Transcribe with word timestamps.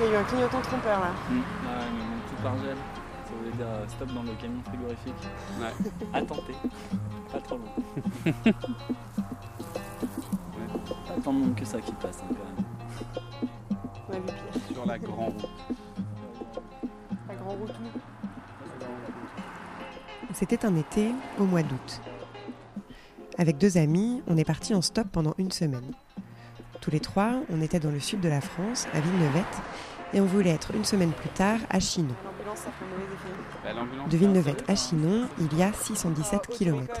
Il 0.00 0.06
y 0.06 0.08
a 0.08 0.12
eu 0.12 0.16
un 0.16 0.24
clignotant 0.24 0.62
trompeur 0.62 0.98
là. 0.98 1.10
Mmh. 1.28 1.36
Ouais, 1.36 1.42
mais 1.92 2.04
mon 2.04 2.20
tout 2.26 2.42
par 2.42 2.56
gel. 2.58 2.74
Ça 2.74 3.32
voulait 3.38 3.52
dire 3.54 3.66
euh, 3.66 3.86
stop 3.86 4.08
dans 4.14 4.22
le 4.22 4.32
camion 4.40 4.62
frigorifique. 4.64 5.12
Ouais. 5.60 5.74
à 6.14 6.22
tenter. 6.22 6.54
Pas 7.30 7.40
trop 7.40 7.58
long. 7.58 7.64
ouais. 8.24 8.32
Pas 11.06 11.20
tant 11.22 11.32
de 11.34 11.38
monde 11.38 11.54
que 11.54 11.66
ça 11.66 11.82
qui 11.82 11.92
passe 11.92 12.22
hein, 12.22 12.28
quand 12.30 12.46
même. 12.46 12.64
On 14.08 14.12
a 14.14 14.16
vu 14.16 14.24
pire. 14.24 14.74
Sur 14.74 14.86
la 14.86 14.98
grande 14.98 15.34
route. 15.34 15.50
La 17.28 17.34
grande 17.34 17.58
route 17.58 17.70
où 17.70 17.88
C'était 20.32 20.64
un 20.64 20.76
été 20.76 21.12
au 21.38 21.44
mois 21.44 21.62
d'août. 21.62 22.00
Avec 23.36 23.58
deux 23.58 23.76
amis, 23.76 24.22
on 24.26 24.38
est 24.38 24.44
parti 24.44 24.74
en 24.74 24.80
stop 24.80 25.08
pendant 25.12 25.34
une 25.36 25.50
semaine. 25.50 25.92
Tous 26.80 26.90
les 26.90 27.00
trois, 27.00 27.32
on 27.50 27.60
était 27.60 27.80
dans 27.80 27.90
le 27.90 28.00
sud 28.00 28.20
de 28.20 28.28
la 28.28 28.40
France, 28.40 28.86
à 28.94 29.00
Villeneuvette, 29.00 29.44
et 30.14 30.20
on 30.20 30.24
voulait 30.24 30.50
être 30.50 30.74
une 30.74 30.84
semaine 30.84 31.12
plus 31.12 31.28
tard 31.28 31.58
à 31.68 31.78
Chinon. 31.78 32.14
De 34.10 34.16
Villeneuette 34.16 34.64
à 34.68 34.74
Chinon, 34.74 35.28
il 35.38 35.58
y 35.58 35.62
a 35.62 35.72
617 35.72 36.40
Oh, 36.42 36.52
tu 36.52 36.58
km. 36.58 37.00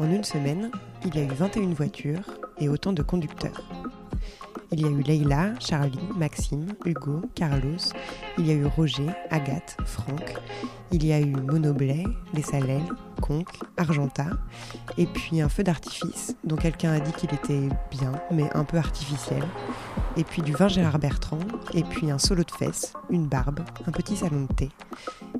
En 0.00 0.10
une 0.10 0.24
semaine, 0.24 0.70
il 1.04 1.14
y 1.16 1.20
a 1.20 1.22
eu 1.22 1.28
21 1.28 1.68
voitures 1.72 2.38
et 2.58 2.68
autant 2.68 2.92
de 2.92 3.02
conducteurs. 3.02 3.62
Il 4.70 4.82
y 4.82 4.84
a 4.84 4.88
eu 4.88 5.00
Leïla, 5.02 5.54
Charlie, 5.60 5.98
Maxime, 6.16 6.66
Hugo, 6.84 7.22
Carlos, 7.34 7.78
il 8.36 8.46
y 8.46 8.50
a 8.50 8.54
eu 8.54 8.66
Roger, 8.66 9.08
Agathe, 9.30 9.76
Franck, 9.86 10.34
il 10.92 11.06
y 11.06 11.12
a 11.12 11.20
eu 11.20 11.32
Monoblet, 11.32 12.04
Les 12.34 12.42
Salelles, 12.42 12.82
Argenta, 13.76 14.26
et 14.96 15.06
puis 15.06 15.40
un 15.40 15.48
feu 15.48 15.62
d'artifice 15.62 16.36
dont 16.44 16.56
quelqu'un 16.56 16.92
a 16.92 17.00
dit 17.00 17.12
qu'il 17.12 17.32
était 17.32 17.68
bien, 17.90 18.12
mais 18.30 18.50
un 18.54 18.64
peu 18.64 18.76
artificiel, 18.76 19.42
et 20.16 20.24
puis 20.24 20.42
du 20.42 20.52
vin 20.52 20.68
Gérard 20.68 20.98
Bertrand, 20.98 21.38
et 21.74 21.84
puis 21.84 22.10
un 22.10 22.18
solo 22.18 22.44
de 22.44 22.50
fesses, 22.50 22.92
une 23.10 23.26
barbe, 23.26 23.60
un 23.86 23.92
petit 23.92 24.16
salon 24.16 24.42
de 24.42 24.54
thé. 24.54 24.70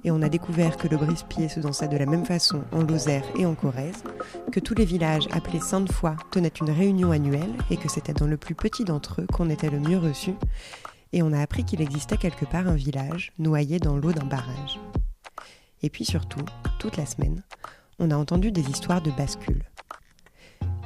Et 0.05 0.11
on 0.11 0.23
a 0.23 0.29
découvert 0.29 0.77
que 0.77 0.89
le 0.89 0.97
brise-pied 0.97 1.49
se 1.49 1.61
dansait 1.61 1.89
de 1.89 1.97
la 1.97 2.07
même 2.07 2.25
façon 2.25 2.63
en 2.73 2.83
Lozère 2.83 3.25
et 3.37 3.47
en 3.47 3.55
Corrèze, 3.55 4.05
que 4.53 4.61
tous 4.61 4.75
les 4.75 4.85
villages 4.85 5.29
appelés 5.33 5.61
Sainte-Foy 5.61 6.17
tenaient 6.31 6.49
une 6.49 6.71
réunion 6.71 7.11
annuelle 7.11 7.55
et 7.71 7.77
que 7.77 7.91
c'était 7.91 8.13
dans 8.13 8.27
le 8.27 8.37
plus 8.37 8.55
petit 8.55 8.85
d'entre 8.85 9.23
eux 9.23 9.27
qu'on 9.33 9.51
était 9.51 9.71
le 9.71 9.81
mieux 9.81 9.99
reçu. 9.99 10.35
Et 11.13 11.23
on 11.23 11.33
a 11.33 11.41
appris 11.41 11.65
qu'il 11.65 11.81
existait 11.81 12.19
quelque 12.19 12.45
part 12.45 12.69
un 12.69 12.75
village 12.75 13.33
noyé 13.39 13.79
dans 13.79 13.97
l'eau 13.97 14.13
d'un 14.13 14.27
barrage. 14.27 14.79
Et 15.83 15.91
puis 15.91 16.05
surtout, 16.05 16.45
toute 16.79 16.97
la 16.97 17.07
semaine, 17.07 17.43
on 17.99 18.11
a 18.11 18.17
entendu 18.17 18.53
des 18.53 18.69
histoires 18.69 19.03
de 19.03 19.11
bascule. 19.11 19.65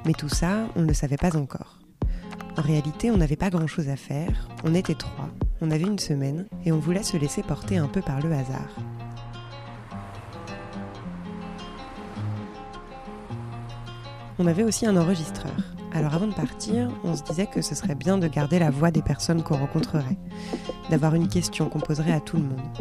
Mais 0.07 0.13
tout 0.13 0.29
ça, 0.29 0.67
on 0.77 0.81
ne 0.83 0.87
le 0.87 0.95
savait 0.95 1.17
pas 1.17 1.37
encore. 1.37 1.79
En 2.57 2.63
réalité, 2.63 3.11
on 3.11 3.17
n'avait 3.17 3.37
pas 3.37 3.51
grand-chose 3.51 3.89
à 3.89 3.97
faire, 3.97 4.49
on 4.65 4.75
était 4.75 4.95
trois, 4.95 5.29
on 5.61 5.71
avait 5.71 5.85
une 5.85 5.99
semaine 5.99 6.47
et 6.65 6.73
on 6.73 6.79
voulait 6.79 7.03
se 7.03 7.17
laisser 7.17 7.43
porter 7.43 7.79
un 7.79 7.87
peu 7.87 8.03
par 8.03 8.21
le 8.21 8.33
hasard. 8.33 8.77
On 14.39 14.47
avait 14.47 14.65
aussi 14.65 14.87
un 14.87 14.97
enregistreur. 14.97 15.53
Alors 15.93 16.15
avant 16.15 16.27
de 16.27 16.35
partir, 16.35 16.91
on 17.05 17.15
se 17.15 17.23
disait 17.23 17.47
que 17.47 17.61
ce 17.61 17.75
serait 17.75 17.95
bien 17.95 18.17
de 18.17 18.27
garder 18.27 18.59
la 18.59 18.71
voix 18.71 18.91
des 18.91 19.03
personnes 19.03 19.43
qu'on 19.43 19.59
rencontrerait, 19.59 20.17
d'avoir 20.91 21.15
une 21.15 21.29
question 21.29 21.69
qu'on 21.69 21.81
poserait 21.81 22.13
à 22.13 22.21
tout 22.21 22.39
le 22.39 22.45
monde. 22.45 22.79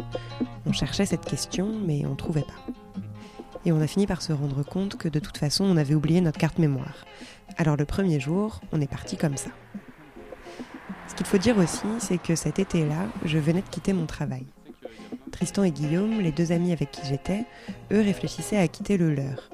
On 0.66 0.72
cherchait 0.72 1.06
cette 1.06 1.26
question, 1.26 1.68
mais 1.86 2.04
on 2.06 2.10
ne 2.10 2.16
trouvait 2.16 2.42
pas. 2.42 2.72
Et 3.64 3.72
on 3.72 3.80
a 3.80 3.86
fini 3.86 4.06
par 4.06 4.22
se 4.22 4.32
rendre 4.32 4.64
compte 4.64 4.96
que 4.96 5.08
de 5.08 5.18
toute 5.18 5.38
façon, 5.38 5.64
on 5.64 5.76
avait 5.76 5.94
oublié 5.94 6.20
notre 6.20 6.38
carte 6.38 6.58
mémoire. 6.58 7.04
Alors 7.56 7.76
le 7.76 7.84
premier 7.84 8.18
jour, 8.18 8.60
on 8.72 8.80
est 8.80 8.90
parti 8.90 9.16
comme 9.16 9.36
ça. 9.36 9.50
Ce 11.08 11.14
qu'il 11.14 11.26
faut 11.26 11.38
dire 11.38 11.58
aussi, 11.58 11.86
c'est 11.98 12.18
que 12.18 12.34
cet 12.34 12.58
été-là, 12.58 13.06
je 13.24 13.38
venais 13.38 13.60
de 13.60 13.68
quitter 13.68 13.92
mon 13.92 14.06
travail. 14.06 14.46
Tristan 15.30 15.62
et 15.62 15.70
Guillaume, 15.70 16.20
les 16.20 16.32
deux 16.32 16.52
amis 16.52 16.72
avec 16.72 16.90
qui 16.90 17.06
j'étais, 17.06 17.44
eux 17.92 18.00
réfléchissaient 18.00 18.58
à 18.58 18.68
quitter 18.68 18.96
le 18.96 19.14
leur. 19.14 19.50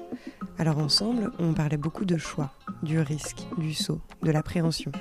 Alors 0.57 0.77
ensemble, 0.77 1.31
on 1.39 1.53
parlait 1.53 1.77
beaucoup 1.77 2.05
de 2.05 2.17
choix, 2.17 2.51
du 2.83 2.99
risque, 2.99 3.45
du 3.57 3.73
saut, 3.73 4.01
de 4.23 4.31
l'appréhension. 4.31 4.91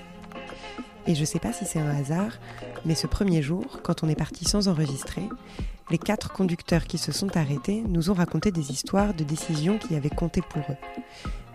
Et 1.07 1.15
je 1.15 1.25
sais 1.25 1.39
pas 1.39 1.53
si 1.53 1.65
c'est 1.65 1.81
un 1.81 1.91
hasard, 1.91 2.33
mais 2.85 2.95
ce 2.95 3.07
premier 3.07 3.41
jour, 3.41 3.81
quand 3.83 4.03
on 4.03 4.09
est 4.09 4.15
parti 4.15 4.45
sans 4.45 4.69
enregistrer, 4.69 5.23
les 5.91 5.99
quatre 5.99 6.33
conducteurs 6.33 6.85
qui 6.85 6.99
se 6.99 7.13
sont 7.13 7.37
arrêtés 7.37 7.83
nous 7.89 8.11
ont 8.11 8.15
raconté 8.15 8.51
des 8.51 8.71
histoires 8.71 9.15
de 9.15 9.25
décisions 9.25 9.79
qui 9.79 9.95
avaient 9.95 10.11
compté 10.11 10.43
pour 10.43 10.63
eux. 10.63 10.77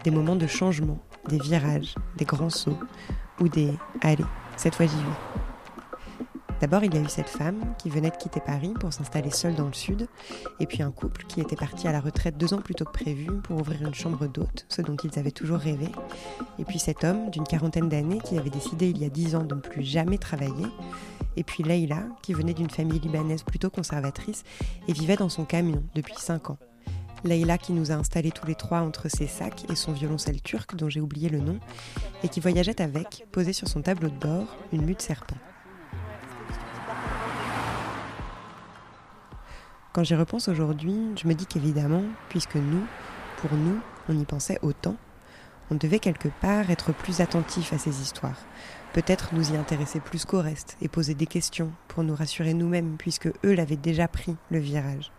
Des 0.03 0.11
moments 0.11 0.35
de 0.35 0.47
changement, 0.47 0.99
des 1.29 1.39
virages, 1.39 1.95
des 2.17 2.25
grands 2.25 2.49
sauts, 2.49 2.79
ou 3.39 3.47
des 3.47 3.71
Allez, 4.01 4.25
cette 4.57 4.75
fois 4.75 4.85
j'y 4.85 4.95
vais. 4.95 5.44
D'abord, 6.61 6.85
il 6.85 6.94
y 6.94 6.97
a 6.97 7.01
eu 7.01 7.09
cette 7.09 7.27
femme 7.27 7.75
qui 7.77 7.89
venait 7.89 8.09
de 8.09 8.16
quitter 8.16 8.39
Paris 8.39 8.73
pour 8.79 8.94
s'installer 8.94 9.31
seule 9.31 9.53
dans 9.53 9.67
le 9.67 9.73
sud, 9.73 10.07
et 10.61 10.65
puis 10.65 10.81
un 10.81 10.91
couple 10.91 11.25
qui 11.25 11.41
était 11.41 11.57
parti 11.57 11.89
à 11.89 11.91
la 11.91 12.00
retraite 12.00 12.38
deux 12.38 12.53
ans 12.53 12.61
plus 12.61 12.73
tôt 12.73 12.85
que 12.85 12.91
prévu 12.91 13.27
pour 13.44 13.59
ouvrir 13.59 13.81
une 13.81 13.94
chambre 13.94 14.27
d'hôte, 14.27 14.65
ce 14.69 14.81
dont 14.81 14.95
ils 15.03 15.19
avaient 15.19 15.31
toujours 15.31 15.57
rêvé, 15.57 15.89
et 16.59 16.63
puis 16.63 16.79
cet 16.79 17.03
homme 17.03 17.29
d'une 17.31 17.44
quarantaine 17.44 17.89
d'années 17.89 18.19
qui 18.23 18.38
avait 18.38 18.50
décidé 18.50 18.89
il 18.89 18.97
y 18.97 19.03
a 19.03 19.09
dix 19.09 19.35
ans 19.35 19.44
de 19.44 19.55
ne 19.55 19.59
plus 19.59 19.83
jamais 19.83 20.17
travailler, 20.17 20.67
et 21.38 21.44
puis 21.44 21.63
Leïla 21.63 22.03
qui 22.21 22.33
venait 22.33 22.53
d'une 22.53 22.69
famille 22.69 22.99
libanaise 22.99 23.44
plutôt 23.44 23.69
conservatrice 23.69 24.44
et 24.88 24.94
vivait 24.94 25.16
dans 25.16 25.29
son 25.29 25.45
camion 25.45 25.83
depuis 25.95 26.16
cinq 26.17 26.49
ans. 26.49 26.57
Leïla 27.23 27.57
qui 27.57 27.71
nous 27.71 27.91
a 27.91 27.95
installés 27.95 28.31
tous 28.31 28.45
les 28.45 28.55
trois 28.55 28.79
entre 28.79 29.09
ses 29.09 29.27
sacs 29.27 29.69
et 29.69 29.75
son 29.75 29.94
violoncelle 29.94 30.41
turc 30.41 30.75
dont 30.75 30.89
j'ai 30.89 30.99
oublié 30.99 31.29
le 31.29 31.39
nom, 31.39 31.57
et 32.23 32.27
qui 32.27 32.41
voyageait 32.41 32.81
avec, 32.81 33.25
posée 33.31 33.53
sur 33.53 33.67
son 33.67 33.81
tableau 33.81 34.09
de 34.09 34.17
bord, 34.17 34.57
une 34.73 34.85
mue 34.85 34.95
serpent. 34.97 35.38
Quand 39.94 40.03
j'y 40.03 40.15
repense 40.15 40.47
aujourd'hui, 40.47 40.97
je 41.21 41.27
me 41.27 41.33
dis 41.33 41.45
qu'évidemment, 41.45 42.03
puisque 42.29 42.55
nous, 42.55 42.83
pour 43.38 43.53
nous, 43.53 43.79
on 44.09 44.19
y 44.19 44.25
pensait 44.25 44.59
autant, 44.61 44.97
on 45.72 45.75
devait 45.75 46.00
quelque 46.00 46.29
part 46.41 46.69
être 46.72 46.91
plus 46.94 47.22
attentif 47.22 47.74
à 47.74 47.78
ces 47.78 48.01
histoires, 48.01 48.40
peut-être 48.94 49.34
nous 49.34 49.51
y 49.51 49.57
intéresser 49.57 50.00
plus 50.00 50.25
qu'au 50.25 50.40
reste 50.40 50.78
et 50.81 50.88
poser 50.88 51.16
des 51.16 51.25
questions 51.25 51.72
pour 51.88 52.03
nous 52.03 52.16
rassurer 52.16 52.53
nous-mêmes, 52.53 52.96
puisque 52.97 53.28
eux 53.28 53.53
l'avaient 53.53 53.75
déjà 53.75 54.07
pris, 54.07 54.35
le 54.50 54.59
virage. 54.59 55.12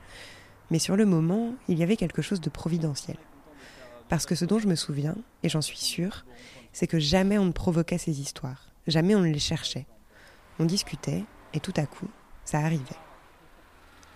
Mais 0.71 0.79
sur 0.79 0.97
le 0.97 1.07
moment, 1.07 1.55
il 1.69 1.79
y 1.79 1.83
avait 1.83 1.97
quelque 1.97 2.23
chose 2.23 2.41
de 2.41 2.51
providentiel. 2.51 3.17
Parce 4.09 4.27
que 4.27 4.35
ce 4.35 4.45
dont 4.45 4.59
je 4.59 4.69
me 4.69 4.77
souviens, 4.77 5.17
et 5.43 5.49
j'en 5.49 5.63
suis 5.63 5.79
sûre, 5.79 6.25
c'est 6.73 6.87
que 6.87 6.99
jamais 6.99 7.39
on 7.39 7.47
ne 7.47 7.53
provoquait 7.53 7.99
ces 7.99 8.21
histoires, 8.21 8.69
jamais 8.87 9.15
on 9.15 9.21
ne 9.21 9.33
les 9.33 9.39
cherchait. 9.39 9.87
On 10.59 10.65
discutait, 10.65 11.25
et 11.53 11.61
tout 11.61 11.75
à 11.77 11.87
coup, 11.87 12.09
ça 12.45 12.59
arrivait. 12.59 12.85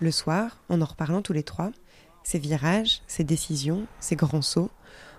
Le 0.00 0.10
soir, 0.10 0.59
en 0.69 0.81
en 0.81 0.84
reparlant 0.84 1.22
tous 1.22 1.33
les 1.33 1.43
trois, 1.43 1.72
ces 2.22 2.39
virages, 2.39 3.03
ces 3.06 3.25
décisions, 3.25 3.87
ces 3.99 4.15
grands 4.15 4.43
sauts, 4.43 4.71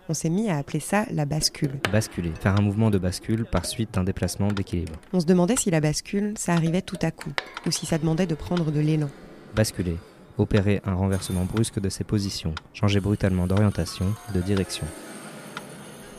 on 0.09 0.13
s'est 0.15 0.29
mis 0.29 0.49
à 0.49 0.57
appeler 0.57 0.79
ça 0.79 1.05
la 1.11 1.25
bascule. 1.25 1.79
Basculer, 1.91 2.31
faire 2.41 2.55
un 2.57 2.61
mouvement 2.61 2.89
de 2.89 2.97
bascule 2.97 3.45
par 3.45 3.65
suite 3.65 3.93
d'un 3.93 4.03
déplacement 4.03 4.47
d'équilibre. 4.51 4.93
On 5.13 5.19
se 5.19 5.25
demandait 5.27 5.55
si 5.55 5.69
la 5.69 5.79
bascule, 5.79 6.33
ça 6.35 6.53
arrivait 6.53 6.81
tout 6.81 6.97
à 7.03 7.11
coup, 7.11 7.31
ou 7.67 7.71
si 7.71 7.85
ça 7.85 7.99
demandait 7.99 8.25
de 8.25 8.33
prendre 8.33 8.71
de 8.71 8.79
l'élan. 8.79 9.09
Basculer, 9.55 9.97
opérer 10.39 10.81
un 10.83 10.95
renversement 10.95 11.45
brusque 11.45 11.79
de 11.79 11.89
ses 11.89 12.03
positions, 12.03 12.55
changer 12.73 12.99
brutalement 12.99 13.45
d'orientation, 13.45 14.07
de 14.33 14.41
direction. 14.41 14.87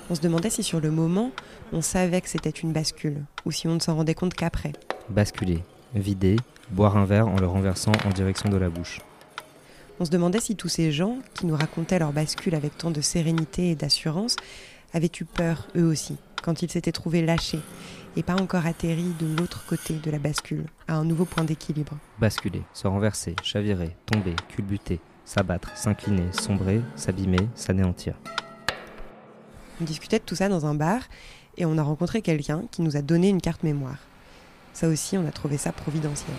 On 0.08 0.14
se 0.14 0.20
demandait 0.20 0.50
si 0.50 0.62
sur 0.62 0.80
le 0.80 0.92
moment, 0.92 1.32
on 1.72 1.82
savait 1.82 2.20
que 2.20 2.28
c'était 2.28 2.50
une 2.50 2.72
bascule, 2.72 3.24
ou 3.44 3.50
si 3.50 3.66
on 3.66 3.74
ne 3.74 3.80
s'en 3.80 3.96
rendait 3.96 4.14
compte 4.14 4.34
qu'après. 4.34 4.72
Basculer, 5.08 5.64
vider, 5.96 6.36
boire 6.70 6.96
un 6.96 7.04
verre 7.04 7.26
en 7.26 7.36
le 7.40 7.46
renversant 7.46 7.92
en 8.04 8.10
direction 8.10 8.48
de 8.50 8.56
la 8.56 8.68
bouche. 8.68 9.00
On 10.02 10.06
se 10.06 10.10
demandait 10.10 10.40
si 10.40 10.56
tous 10.56 10.70
ces 10.70 10.92
gens, 10.92 11.18
qui 11.34 11.44
nous 11.44 11.54
racontaient 11.54 11.98
leur 11.98 12.14
bascule 12.14 12.54
avec 12.54 12.78
tant 12.78 12.90
de 12.90 13.02
sérénité 13.02 13.68
et 13.68 13.74
d'assurance, 13.74 14.36
avaient 14.94 15.10
eu 15.20 15.26
peur, 15.26 15.68
eux 15.76 15.84
aussi, 15.84 16.16
quand 16.42 16.62
ils 16.62 16.70
s'étaient 16.70 16.90
trouvés 16.90 17.20
lâchés, 17.20 17.60
et 18.16 18.22
pas 18.22 18.34
encore 18.34 18.64
atterris 18.64 19.12
de 19.20 19.26
l'autre 19.36 19.66
côté 19.66 19.92
de 19.92 20.10
la 20.10 20.18
bascule, 20.18 20.64
à 20.88 20.94
un 20.94 21.04
nouveau 21.04 21.26
point 21.26 21.44
d'équilibre. 21.44 21.98
Basculer, 22.18 22.62
se 22.72 22.86
renverser, 22.86 23.36
chavirer, 23.42 23.94
tomber, 24.06 24.34
culbuter, 24.48 25.00
s'abattre, 25.26 25.76
s'incliner, 25.76 26.32
sombrer, 26.32 26.80
s'abîmer, 26.96 27.50
s'anéantir. 27.54 28.14
On 29.82 29.84
discutait 29.84 30.18
de 30.18 30.24
tout 30.24 30.34
ça 30.34 30.48
dans 30.48 30.64
un 30.64 30.74
bar, 30.74 31.02
et 31.58 31.66
on 31.66 31.76
a 31.76 31.82
rencontré 31.82 32.22
quelqu'un 32.22 32.62
qui 32.70 32.80
nous 32.80 32.96
a 32.96 33.02
donné 33.02 33.28
une 33.28 33.42
carte 33.42 33.64
mémoire. 33.64 33.98
Ça 34.72 34.88
aussi, 34.88 35.18
on 35.18 35.26
a 35.26 35.30
trouvé 35.30 35.58
ça 35.58 35.72
providentiel. 35.72 36.36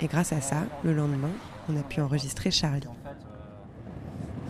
Et 0.00 0.06
grâce 0.06 0.32
à 0.32 0.40
ça, 0.40 0.58
le 0.84 0.92
lendemain, 0.92 1.30
on 1.68 1.76
a 1.78 1.82
pu 1.82 2.00
enregistrer 2.00 2.50
Charlie. 2.50 2.82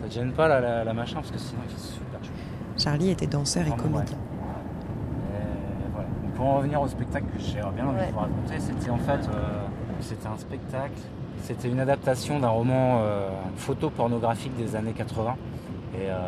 Ça 0.00 0.08
te 0.08 0.12
gêne 0.14 0.32
pas 0.32 0.48
la, 0.48 0.60
la, 0.60 0.84
la 0.84 0.92
machin 0.92 1.16
parce 1.16 1.30
que 1.30 1.38
sinon 1.38 1.60
il 1.68 1.70
fait 1.74 1.80
super 1.80 2.22
chaud. 2.24 2.30
Charlie 2.78 3.10
était 3.10 3.26
danseur 3.26 3.66
et 3.66 3.70
comédien. 3.70 4.16
Et 4.16 5.90
voilà. 5.92 6.08
Donc, 6.22 6.32
Pour 6.34 6.46
en 6.46 6.56
revenir 6.56 6.80
au 6.80 6.88
spectacle 6.88 7.26
que 7.26 7.40
j'ai 7.40 7.60
bien 7.74 7.86
envie 7.86 7.98
Ouais. 8.00 8.06
de 8.08 8.12
vous 8.12 8.18
raconter, 8.18 8.58
c'était 8.58 8.90
en 8.90 8.98
fait 8.98 9.20
euh, 9.28 9.66
c'était 10.00 10.26
un 10.26 10.36
spectacle, 10.38 10.94
c'était 11.42 11.68
une 11.68 11.80
adaptation 11.80 12.40
d'un 12.40 12.48
roman 12.48 13.00
euh, 13.02 13.28
photo 13.56 13.90
pornographique 13.90 14.56
des 14.56 14.74
années 14.74 14.92
80. 14.92 15.36
Et 15.94 16.08
euh, 16.10 16.18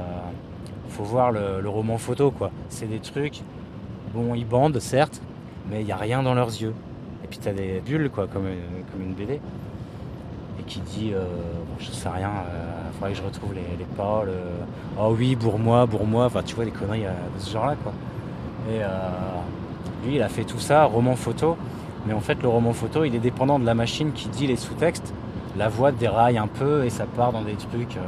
faut 0.90 1.04
voir 1.04 1.32
le, 1.32 1.60
le 1.60 1.68
roman 1.68 1.98
photo 1.98 2.30
quoi. 2.30 2.50
C'est 2.68 2.86
des 2.86 3.00
trucs, 3.00 3.42
bon 4.14 4.34
ils 4.34 4.46
bandent 4.46 4.78
certes, 4.78 5.20
mais 5.70 5.80
il 5.80 5.86
n'y 5.86 5.92
a 5.92 5.96
rien 5.96 6.22
dans 6.22 6.34
leurs 6.34 6.48
yeux. 6.50 6.74
Et 7.24 7.26
puis 7.26 7.38
tu 7.38 7.48
as 7.48 7.54
des 7.54 7.80
bulles, 7.80 8.10
quoi, 8.10 8.26
comme, 8.28 8.44
euh, 8.44 8.60
comme 8.92 9.00
une 9.02 9.14
BD. 9.14 9.40
Et 10.58 10.62
qui 10.62 10.80
dit, 10.80 11.12
euh, 11.12 11.24
bon, 11.24 11.74
je 11.78 11.90
sais 11.90 12.08
rien, 12.08 12.30
il 12.88 12.94
faudrait 12.94 13.12
que 13.12 13.18
je 13.18 13.22
retrouve 13.22 13.54
les, 13.54 13.76
les 13.78 13.84
paroles. 13.96 14.28
euh, 14.28 14.64
oh 15.00 15.14
oui, 15.18 15.34
pour 15.36 15.58
moi, 15.58 15.86
pour 15.86 16.06
moi. 16.06 16.26
Enfin, 16.26 16.42
tu 16.44 16.54
vois, 16.54 16.64
des 16.64 16.70
conneries 16.70 17.06
euh, 17.06 17.10
de 17.36 17.40
ce 17.40 17.52
genre-là, 17.52 17.76
quoi. 17.82 17.92
Et 18.70 18.82
euh, 18.82 18.88
lui, 20.04 20.16
il 20.16 20.22
a 20.22 20.28
fait 20.28 20.44
tout 20.44 20.60
ça, 20.60 20.84
roman 20.84 21.16
photo. 21.16 21.56
Mais 22.06 22.14
en 22.14 22.20
fait, 22.20 22.40
le 22.42 22.48
roman 22.48 22.72
photo, 22.72 23.04
il 23.04 23.14
est 23.14 23.18
dépendant 23.20 23.58
de 23.58 23.64
la 23.66 23.74
machine 23.74 24.12
qui 24.12 24.28
dit 24.28 24.46
les 24.46 24.56
sous-textes. 24.56 25.12
La 25.56 25.68
voix 25.68 25.92
déraille 25.92 26.38
un 26.38 26.48
peu 26.48 26.84
et 26.84 26.90
ça 26.90 27.06
part 27.06 27.32
dans 27.32 27.42
des 27.42 27.54
trucs. 27.54 27.96
euh, 27.96 28.00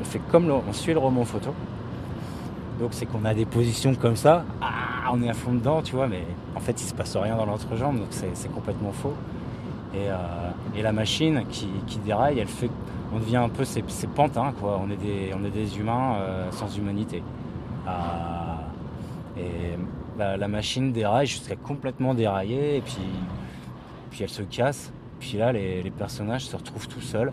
on 0.00 0.30
comme 0.30 0.50
on 0.50 0.72
suit 0.72 0.92
le 0.92 0.98
roman 0.98 1.24
photo. 1.24 1.54
Donc 2.78 2.90
c'est 2.92 3.06
qu'on 3.06 3.24
a 3.24 3.34
des 3.34 3.44
positions 3.44 3.94
comme 3.94 4.16
ça. 4.16 4.44
Ah, 4.60 5.10
on 5.12 5.22
est 5.22 5.28
à 5.28 5.34
fond 5.34 5.52
dedans, 5.52 5.80
tu 5.82 5.94
vois, 5.96 6.08
mais 6.08 6.24
en 6.56 6.60
fait, 6.60 6.80
il 6.80 6.84
se 6.84 6.94
passe 6.94 7.16
rien 7.16 7.36
dans 7.36 7.46
l'entrejambe, 7.46 7.98
donc 7.98 8.08
c'est 8.10 8.52
complètement 8.52 8.92
faux. 8.92 9.14
Et, 9.94 10.08
euh, 10.10 10.16
et 10.76 10.82
la 10.82 10.92
machine 10.92 11.44
qui, 11.48 11.68
déraille, 12.04 12.40
elle 12.40 12.48
fait, 12.48 12.70
on 13.14 13.18
devient 13.18 13.36
un 13.36 13.48
peu 13.48 13.64
ces, 13.64 13.84
ces 13.86 14.08
pantins, 14.08 14.52
quoi. 14.58 14.80
On 14.82 14.90
est 14.90 14.96
des, 14.96 15.32
on 15.38 15.44
est 15.44 15.50
des 15.50 15.78
humains 15.78 16.16
euh, 16.16 16.50
sans 16.50 16.76
humanité. 16.76 17.22
Ah, 17.86 18.58
et 19.36 19.76
la, 20.18 20.36
la 20.36 20.48
machine 20.48 20.92
déraille 20.92 21.26
jusqu'à 21.26 21.54
complètement 21.56 22.14
dérailler, 22.14 22.78
et 22.78 22.80
puis, 22.80 22.98
puis 24.10 24.22
elle 24.24 24.30
se 24.30 24.42
casse. 24.42 24.92
Puis 25.20 25.38
là, 25.38 25.52
les, 25.52 25.90
personnages 25.96 26.46
se 26.46 26.56
retrouvent 26.56 26.88
tout 26.88 27.00
seuls, 27.00 27.32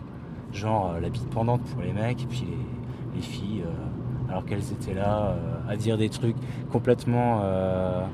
genre 0.52 0.92
euh, 0.94 1.00
la 1.00 1.08
bite 1.08 1.28
pendante 1.30 1.62
pour 1.62 1.82
les 1.82 1.92
mecs, 1.92 2.22
et 2.22 2.26
puis 2.26 2.44
les, 2.46 3.16
les 3.16 3.22
filles, 3.22 3.62
euh, 3.66 4.30
alors 4.30 4.44
qu'elles 4.44 4.70
étaient 4.72 4.94
là 4.94 5.34
euh, 5.36 5.72
à 5.72 5.76
dire 5.76 5.98
des 5.98 6.08
trucs 6.08 6.36
complètement. 6.70 7.40
euh, 7.42 8.04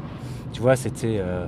tu 0.52 0.62
vois, 0.62 0.76
c'était. 0.76 1.18
euh, 1.20 1.46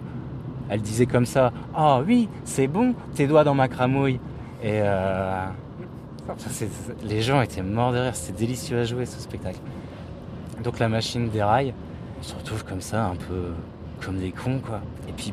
elle 0.71 0.81
disait 0.81 1.07
comme 1.07 1.27
ça 1.27 1.53
Ah 1.75 2.01
oui, 2.07 2.29
c'est 2.45 2.69
bon, 2.69 2.95
tes 3.15 3.27
doigts 3.27 3.45
dans 3.45 3.55
ma 3.55 3.69
cramouille. 3.69 4.21
Et 4.63 4.81
euh, 4.83 5.47
les 7.03 7.23
gens 7.23 7.43
étaient 7.43 7.63
morts 7.63 7.93
de 7.93 7.99
rire, 7.99 8.15
c'était 8.15 8.39
délicieux 8.39 8.79
à 8.79 8.85
jouer 8.85 9.05
ce 9.05 9.21
spectacle. 9.21 9.59
Donc 10.63 10.79
la 10.79 10.89
machine 10.89 11.29
déraille, 11.29 11.75
on 12.21 12.23
se 12.23 12.35
retrouve 12.35 12.65
comme 12.65 12.81
ça, 12.81 13.07
un 13.07 13.17
peu 13.17 13.53
comme 14.05 14.19
des 14.19 14.31
cons, 14.31 14.61
quoi. 14.65 14.81
Et 15.09 15.13
puis 15.13 15.33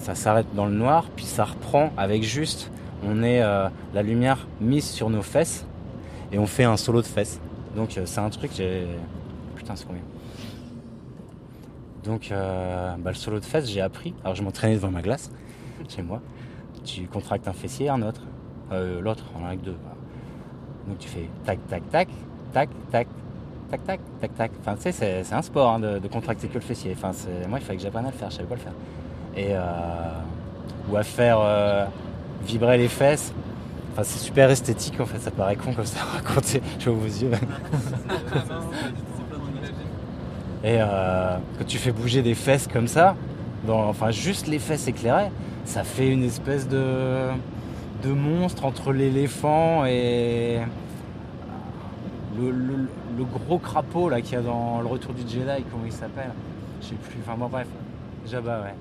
ça 0.00 0.14
s'arrête 0.14 0.46
dans 0.54 0.66
le 0.66 0.72
noir, 0.72 1.04
puis 1.14 1.26
ça 1.26 1.44
reprend 1.44 1.92
avec 1.96 2.22
juste, 2.22 2.70
on 3.06 3.22
est 3.22 3.42
euh, 3.42 3.68
la 3.92 4.02
lumière 4.02 4.46
mise 4.60 4.88
sur 4.88 5.10
nos 5.10 5.22
fesses 5.22 5.66
et 6.32 6.38
on 6.38 6.46
fait 6.46 6.64
un 6.64 6.76
solo 6.76 7.02
de 7.02 7.06
fesses. 7.06 7.40
Donc 7.76 7.98
euh, 7.98 8.02
c'est 8.06 8.20
un 8.20 8.30
truc, 8.30 8.52
j'ai. 8.56 8.86
Putain, 9.56 9.76
c'est 9.76 9.86
combien? 9.86 10.02
Donc 12.04 12.30
euh, 12.30 12.94
bah, 12.98 13.10
le 13.10 13.16
solo 13.16 13.40
de 13.40 13.44
fesses, 13.44 13.68
j'ai 13.68 13.80
appris. 13.80 14.14
Alors 14.24 14.34
je 14.34 14.42
m'entraînais 14.42 14.74
devant 14.74 14.90
ma 14.90 15.02
glace, 15.02 15.30
chez 15.88 16.02
moi. 16.02 16.20
Tu 16.84 17.06
contractes 17.06 17.46
un 17.46 17.52
fessier, 17.52 17.88
un 17.88 18.02
autre. 18.02 18.22
Euh, 18.72 19.00
L'autre, 19.00 19.24
en 19.38 19.46
a 19.46 19.56
deux. 19.56 19.76
Donc 20.86 20.98
tu 20.98 21.08
fais 21.08 21.28
tac, 21.44 21.58
tac, 21.68 21.88
tac, 21.90 22.08
tac, 22.52 22.68
tac, 22.90 23.06
tac, 23.70 23.84
tac, 23.84 24.00
tac, 24.20 24.34
tac. 24.34 24.50
Enfin, 24.60 24.74
tu 24.76 24.92
sais, 24.92 25.24
c'est, 25.24 25.34
un 25.34 25.42
sport 25.42 25.72
hein, 25.72 25.80
de, 25.80 26.08
contracter 26.08 26.48
que 26.48 26.54
le 26.54 26.60
fessier. 26.60 26.96
Enfin, 26.96 27.12
moi, 27.48 27.58
il 27.58 27.64
fallait 27.64 27.76
que 27.76 27.82
j'apprenne 27.82 28.06
à 28.06 28.10
le 28.10 28.16
faire, 28.16 28.30
je 28.30 28.36
savais 28.36 28.48
pas 28.48 28.54
le 28.54 28.60
faire. 28.60 28.72
Et, 29.36 29.48
euh, 29.50 29.60
ou 30.90 30.96
à 30.96 31.02
faire 31.02 31.38
euh, 31.40 31.84
vibrer 32.46 32.78
les 32.78 32.88
fesses. 32.88 33.32
Enfin, 33.92 34.04
c'est 34.04 34.18
super 34.20 34.50
esthétique 34.50 35.00
en 35.00 35.06
fait, 35.06 35.18
ça 35.18 35.30
paraît 35.30 35.56
con 35.56 35.72
comme 35.72 35.84
ça 35.84 36.00
à 36.00 36.16
raconter. 36.18 36.62
Je 36.78 36.90
vois 36.90 37.00
vos 37.00 37.06
yeux. 37.06 37.30
Et 40.62 40.76
euh, 40.78 41.36
quand 41.58 41.64
tu 41.66 41.78
fais 41.78 41.92
bouger 41.92 42.22
des 42.22 42.34
fesses 42.34 42.66
comme 42.66 42.86
ça, 42.88 43.16
dans, 43.66 43.88
enfin 43.88 44.10
juste 44.10 44.46
les 44.46 44.58
fesses 44.58 44.88
éclairées, 44.88 45.30
ça 45.64 45.84
fait 45.84 46.08
une 46.08 46.22
espèce 46.24 46.68
de, 46.68 47.28
de 48.02 48.10
monstre 48.12 48.64
entre 48.64 48.92
l'éléphant 48.92 49.84
et 49.86 50.58
le, 52.38 52.50
le- 52.50 52.88
le 53.18 53.24
gros 53.24 53.58
crapaud 53.58 54.08
là 54.08 54.20
qu'il 54.20 54.34
y 54.34 54.36
a 54.36 54.40
dans 54.42 54.80
le 54.80 54.86
retour 54.86 55.12
du 55.12 55.22
Jedi, 55.22 55.64
comment 55.70 55.84
il 55.84 55.92
s'appelle? 55.92 56.30
Je 56.80 56.86
sais 56.88 56.94
plus, 56.94 57.18
enfin 57.26 57.36
bon 57.38 57.48
bref, 57.48 57.66
Jabba 58.30 58.60
ouais. 58.62 58.74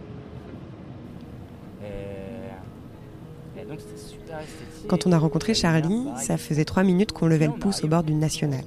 Et, 1.83 3.61
et 3.61 3.65
donc 3.65 3.79
c'était 3.79 3.97
super 3.97 4.39
esthétique. 4.39 4.87
Quand 4.87 5.07
on 5.07 5.11
a 5.11 5.17
rencontré 5.17 5.53
Charlie, 5.53 6.07
ça 6.17 6.37
faisait 6.37 6.65
trois 6.65 6.83
minutes 6.83 7.11
qu'on 7.11 7.27
levait 7.27 7.47
le 7.47 7.53
pouce 7.53 7.83
au 7.83 7.87
bord 7.87 8.03
d'une 8.03 8.19
nationale. 8.19 8.63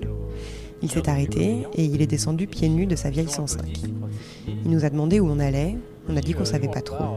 Il 0.82 0.90
s'est 0.90 1.08
arrêté 1.08 1.66
et 1.74 1.84
il 1.84 2.02
est 2.02 2.06
descendu 2.06 2.46
pieds 2.46 2.68
nus 2.68 2.86
de 2.86 2.96
sa 2.96 3.10
vieille 3.10 3.28
105. 3.28 3.62
Il 4.64 4.70
nous 4.70 4.84
a 4.84 4.90
demandé 4.90 5.20
où 5.20 5.28
on 5.28 5.38
allait, 5.38 5.76
on 6.08 6.16
a 6.16 6.20
dit 6.20 6.34
qu'on 6.34 6.44
savait 6.44 6.68
pas 6.68 6.80
trop. 6.80 7.16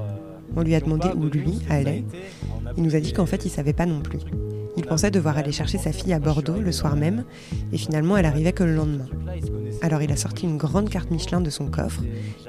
On 0.55 0.61
lui 0.61 0.75
a 0.75 0.79
demandé 0.79 1.07
où 1.15 1.25
lui 1.25 1.59
allait. 1.69 2.03
Il 2.77 2.83
nous 2.83 2.95
a 2.95 2.99
dit 2.99 3.13
qu'en 3.13 3.25
fait 3.25 3.45
il 3.45 3.49
savait 3.49 3.73
pas 3.73 3.85
non 3.85 4.01
plus. 4.01 4.19
Il 4.77 4.85
pensait 4.85 5.11
devoir 5.11 5.37
aller 5.37 5.51
chercher 5.51 5.77
sa 5.77 5.91
fille 5.91 6.13
à 6.13 6.19
Bordeaux 6.19 6.59
le 6.59 6.71
soir 6.71 6.95
même 6.95 7.23
et 7.71 7.77
finalement 7.77 8.17
elle 8.17 8.25
arrivait 8.25 8.53
que 8.53 8.63
le 8.63 8.75
lendemain. 8.75 9.07
Alors 9.81 10.01
il 10.01 10.11
a 10.11 10.17
sorti 10.17 10.45
une 10.45 10.57
grande 10.57 10.89
carte 10.89 11.11
Michelin 11.11 11.41
de 11.41 11.49
son 11.49 11.67
coffre, 11.67 12.01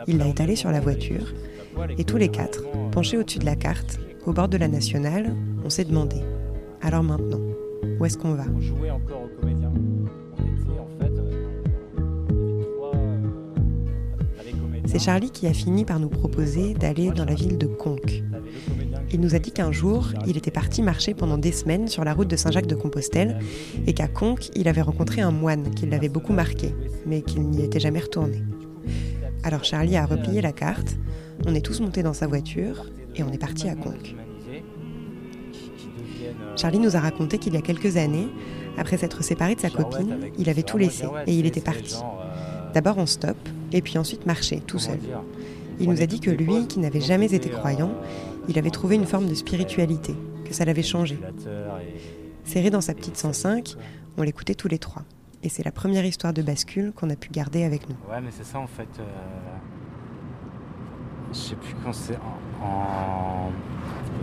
il 0.07 0.19
l'a 0.19 0.29
étalée 0.29 0.57
sur 0.57 0.71
la 0.71 0.81
voiture 0.81 1.33
et 1.99 2.05
tous 2.05 2.17
les 2.17 2.29
quatre, 2.29 2.63
penchés 2.91 3.19
au-dessus 3.19 3.39
de 3.39 3.45
la 3.45 3.57
carte, 3.57 3.99
au 4.25 4.33
bord 4.33 4.49
de 4.49 4.57
la 4.57 4.69
nationale, 4.69 5.35
on 5.65 5.71
s'est 5.71 5.85
demandé 5.85 6.17
alors 6.83 7.03
maintenant, 7.03 7.41
où 7.99 8.05
est-ce 8.05 8.19
qu'on 8.19 8.35
va? 8.35 8.45
C'est 14.87 15.01
Charlie 15.01 15.31
qui 15.31 15.47
a 15.47 15.53
fini 15.53 15.85
par 15.85 15.99
nous 15.99 16.09
proposer 16.09 16.75
d'aller 16.75 17.11
dans 17.11 17.25
la 17.25 17.35
ville 17.35 17.59
de 17.59 17.67
Conques. 17.67 18.23
Il 19.13 19.21
nous 19.21 19.35
a 19.35 19.39
dit 19.39 19.51
qu'un 19.51 19.73
jour, 19.73 20.09
il 20.27 20.37
était 20.37 20.51
parti 20.51 20.83
marcher 20.83 21.15
pendant 21.15 21.39
des 21.39 21.53
semaines 21.53 21.89
sur 21.89 22.05
la 22.05 22.15
route 22.15 22.29
de 22.29 22.37
Saint-Jacques-de-Compostelle 22.37 23.39
et 23.87 23.95
qu'à 23.95 24.09
Conques, 24.09 24.51
il 24.55 24.69
avait 24.69 24.83
rencontré 24.83 25.21
un 25.21 25.33
moine 25.33 25.75
qui 25.75 25.87
l'avait 25.87 26.09
beaucoup 26.09 26.33
marqué, 26.33 26.75
mais 27.05 27.23
qu'il 27.23 27.43
n'y 27.43 27.63
était 27.63 27.81
jamais 27.81 28.01
retourné. 28.01 28.43
Alors 29.43 29.65
Charlie 29.65 29.97
a 29.97 30.07
replié 30.07 30.41
la 30.41 30.53
carte, 30.53 30.97
on 31.47 31.55
est 31.55 31.65
tous 31.65 31.81
montés 31.81 32.03
dans 32.03 32.15
sa 32.15 32.27
voiture 32.27 32.87
et 33.15 33.23
on 33.23 33.33
est 33.33 33.39
parti 33.39 33.69
à 33.69 33.75
Conques. 33.75 34.15
Charlie 36.57 36.79
nous 36.79 36.97
a 36.97 37.01
raconté 37.01 37.39
qu'il 37.39 37.55
y 37.55 37.57
a 37.57 37.63
quelques 37.63 37.97
années, 37.97 38.29
après 38.79 38.97
s'être 38.97 39.23
séparé 39.23 39.55
de 39.55 39.61
sa 39.61 39.71
copine, 39.71 40.17
il 40.39 40.49
avait 40.49 40.63
tout 40.63 40.79
laissé 40.79 41.07
et 41.27 41.35
il 41.35 41.47
était 41.47 41.61
parti. 41.61 41.97
D'abord 42.73 42.99
en 42.99 43.07
stop 43.07 43.37
et 43.73 43.83
puis 43.83 43.99
ensuite 43.99 44.27
marcher 44.27 44.61
tout 44.61 44.79
seul. 44.79 44.99
Il 45.79 45.89
nous 45.91 46.01
a 46.03 46.07
dit 46.07 46.21
que 46.21 46.31
lui, 46.31 46.67
qui 46.67 46.79
n'avait 46.79 47.01
jamais 47.01 47.35
été 47.35 47.51
croyant, 47.51 47.93
il 48.49 48.59
avait 48.59 48.71
trouvé 48.71 48.95
une 48.97 49.05
forme 49.07 49.27
de 49.29 49.35
spiritualité, 49.35 50.15
que 50.45 50.55
ça 50.55 50.65
l'avait 50.65 50.83
changé. 50.83 51.19
Serré 52.45 52.71
dans 52.71 52.81
sa 52.81 52.95
petite 52.95 53.17
105, 53.17 53.75
on 54.17 54.23
l'écoutait 54.23 54.55
tous 54.55 54.69
les 54.69 54.79
trois. 54.79 55.03
Et 55.43 55.49
c'est 55.49 55.65
la 55.65 55.73
première 55.73 56.05
histoire 56.05 56.33
de 56.33 56.43
bascule 56.43 56.93
qu'on 56.95 57.11
a 57.11 57.17
pu 57.17 57.29
garder 57.31 57.63
avec 57.65 57.89
nous. 57.89 57.97
Ouais, 58.11 58.21
mais 58.23 58.31
c'est 58.31 58.45
ça 58.45 58.59
en 58.59 58.67
fait. 58.67 58.89
euh, 59.01 59.05
Je 61.33 61.39
sais 61.39 61.55
plus 61.57 61.75
quand 61.85 61.93
c'est. 61.93 62.17
En. 62.63 63.51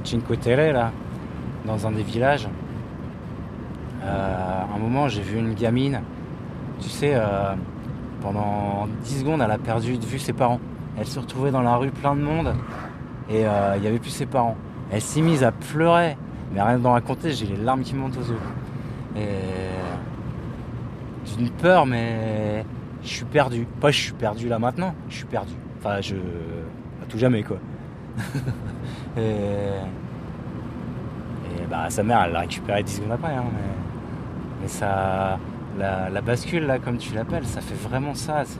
Au 0.02 0.06
Cinque 0.06 0.40
Terre, 0.40 0.74
là, 0.74 0.92
dans 1.66 1.86
un 1.88 1.92
des 1.92 2.04
villages. 2.04 2.48
Euh, 4.04 4.62
à 4.62 4.74
un 4.76 4.80
moment, 4.80 5.08
j'ai 5.08 5.22
vu 5.22 5.38
une 5.40 5.54
gamine. 5.54 6.02
Tu 6.82 6.90
sais, 6.90 7.12
euh, 7.14 7.54
pendant 8.24 8.88
10 9.04 9.20
secondes, 9.20 9.42
elle 9.42 9.52
a 9.52 9.58
perdu 9.58 9.98
de 9.98 10.06
vue 10.06 10.18
ses 10.18 10.34
parents. 10.34 10.62
Elle 10.98 11.06
se 11.06 11.20
retrouvait 11.20 11.52
dans 11.52 11.62
la 11.62 11.76
rue 11.76 11.92
plein 11.92 12.16
de 12.16 12.22
monde 12.22 12.56
et 13.30 13.46
euh, 13.46 13.74
il 13.76 13.82
n'y 13.82 13.88
avait 13.88 14.00
plus 14.00 14.10
ses 14.10 14.26
parents. 14.26 14.56
Elle 14.92 15.02
s'est 15.02 15.22
mise 15.22 15.44
à 15.44 15.52
pleurer. 15.52 16.18
Mais 16.54 16.62
rien 16.62 16.80
d'en 16.80 16.94
raconter, 16.94 17.32
j'ai 17.32 17.48
les 17.48 17.58
larmes 17.58 17.82
qui 17.82 17.96
montent 17.96 18.18
aux 18.18 18.22
yeux. 18.22 18.40
Et 19.18 19.28
j'ai 21.26 21.42
une 21.42 21.50
peur, 21.50 21.86
mais 21.86 22.64
je 23.04 23.10
suis 23.10 23.26
perdu. 23.26 23.68
Pas 23.82 23.92
je 23.92 24.00
suis 24.00 24.14
perdu 24.14 24.48
là 24.48 24.60
maintenant, 24.60 24.96
je 25.10 25.16
suis 25.16 25.26
perdu. 25.26 25.54
Enfin, 25.80 26.00
je. 26.00 26.16
à 26.16 27.06
tout 27.10 27.18
jamais, 27.18 27.44
quoi. 27.44 27.58
et. 29.18 29.22
Et 31.60 31.66
bah, 31.70 31.90
sa 31.90 32.04
mère, 32.04 32.24
elle 32.26 32.34
l'a 32.34 32.40
récupéré 32.42 32.84
10 32.84 32.96
secondes 32.96 33.12
après, 33.12 33.34
hein, 33.34 33.44
mais. 33.52 34.62
Mais 34.62 34.68
ça. 34.68 35.40
La, 35.78 36.22
bascule, 36.22 36.66
là, 36.66 36.78
comme 36.80 36.98
tu 36.98 37.14
l'appelles, 37.16 37.46
ça 37.48 37.62
fait 37.62 37.76
vraiment 37.76 38.14
ça. 38.14 38.44
C'est. 38.46 38.60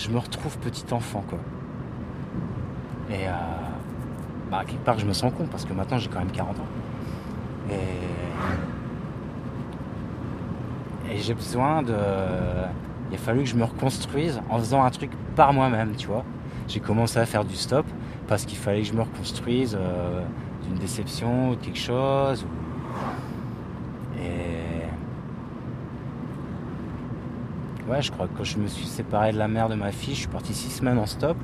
Je 0.00 0.10
me 0.10 0.18
retrouve 0.18 0.56
petit 0.58 0.84
enfant, 0.92 1.24
quoi. 1.28 1.38
Et. 3.10 3.26
euh, 3.28 3.32
Bah, 4.50 4.62
quelque 4.66 4.84
part, 4.84 4.98
je 4.98 5.04
me 5.06 5.12
sens 5.12 5.32
con, 5.36 5.46
parce 5.50 5.64
que 5.64 5.72
maintenant, 5.74 5.98
j'ai 5.98 6.08
quand 6.08 6.20
même 6.20 6.30
40 6.32 6.58
ans. 6.60 6.66
Et. 7.70 7.74
J'ai 11.16 11.34
besoin 11.34 11.82
de. 11.82 11.94
Il 13.10 13.14
a 13.14 13.18
fallu 13.18 13.40
que 13.40 13.48
je 13.48 13.56
me 13.56 13.64
reconstruise 13.64 14.40
en 14.50 14.58
faisant 14.58 14.82
un 14.84 14.90
truc 14.90 15.10
par 15.34 15.52
moi-même, 15.52 15.94
tu 15.96 16.06
vois. 16.06 16.24
J'ai 16.68 16.80
commencé 16.80 17.18
à 17.18 17.24
faire 17.26 17.44
du 17.44 17.56
stop 17.56 17.86
parce 18.26 18.44
qu'il 18.44 18.58
fallait 18.58 18.82
que 18.82 18.88
je 18.88 18.92
me 18.92 19.00
reconstruise 19.02 19.74
euh, 19.80 20.20
d'une 20.64 20.74
déception 20.74 21.50
ou 21.50 21.54
de 21.56 21.60
quelque 21.64 21.78
chose 21.78 22.44
Et. 24.18 24.84
Ouais, 27.88 28.02
je 28.02 28.10
crois 28.12 28.28
que 28.28 28.36
quand 28.36 28.44
je 28.44 28.58
me 28.58 28.66
suis 28.66 28.86
séparé 28.86 29.32
de 29.32 29.38
la 29.38 29.48
mère 29.48 29.68
de 29.68 29.74
ma 29.74 29.92
fille, 29.92 30.14
je 30.14 30.20
suis 30.20 30.28
parti 30.28 30.52
six 30.54 30.70
semaines 30.70 30.98
en 30.98 31.06
stop. 31.06 31.36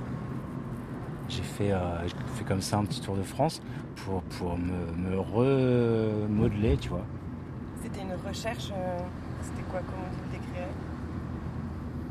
j'ai 1.28 1.42
fait, 1.42 1.72
euh, 1.72 2.06
fait 2.34 2.44
comme 2.44 2.60
ça 2.60 2.76
un 2.78 2.84
petit 2.84 3.00
tour 3.00 3.16
de 3.16 3.22
France 3.22 3.62
pour, 3.96 4.22
pour 4.22 4.58
me, 4.58 4.92
me 4.92 5.18
remodeler, 5.18 6.76
tu 6.76 6.90
vois. 6.90 7.04
C'était 7.82 8.00
une 8.02 8.14
recherche. 8.28 8.70
euh, 8.72 8.98
C'était 9.42 9.62
quoi 9.70 9.80
Comment 9.80 10.08
tu 10.12 10.24
le 10.24 10.38
décrirais? 10.38 10.68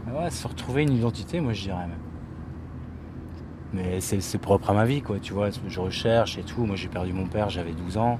Ah 0.08 0.24
Ouais, 0.24 0.30
se 0.30 0.48
retrouver 0.48 0.84
une 0.84 0.94
identité, 0.94 1.40
moi 1.40 1.54
je 1.54 1.62
dirais 1.64 1.88
même. 1.88 1.98
Mais 3.74 4.00
c'est 4.02 4.22
c'est 4.22 4.38
propre 4.38 4.70
à 4.70 4.74
ma 4.74 4.86
vie, 4.86 5.02
quoi, 5.02 5.20
tu 5.20 5.34
vois. 5.34 5.50
Je 5.68 5.80
recherche 5.80 6.38
et 6.38 6.44
tout. 6.44 6.66
Moi 6.66 6.76
j'ai 6.76 6.88
perdu 6.90 7.14
mon 7.14 7.28
père, 7.28 7.50
j'avais 7.50 7.74
12 7.74 7.98
ans. 7.98 8.20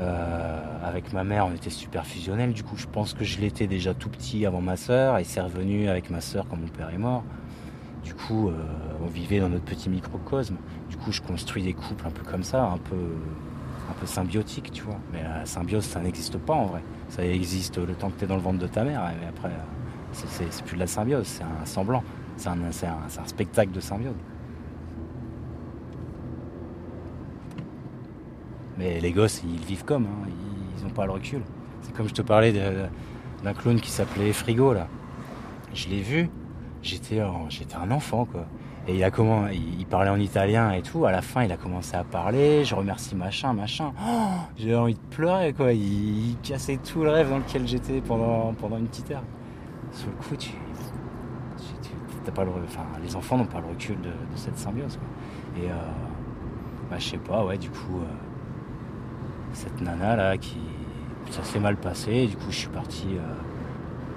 Euh, 0.00 0.60
avec 0.86 1.12
ma 1.12 1.24
mère, 1.24 1.46
on 1.46 1.54
était 1.54 1.70
super 1.70 2.06
fusionnels. 2.06 2.52
Du 2.52 2.62
coup, 2.62 2.76
je 2.76 2.86
pense 2.86 3.14
que 3.14 3.24
je 3.24 3.40
l'étais 3.40 3.66
déjà 3.66 3.94
tout 3.94 4.08
petit 4.08 4.46
avant 4.46 4.60
ma 4.60 4.76
sœur. 4.76 5.18
Et 5.18 5.24
c'est 5.24 5.40
revenu 5.40 5.88
avec 5.88 6.10
ma 6.10 6.20
sœur 6.20 6.46
quand 6.48 6.56
mon 6.56 6.68
père 6.68 6.90
est 6.90 6.98
mort. 6.98 7.24
Du 8.04 8.14
coup, 8.14 8.48
euh, 8.48 8.52
on 9.02 9.06
vivait 9.06 9.40
dans 9.40 9.48
notre 9.48 9.64
petit 9.64 9.90
microcosme. 9.90 10.56
Du 10.88 10.96
coup, 10.96 11.10
je 11.12 11.20
construis 11.20 11.62
des 11.62 11.72
couples 11.74 12.06
un 12.06 12.10
peu 12.10 12.22
comme 12.30 12.44
ça, 12.44 12.62
un 12.64 12.78
peu, 12.78 12.96
un 14.02 14.06
symbiotiques, 14.06 14.70
tu 14.72 14.82
vois. 14.84 14.98
Mais 15.12 15.22
la 15.22 15.44
symbiose, 15.46 15.84
ça 15.84 16.00
n'existe 16.00 16.38
pas 16.38 16.54
en 16.54 16.66
vrai. 16.66 16.82
Ça 17.08 17.24
existe 17.24 17.78
le 17.78 17.94
temps 17.94 18.10
que 18.10 18.18
tu 18.18 18.24
es 18.24 18.28
dans 18.28 18.36
le 18.36 18.42
ventre 18.42 18.58
de 18.58 18.66
ta 18.66 18.84
mère. 18.84 19.02
Mais 19.20 19.26
après, 19.26 19.48
euh, 19.48 20.12
c'est- 20.12 20.64
plus 20.64 20.74
de 20.76 20.80
la 20.80 20.86
symbiose, 20.86 21.26
c'est 21.26 21.42
un 21.44 21.64
semblant. 21.66 22.02
C'est 22.36 22.48
un 22.50 23.26
spectacle 23.26 23.72
de 23.72 23.80
symbiose. 23.80 24.14
Mais 28.78 29.00
les 29.00 29.12
gosses, 29.12 29.42
ils 29.44 29.64
vivent 29.64 29.84
comme, 29.84 30.04
hein. 30.04 30.28
ils 30.78 30.84
n'ont 30.84 30.90
pas 30.90 31.04
le 31.04 31.12
recul. 31.12 31.42
C'est 31.82 31.92
comme 31.94 32.08
je 32.08 32.14
te 32.14 32.22
parlais 32.22 32.52
d'un 32.52 33.54
clown 33.54 33.80
qui 33.80 33.90
s'appelait 33.90 34.32
Frigo, 34.32 34.72
là. 34.72 34.86
Je 35.74 35.88
l'ai 35.88 36.00
vu, 36.00 36.30
j'étais 36.82 37.20
un 37.20 37.90
enfant, 37.90 38.24
quoi. 38.24 38.46
Et 38.86 38.94
il 38.94 39.04
a 39.04 39.10
comment, 39.10 39.48
il, 39.48 39.84
parlait 39.84 40.08
en 40.08 40.18
italien 40.18 40.72
et 40.72 40.80
tout. 40.80 41.04
À 41.04 41.12
la 41.12 41.20
fin, 41.20 41.42
il 41.42 41.52
a 41.52 41.58
commencé 41.58 41.94
à 41.94 42.04
parler. 42.04 42.64
Je 42.64 42.74
remercie 42.74 43.14
machin, 43.14 43.52
machin. 43.52 43.92
J'ai 44.56 44.74
envie 44.74 44.94
de 44.94 45.00
pleurer, 45.10 45.52
quoi. 45.52 45.72
Il, 45.72 46.36
cassait 46.42 46.78
tout 46.78 47.02
le 47.02 47.10
rêve 47.10 47.28
dans 47.28 47.38
lequel 47.38 47.68
j'étais 47.68 48.00
pendant, 48.00 48.54
pendant 48.54 48.78
une 48.78 48.86
petite 48.86 49.10
heure. 49.10 49.24
Sur 49.92 50.08
le 50.08 50.14
coup, 50.14 50.36
tu, 50.36 50.52
pas 52.30 52.44
le, 52.44 52.50
enfin, 52.64 52.84
les 53.02 53.16
enfants 53.16 53.36
n'ont 53.38 53.46
pas 53.46 53.60
le 53.60 53.68
recul 53.68 53.96
de, 54.00 54.08
de 54.08 54.36
cette 54.36 54.56
symbiose, 54.56 54.96
quoi. 54.96 55.62
Et 55.62 55.70
euh, 55.70 55.74
bah, 56.90 56.96
je 56.98 57.10
sais 57.10 57.18
pas, 57.18 57.44
ouais, 57.44 57.58
du 57.58 57.70
coup, 57.70 58.00
euh, 58.00 58.06
cette 59.58 59.80
nana 59.80 60.16
là, 60.16 60.36
qui, 60.38 60.56
ça 61.30 61.42
s'est 61.42 61.58
mal 61.60 61.76
passé. 61.76 62.26
Du 62.26 62.36
coup, 62.36 62.50
je 62.50 62.56
suis 62.56 62.68
parti. 62.68 63.06
euh, 63.12 63.20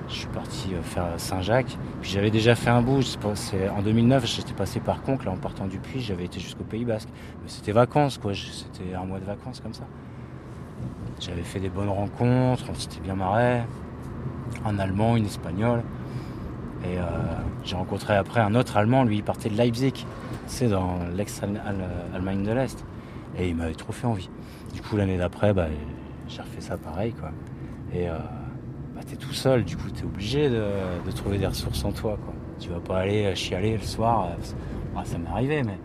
je 0.08 0.14
suis 0.16 0.28
parti 0.28 0.74
euh, 0.74 0.82
faire 0.82 1.06
Saint-Jacques. 1.18 1.78
Puis 2.02 2.12
j'avais 2.12 2.32
déjà 2.32 2.54
fait 2.56 2.70
un 2.70 2.82
bout. 2.82 3.02
c'est 3.02 3.20
pas- 3.20 3.36
c'est- 3.36 3.70
En 3.70 3.82
2009, 3.82 4.26
j'étais 4.26 4.54
passé 4.54 4.80
par 4.80 5.02
Conques, 5.02 5.26
là, 5.26 5.32
en 5.32 5.38
partant 5.38 5.66
du 5.68 5.80
Puy. 5.80 6.02
J'avais 6.02 6.26
été 6.26 6.40
jusqu'au 6.40 6.64
Pays 6.64 6.86
Basque. 6.86 7.10
Mais 7.42 7.48
c'était 7.50 7.72
vacances, 7.72 8.18
quoi. 8.18 8.34
je- 8.34 8.48
C'était 8.52 8.94
un 8.94 9.06
mois 9.06 9.20
de 9.20 9.26
vacances 9.26 9.60
comme 9.62 9.74
ça. 9.74 9.84
J'avais 11.20 11.44
fait 11.44 11.60
des 11.60 11.70
bonnes 11.70 11.90
rencontres. 11.90 12.66
On 12.70 12.74
s'était 12.76 13.00
bien 13.02 13.16
marré. 13.16 13.62
Un 14.66 14.80
Allemand, 14.80 15.16
une 15.18 15.26
Espagnole. 15.26 15.82
Et 16.84 16.98
euh, 16.98 17.04
j'ai 17.64 17.76
rencontré 17.76 18.16
après 18.16 18.42
un 18.42 18.54
autre 18.56 18.76
Allemand. 18.78 19.04
Lui, 19.04 19.18
il 19.18 19.24
partait 19.24 19.50
de 19.50 19.56
Leipzig. 19.56 20.06
C'est 20.48 20.68
dans 20.68 20.98
l'ex-Allemagne 21.16 22.44
de 22.44 22.52
l'Est. 22.52 22.84
Et 23.38 23.50
il 23.50 23.56
m'avait 23.56 23.76
trop 23.76 23.94
fait 23.94 24.08
envie. 24.08 24.30
Du 24.74 24.82
coup, 24.82 24.96
l'année 24.98 25.18
d'après, 25.18 25.54
bah, 25.54 25.68
j'ai 26.28 26.42
refait 26.42 26.62
ça 26.62 26.78
pareil, 26.78 27.14
quoi. 27.14 27.32
Et 27.94 28.10
euh, 28.10 28.18
bah, 28.96 29.02
t'es 29.06 29.16
tout 29.16 29.34
seul, 29.34 29.64
du 29.64 29.76
coup, 29.76 29.90
t'es 29.90 30.04
obligé 30.04 30.50
de, 30.50 31.12
trouver 31.16 31.38
des 31.38 31.48
ressources 31.48 31.84
en 31.84 31.92
toi, 31.92 32.18
quoi. 32.24 32.34
Tu 32.60 32.70
vas 32.70 32.80
pas 32.80 33.00
aller 33.00 33.26
euh, 33.26 33.36
chialer 33.36 33.74
le 33.74 33.84
soir, 33.84 34.28
euh, 34.30 34.54
ah, 34.96 35.02
ça 35.04 35.18
m'est 35.18 35.30
arrivé, 35.30 35.64
mais 35.64 35.78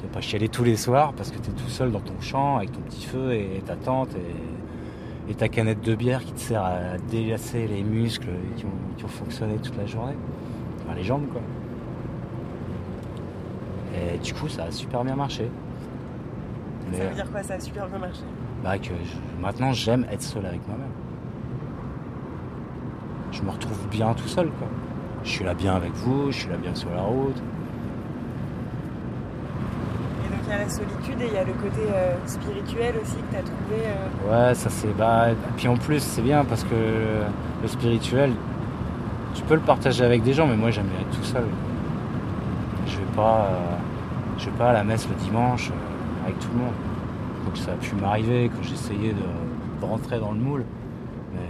tu 0.00 0.06
vas 0.06 0.12
pas 0.12 0.20
chialer 0.20 0.48
tous 0.48 0.64
les 0.64 0.76
soirs 0.76 1.12
parce 1.12 1.30
que 1.30 1.38
t'es 1.38 1.50
tout 1.50 1.68
seul 1.68 1.92
dans 1.92 2.00
ton 2.00 2.18
champ 2.20 2.56
avec 2.56 2.72
ton 2.72 2.80
petit 2.80 3.04
feu 3.04 3.34
et 3.34 3.62
ta 3.66 3.76
tente 3.76 4.10
et, 5.28 5.34
ta 5.34 5.48
canette 5.48 5.82
de 5.82 5.94
bière 5.94 6.24
qui 6.24 6.32
te 6.32 6.40
sert 6.40 6.62
à 6.62 6.96
délasser 7.10 7.66
les 7.66 7.82
muscles 7.82 8.30
qui 8.56 8.64
qui 8.96 9.04
ont 9.04 9.08
fonctionné 9.08 9.56
toute 9.58 9.76
la 9.76 9.86
journée. 9.86 10.14
Enfin, 10.82 10.94
les 10.94 11.04
jambes, 11.04 11.26
quoi. 11.30 11.42
Et 13.94 14.18
du 14.18 14.34
coup, 14.34 14.48
ça 14.48 14.64
a 14.64 14.70
super 14.70 15.04
bien 15.04 15.16
marché. 15.16 15.48
Ça 16.96 17.04
veut 17.08 17.14
dire 17.14 17.30
quoi 17.30 17.42
Ça 17.42 17.54
a 17.54 17.60
super 17.60 17.86
bien 17.88 17.98
marché? 17.98 18.20
bah, 18.64 18.78
que 18.78 18.86
je- 18.88 19.42
maintenant 19.42 19.72
j'aime 19.72 20.04
être 20.10 20.22
seul 20.22 20.44
avec 20.46 20.66
moi-même. 20.66 20.88
Je 23.32 23.42
me 23.42 23.50
retrouve 23.50 23.86
bien 23.90 24.14
tout 24.14 24.26
seul 24.28 24.46
quoi. 24.48 24.66
Je 25.24 25.28
suis 25.30 25.44
là 25.44 25.54
bien 25.54 25.74
avec 25.76 25.92
vous, 25.94 26.30
je 26.32 26.38
suis 26.40 26.48
là 26.48 26.56
bien 26.56 26.74
sur 26.74 26.90
la 26.90 27.02
route. 27.02 27.36
Et 30.24 30.28
donc 30.30 30.38
il 30.46 30.50
y 30.50 30.52
a 30.54 30.58
la 30.58 30.68
solitude 30.68 31.20
et 31.20 31.26
il 31.26 31.34
y 31.34 31.36
a 31.38 31.44
le 31.44 31.52
côté 31.52 31.80
euh, 31.92 32.14
spirituel 32.26 32.94
aussi 33.02 33.16
que 33.16 33.30
tu 33.30 33.36
as 33.36 33.42
trouvé. 33.42 33.82
euh, 33.86 34.48
Ouais, 34.48 34.54
ça 34.54 34.70
c'est 34.70 34.96
bah. 34.96 35.26
Puis 35.56 35.68
en 35.68 35.76
plus 35.76 36.00
c'est 36.02 36.22
bien 36.22 36.44
parce 36.44 36.64
que 36.64 36.74
le 37.62 37.68
spirituel, 37.68 38.32
tu 39.34 39.42
peux 39.42 39.54
le 39.54 39.60
partager 39.60 40.04
avec 40.04 40.22
des 40.22 40.32
gens, 40.32 40.46
mais 40.46 40.56
moi 40.56 40.70
j'aime 40.70 40.86
bien 40.86 41.00
être 41.00 41.16
tout 41.16 41.24
seul. 41.24 41.44
Je 42.86 42.96
vais 42.96 43.12
pas, 43.14 43.48
euh, 43.50 43.76
je 44.38 44.46
vais 44.46 44.56
pas 44.56 44.70
à 44.70 44.72
la 44.72 44.84
messe 44.84 45.06
le 45.08 45.14
dimanche 45.16 45.70
euh, 45.70 45.74
tout 46.34 46.48
le 46.52 46.58
monde. 46.58 46.74
Donc 47.44 47.56
ça 47.56 47.72
a 47.72 47.76
pu 47.76 47.94
m'arriver 47.94 48.50
quand 48.54 48.62
j'essayais 48.62 49.12
de, 49.12 49.86
rentrer 49.86 50.18
dans 50.18 50.32
le 50.32 50.38
moule, 50.38 50.64
mais 51.32 51.48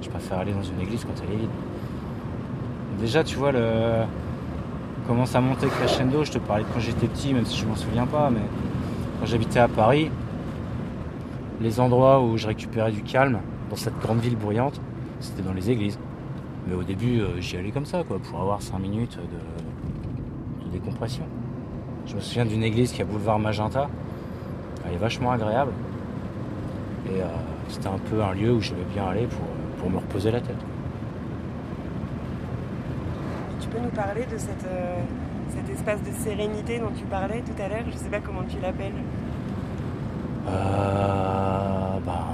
je 0.00 0.08
préfère 0.08 0.38
aller 0.38 0.52
dans 0.52 0.62
une 0.62 0.80
église 0.80 1.04
quand 1.04 1.12
elle 1.22 1.34
est 1.34 1.38
vide. 1.38 1.50
Déjà, 2.98 3.22
tu 3.22 3.36
vois 3.36 3.52
le 3.52 4.04
commence 5.06 5.34
à 5.34 5.40
monter 5.40 5.66
crescendo. 5.66 6.24
Je 6.24 6.32
te 6.32 6.38
parlais 6.38 6.64
de 6.64 6.68
quand 6.72 6.80
j'étais 6.80 7.06
petit, 7.06 7.34
même 7.34 7.44
si 7.44 7.58
je 7.58 7.66
m'en 7.66 7.76
souviens 7.76 8.06
pas, 8.06 8.30
mais 8.30 8.40
quand 9.20 9.26
j'habitais 9.26 9.58
à 9.58 9.68
Paris, 9.68 10.10
les 11.60 11.78
endroits 11.80 12.22
où 12.22 12.36
je 12.36 12.46
récupérais 12.46 12.92
du 12.92 13.02
calme 13.02 13.40
dans 13.70 13.76
cette 13.76 13.98
grande 14.00 14.20
ville 14.20 14.36
bruyante, 14.36 14.80
c'était 15.20 15.42
dans 15.42 15.52
les 15.52 15.70
églises. 15.70 15.98
Mais 16.66 16.74
au 16.74 16.82
début, 16.82 17.20
euh, 17.20 17.40
j'y 17.40 17.56
allais 17.56 17.70
comme 17.70 17.86
ça, 17.86 18.02
quoi, 18.04 18.18
pour 18.18 18.40
avoir 18.40 18.62
5 18.62 18.78
minutes 18.78 19.18
de 19.18 20.70
décompression. 20.70 21.24
Je 22.06 22.16
me 22.16 22.20
souviens 22.20 22.44
d'une 22.44 22.62
église 22.62 22.92
qui 22.92 23.00
est 23.00 23.04
à 23.04 23.06
boulevard 23.06 23.38
Magenta. 23.38 23.88
Elle 24.84 24.94
est 24.94 24.98
vachement 24.98 25.30
agréable. 25.32 25.72
Et 27.06 27.20
euh, 27.20 27.26
c'était 27.68 27.88
un 27.88 27.98
peu 28.10 28.22
un 28.22 28.32
lieu 28.34 28.52
où 28.52 28.60
j'aimais 28.60 28.84
bien 28.92 29.06
aller 29.06 29.26
pour, 29.26 29.46
pour 29.78 29.90
me 29.90 29.96
reposer 29.96 30.30
la 30.30 30.40
tête. 30.40 30.56
Tu 33.60 33.68
peux 33.68 33.78
nous 33.78 33.90
parler 33.90 34.26
de 34.30 34.36
cette, 34.36 34.66
euh, 34.66 35.00
cet 35.48 35.70
espace 35.70 36.02
de 36.02 36.12
sérénité 36.12 36.78
dont 36.78 36.90
tu 36.96 37.04
parlais 37.04 37.40
tout 37.40 37.62
à 37.62 37.68
l'heure? 37.68 37.84
Je 37.90 37.96
sais 37.96 38.10
pas 38.10 38.20
comment 38.20 38.42
tu 38.48 38.58
l'appelles. 38.60 38.92
Euh, 40.48 41.98
ben, 42.04 42.24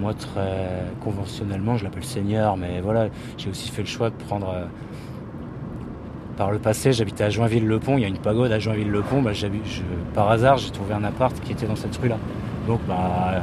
moi, 0.00 0.14
très 0.14 0.84
conventionnellement, 1.02 1.76
je 1.76 1.84
l'appelle 1.84 2.04
Seigneur, 2.04 2.56
mais 2.56 2.80
voilà, 2.80 3.08
j'ai 3.36 3.50
aussi 3.50 3.70
fait 3.70 3.82
le 3.82 3.88
choix 3.88 4.10
de 4.10 4.16
prendre. 4.16 4.54
Par 6.38 6.52
le 6.52 6.60
passé, 6.60 6.92
j'habitais 6.92 7.24
à 7.24 7.30
Joinville-le-Pont, 7.30 7.98
il 7.98 8.02
y 8.02 8.04
a 8.04 8.08
une 8.08 8.16
pagode 8.16 8.52
à 8.52 8.60
Joinville-le-Pont, 8.60 9.22
bah, 9.22 9.32
par 10.14 10.30
hasard, 10.30 10.56
j'ai 10.56 10.70
trouvé 10.70 10.94
un 10.94 11.02
appart 11.02 11.38
qui 11.40 11.50
était 11.50 11.66
dans 11.66 11.74
cette 11.74 11.96
rue-là. 11.96 12.16
Donc, 12.68 12.80
bah, 12.86 13.42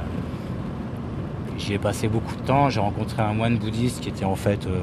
j'y 1.58 1.74
ai 1.74 1.78
passé 1.78 2.08
beaucoup 2.08 2.36
de 2.38 2.42
temps, 2.42 2.70
j'ai 2.70 2.80
rencontré 2.80 3.22
un 3.22 3.34
moine 3.34 3.58
bouddhiste 3.58 4.00
qui 4.00 4.08
était 4.08 4.24
en 4.24 4.36
fait 4.36 4.66
euh, 4.66 4.80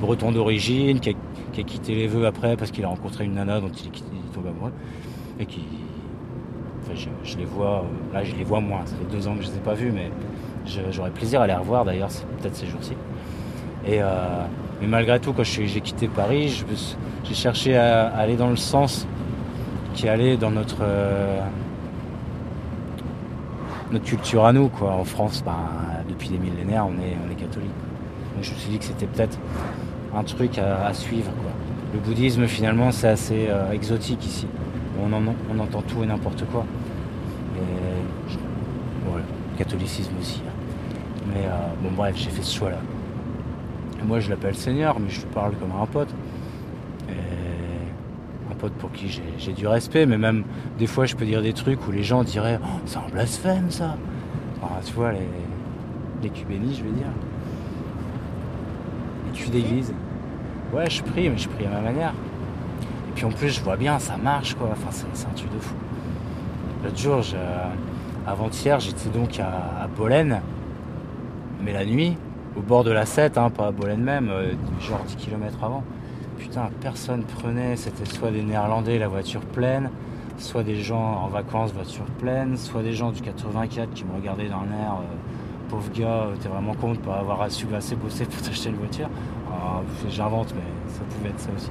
breton 0.00 0.30
d'origine, 0.30 1.00
qui 1.00 1.10
a, 1.10 1.12
qui 1.52 1.60
a 1.60 1.64
quitté 1.64 1.96
les 1.96 2.06
vœux 2.06 2.24
après 2.26 2.56
parce 2.56 2.70
qu'il 2.70 2.84
a 2.84 2.88
rencontré 2.88 3.24
une 3.24 3.34
nana 3.34 3.60
dont 3.60 3.68
il 3.68 3.88
est, 3.88 3.90
quitté- 3.90 4.10
il 4.12 4.30
est 4.30 4.32
tombé 4.32 4.50
amoureux, 4.50 4.72
et 5.40 5.46
qui, 5.46 5.64
je, 7.24 7.36
les 7.36 7.44
vois, 7.44 7.82
euh, 7.82 8.14
là 8.14 8.22
je 8.22 8.36
les 8.36 8.44
vois 8.44 8.60
moins, 8.60 8.86
ça 8.86 8.94
fait 8.94 9.16
deux 9.16 9.26
ans 9.26 9.34
que 9.34 9.42
je 9.42 9.48
les 9.48 9.56
ai 9.56 9.60
pas 9.60 9.74
vus, 9.74 9.90
mais 9.92 10.12
j'aurais 10.92 11.10
plaisir 11.10 11.40
à 11.40 11.48
les 11.48 11.54
revoir 11.54 11.84
d'ailleurs, 11.84 12.10
peut-être 12.40 12.54
ces 12.54 12.68
jours-ci. 12.68 12.92
Et 13.86 14.02
euh, 14.02 14.06
mais 14.80 14.88
malgré 14.88 15.20
tout, 15.20 15.32
quand 15.32 15.44
j'ai 15.44 15.80
quitté 15.80 16.08
Paris, 16.08 16.64
j'ai 17.24 17.34
cherché 17.34 17.76
à, 17.76 18.08
aller 18.08 18.36
dans 18.36 18.50
le 18.50 18.56
sens 18.56 19.06
qui 19.94 20.08
allait 20.08 20.36
dans 20.36 20.50
notre 20.50 20.78
euh, 20.82 21.40
notre 23.92 24.04
culture 24.04 24.44
à 24.44 24.52
nous, 24.52 24.68
quoi. 24.68 24.92
En 24.92 25.04
France, 25.04 25.42
ben, 25.44 25.54
depuis 26.08 26.28
des 26.28 26.38
millénaires, 26.38 26.86
on 26.86 27.00
est 27.00 27.16
on 27.26 27.30
est 27.30 27.36
catholique. 27.36 27.70
Donc 28.34 28.42
je 28.44 28.50
me 28.52 28.56
suis 28.56 28.70
dit 28.70 28.78
que 28.78 28.84
c'était 28.84 29.06
peut-être 29.06 29.38
un 30.14 30.24
truc 30.24 30.58
à, 30.58 30.92
suivre. 30.92 31.30
Le 31.94 32.00
bouddhisme, 32.00 32.46
finalement, 32.46 32.90
c'est 32.90 33.08
assez 33.08 33.46
euh, 33.48 33.70
exotique 33.72 34.24
ici. 34.26 34.46
On, 35.00 35.12
en- 35.12 35.34
on 35.54 35.58
entend 35.60 35.82
tout 35.82 36.02
et 36.02 36.06
n'importe 36.06 36.44
quoi. 36.50 36.64
Et 37.56 37.60
le 39.14 39.58
catholicisme 39.58 40.12
aussi. 40.20 40.42
hein. 40.46 40.52
Mais 41.32 41.44
bon, 41.82 41.90
bref, 41.96 42.14
j'ai 42.16 42.30
fait 42.30 42.42
ce 42.42 42.54
choix-là. 42.56 42.78
Et 44.06 44.08
moi, 44.08 44.20
je 44.20 44.30
l'appelle 44.30 44.54
Seigneur, 44.54 45.00
mais 45.00 45.08
je 45.08 45.20
lui 45.20 45.26
parle 45.34 45.54
comme 45.56 45.72
un 45.72 45.86
pote. 45.86 46.14
Et 47.08 48.52
un 48.52 48.54
pote 48.54 48.72
pour 48.74 48.92
qui 48.92 49.20
j'ai 49.38 49.52
du 49.52 49.66
respect, 49.66 50.06
mais 50.06 50.16
même 50.16 50.44
des 50.78 50.86
fois, 50.86 51.06
je 51.06 51.16
peux 51.16 51.24
dire 51.24 51.42
des 51.42 51.52
trucs 51.52 51.86
où 51.88 51.90
les 51.90 52.04
gens 52.04 52.22
diraient 52.22 52.60
Oh, 52.62 52.80
c'est 52.86 52.98
un 52.98 53.08
blasphème, 53.12 53.70
ça 53.70 53.96
Enfin, 54.62 54.74
Tu 54.84 54.92
vois, 54.92 55.10
les, 55.12 55.28
les 56.22 56.30
cubénis, 56.30 56.76
je 56.76 56.84
veux 56.84 56.92
dire. 56.92 57.10
Les 59.26 59.38
culs 59.38 59.50
d'église. 59.50 59.92
Ouais, 60.72 60.88
je 60.88 61.02
prie, 61.02 61.28
mais 61.28 61.38
je 61.38 61.48
prie 61.48 61.66
à 61.66 61.70
ma 61.70 61.80
manière. 61.80 62.12
puis 63.16 63.24
en 63.24 63.30
plus, 63.30 63.48
je 63.48 63.60
vois 63.60 63.76
bien, 63.76 63.98
ça 63.98 64.16
marche 64.16 64.54
quoi. 64.54 64.68
Enfin, 64.70 65.04
c'est 65.12 65.26
un 65.26 65.34
truc 65.34 65.52
de 65.52 65.58
fou. 65.58 65.74
L'autre 66.84 66.98
jour, 66.98 67.22
avant-hier, 68.26 68.78
j'étais 68.78 69.08
donc 69.08 69.40
à, 69.40 69.82
à 69.82 69.88
mais 71.64 71.72
la 71.72 71.84
nuit, 71.84 72.16
au 72.56 72.62
bord 72.62 72.84
de 72.84 72.90
la 72.90 73.06
7, 73.06 73.38
hein, 73.38 73.50
pas 73.50 73.66
à 73.66 73.70
Bolène 73.70 74.02
même, 74.02 74.30
euh, 74.30 74.52
genre 74.80 75.00
10 75.06 75.16
km 75.16 75.62
avant. 75.62 75.84
Putain, 76.38 76.70
personne 76.80 77.22
prenait, 77.22 77.76
c'était 77.76 78.04
soit 78.04 78.30
des 78.30 78.42
Néerlandais, 78.42 78.98
la 78.98 79.08
voiture 79.08 79.40
pleine, 79.40 79.90
soit 80.38 80.62
des 80.62 80.76
gens 80.76 81.22
en 81.24 81.28
vacances, 81.28 81.72
voiture 81.72 82.04
pleine, 82.18 82.56
soit 82.56 82.82
des 82.82 82.92
gens 82.92 83.10
du 83.10 83.20
84 83.20 83.92
qui 83.92 84.04
me 84.04 84.14
regardaient 84.14 84.48
dans 84.48 84.62
l'air, 84.62 84.94
euh, 85.00 85.68
pauvre 85.68 85.90
gars, 85.92 86.06
euh, 86.06 86.36
t'es 86.40 86.48
vraiment 86.48 86.74
con 86.74 86.92
de 86.92 86.98
pas 86.98 87.16
avoir 87.16 87.50
su 87.50 87.66
assez 87.74 87.96
bosser 87.96 88.24
pour 88.24 88.40
t'acheter 88.42 88.70
une 88.70 88.76
voiture. 88.76 89.08
Ah, 89.50 89.80
j'invente, 90.08 90.54
mais 90.54 90.92
ça 90.92 91.00
pouvait 91.10 91.30
être 91.30 91.40
ça 91.40 91.50
aussi. 91.56 91.70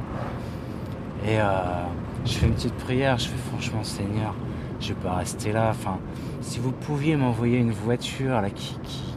Et 1.28 1.38
je 2.26 2.34
fais 2.34 2.46
une 2.46 2.54
petite 2.54 2.74
prière, 2.76 3.18
je 3.18 3.30
fais 3.30 3.38
franchement 3.50 3.84
Seigneur, 3.84 4.36
je 4.80 4.90
vais 4.90 5.00
pas 5.02 5.16
rester 5.16 5.52
là. 5.52 5.70
Enfin, 5.72 5.98
si 6.42 6.60
vous 6.60 6.72
pouviez 6.72 7.16
m'envoyer 7.16 7.58
une 7.58 7.72
voiture 7.72 8.42
là 8.42 8.50
qui, 8.50 8.78
qui, 8.84 9.15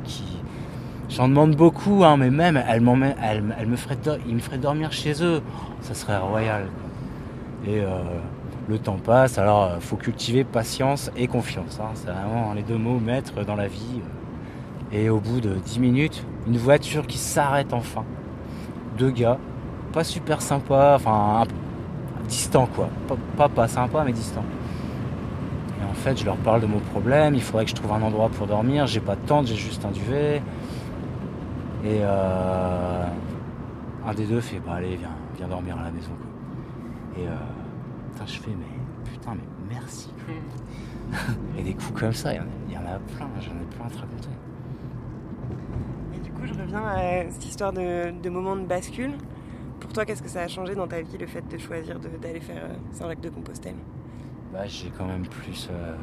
j'en 1.19 1.27
demande 1.27 1.57
beaucoup, 1.57 2.05
hein, 2.05 2.17
mais 2.17 2.31
même 2.31 2.57
elle, 2.57 2.81
elle, 3.21 3.43
elle 3.59 3.67
me 3.67 3.75
ferait, 3.75 3.99
il 4.29 4.37
me 4.37 4.41
ferait 4.41 4.59
dormir 4.59 4.93
chez 4.93 5.25
eux, 5.25 5.43
ça 5.81 5.93
serait 5.93 6.17
royal. 6.17 6.69
Et 7.67 7.81
euh, 7.81 7.89
le 8.69 8.79
temps 8.79 8.99
passe, 9.05 9.37
alors 9.37 9.65
euh, 9.65 9.81
faut 9.81 9.97
cultiver 9.97 10.45
patience 10.45 11.11
et 11.17 11.27
confiance. 11.27 11.81
Hein. 11.83 11.91
c'est 11.95 12.07
vraiment 12.13 12.53
les 12.55 12.63
deux 12.63 12.77
mots 12.77 13.01
maîtres 13.01 13.45
dans 13.45 13.57
la 13.57 13.67
vie. 13.67 14.01
Et 14.93 15.11
au 15.11 15.19
bout 15.19 15.41
de 15.41 15.55
10 15.55 15.81
minutes, 15.81 16.25
une 16.47 16.57
voiture 16.57 17.05
qui 17.09 17.19
s'arrête 17.19 17.73
enfin. 17.73 18.05
Deux 18.97 19.11
gars, 19.11 19.39
pas 19.93 20.05
super 20.05 20.41
sympa, 20.41 20.93
enfin 20.95 21.43
distant 22.29 22.69
quoi. 22.77 22.91
Pas, 23.09 23.17
pas, 23.37 23.49
pas 23.49 23.67
sympa 23.67 24.05
mais 24.07 24.13
distant. 24.13 24.45
Et 25.81 25.85
en 25.85 25.95
fait, 25.95 26.17
je 26.17 26.25
leur 26.25 26.37
parle 26.37 26.61
de 26.61 26.67
mon 26.67 26.79
problème, 26.79 27.35
il 27.35 27.43
faudrait 27.43 27.65
que 27.65 27.71
je 27.71 27.75
trouve 27.75 27.91
un 27.91 28.03
endroit 28.03 28.29
pour 28.29 28.47
dormir, 28.47 28.87
j'ai 28.87 29.01
pas 29.01 29.17
de 29.17 29.27
tente, 29.27 29.49
j'ai 29.49 29.57
juste 29.57 29.85
un 29.85 29.91
duvet. 29.91 30.43
Et 31.89 32.01
euh, 32.03 33.05
un 34.07 34.15
des 34.15 34.27
deux 34.27 34.43
fait 34.43 34.61
bah 34.61 34.75
allez 34.75 34.97
viens, 34.97 35.17
viens 35.37 35.49
dormir 35.49 35.79
à 35.79 35.85
la 35.85 35.91
maison 35.91 36.11
quoi. 36.11 37.23
Et 37.23 37.27
euh, 37.27 37.33
putain, 38.13 38.27
je 38.27 38.41
fais 38.41 38.51
mais 38.51 39.11
putain 39.11 39.35
mais 39.35 39.75
merci. 39.75 40.13
et 41.59 41.63
des 41.63 41.73
coups 41.73 41.99
comme 41.99 42.13
ça, 42.13 42.35
il 42.35 42.73
y, 42.73 42.77
en 42.77 42.81
a 42.83 42.99
plein, 43.17 43.27
j'en 43.41 43.53
ai 43.53 43.75
plein 43.75 43.87
à 43.87 43.89
te 43.89 43.97
raconter. 43.97 44.29
Et 46.15 46.19
du 46.19 46.31
coup 46.31 46.43
je 46.45 46.53
reviens 46.53 46.85
à 46.85 47.31
cette 47.31 47.47
histoire 47.47 47.73
de, 47.73 48.11
de 48.11 48.29
moment 48.29 48.55
de 48.55 48.67
bascule. 48.67 49.15
Pour 49.81 49.93
toi, 49.93 50.05
qu'est-ce 50.05 50.23
que 50.23 50.29
ça 50.29 50.43
a 50.43 50.49
changé 50.49 50.75
dans 50.75 50.89
ta 50.89 51.01
vie 51.01 51.17
le 51.19 51.27
fait 51.27 51.47
de 51.49 51.57
choisir 51.57 51.99
d'aller 51.99 52.41
faire 52.41 52.65
euh, 52.65 52.75
Saint-Jacques-de-Compostelle 52.93 53.77
bah, 54.53 54.67
J'ai 54.67 54.91
quand 54.91 55.07
même 55.07 55.27
plus. 55.27 55.69
Euh, 55.71 55.95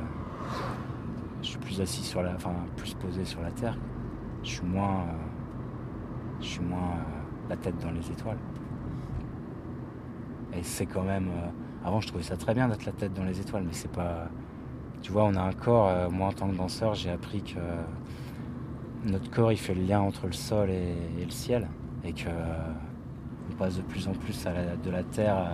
je 1.43 1.49
suis 1.49 1.59
plus 1.59 1.79
assis 1.79 2.01
sur 2.01 2.23
la. 2.23 2.33
Enfin, 2.33 2.53
plus 2.77 2.95
posé 2.95 3.23
sur 3.25 3.41
la 3.41 3.51
terre. 3.51 3.77
Je 4.43 4.49
suis 4.49 4.65
moins. 4.65 5.01
Euh, 5.01 5.34
je 6.45 6.51
suis 6.51 6.61
moins 6.63 6.95
la 7.49 7.57
tête 7.57 7.77
dans 7.81 7.91
les 7.91 8.11
étoiles. 8.11 8.37
Et 10.53 10.63
c'est 10.63 10.85
quand 10.85 11.03
même. 11.03 11.29
avant, 11.83 11.99
je 11.99 12.07
trouvais 12.07 12.23
ça 12.23 12.37
très 12.37 12.53
bien 12.53 12.67
d'être 12.67 12.85
la 12.85 12.93
tête 12.93 13.13
dans 13.13 13.25
les 13.25 13.39
étoiles, 13.39 13.63
mais 13.63 13.73
c'est 13.73 13.91
pas. 13.91 14.29
Tu 15.01 15.11
vois, 15.11 15.25
on 15.25 15.35
a 15.35 15.41
un 15.41 15.53
corps. 15.53 16.11
moi, 16.11 16.27
en 16.29 16.31
tant 16.31 16.47
que 16.47 16.55
danseur, 16.55 16.95
j'ai 16.95 17.11
appris 17.11 17.41
que 17.41 17.59
notre 19.09 19.29
corps, 19.29 19.51
il 19.51 19.57
fait 19.57 19.75
le 19.75 19.83
lien 19.83 19.99
entre 19.99 20.27
le 20.27 20.33
sol 20.33 20.69
et, 20.69 20.95
et 21.19 21.25
le 21.25 21.31
ciel. 21.31 21.67
Et 22.03 22.13
que 22.13 22.29
on 23.49 23.55
passe 23.55 23.77
de 23.77 23.81
plus 23.81 24.07
en 24.07 24.13
plus 24.13 24.45
de 24.83 24.89
la 24.89 25.03
terre 25.03 25.47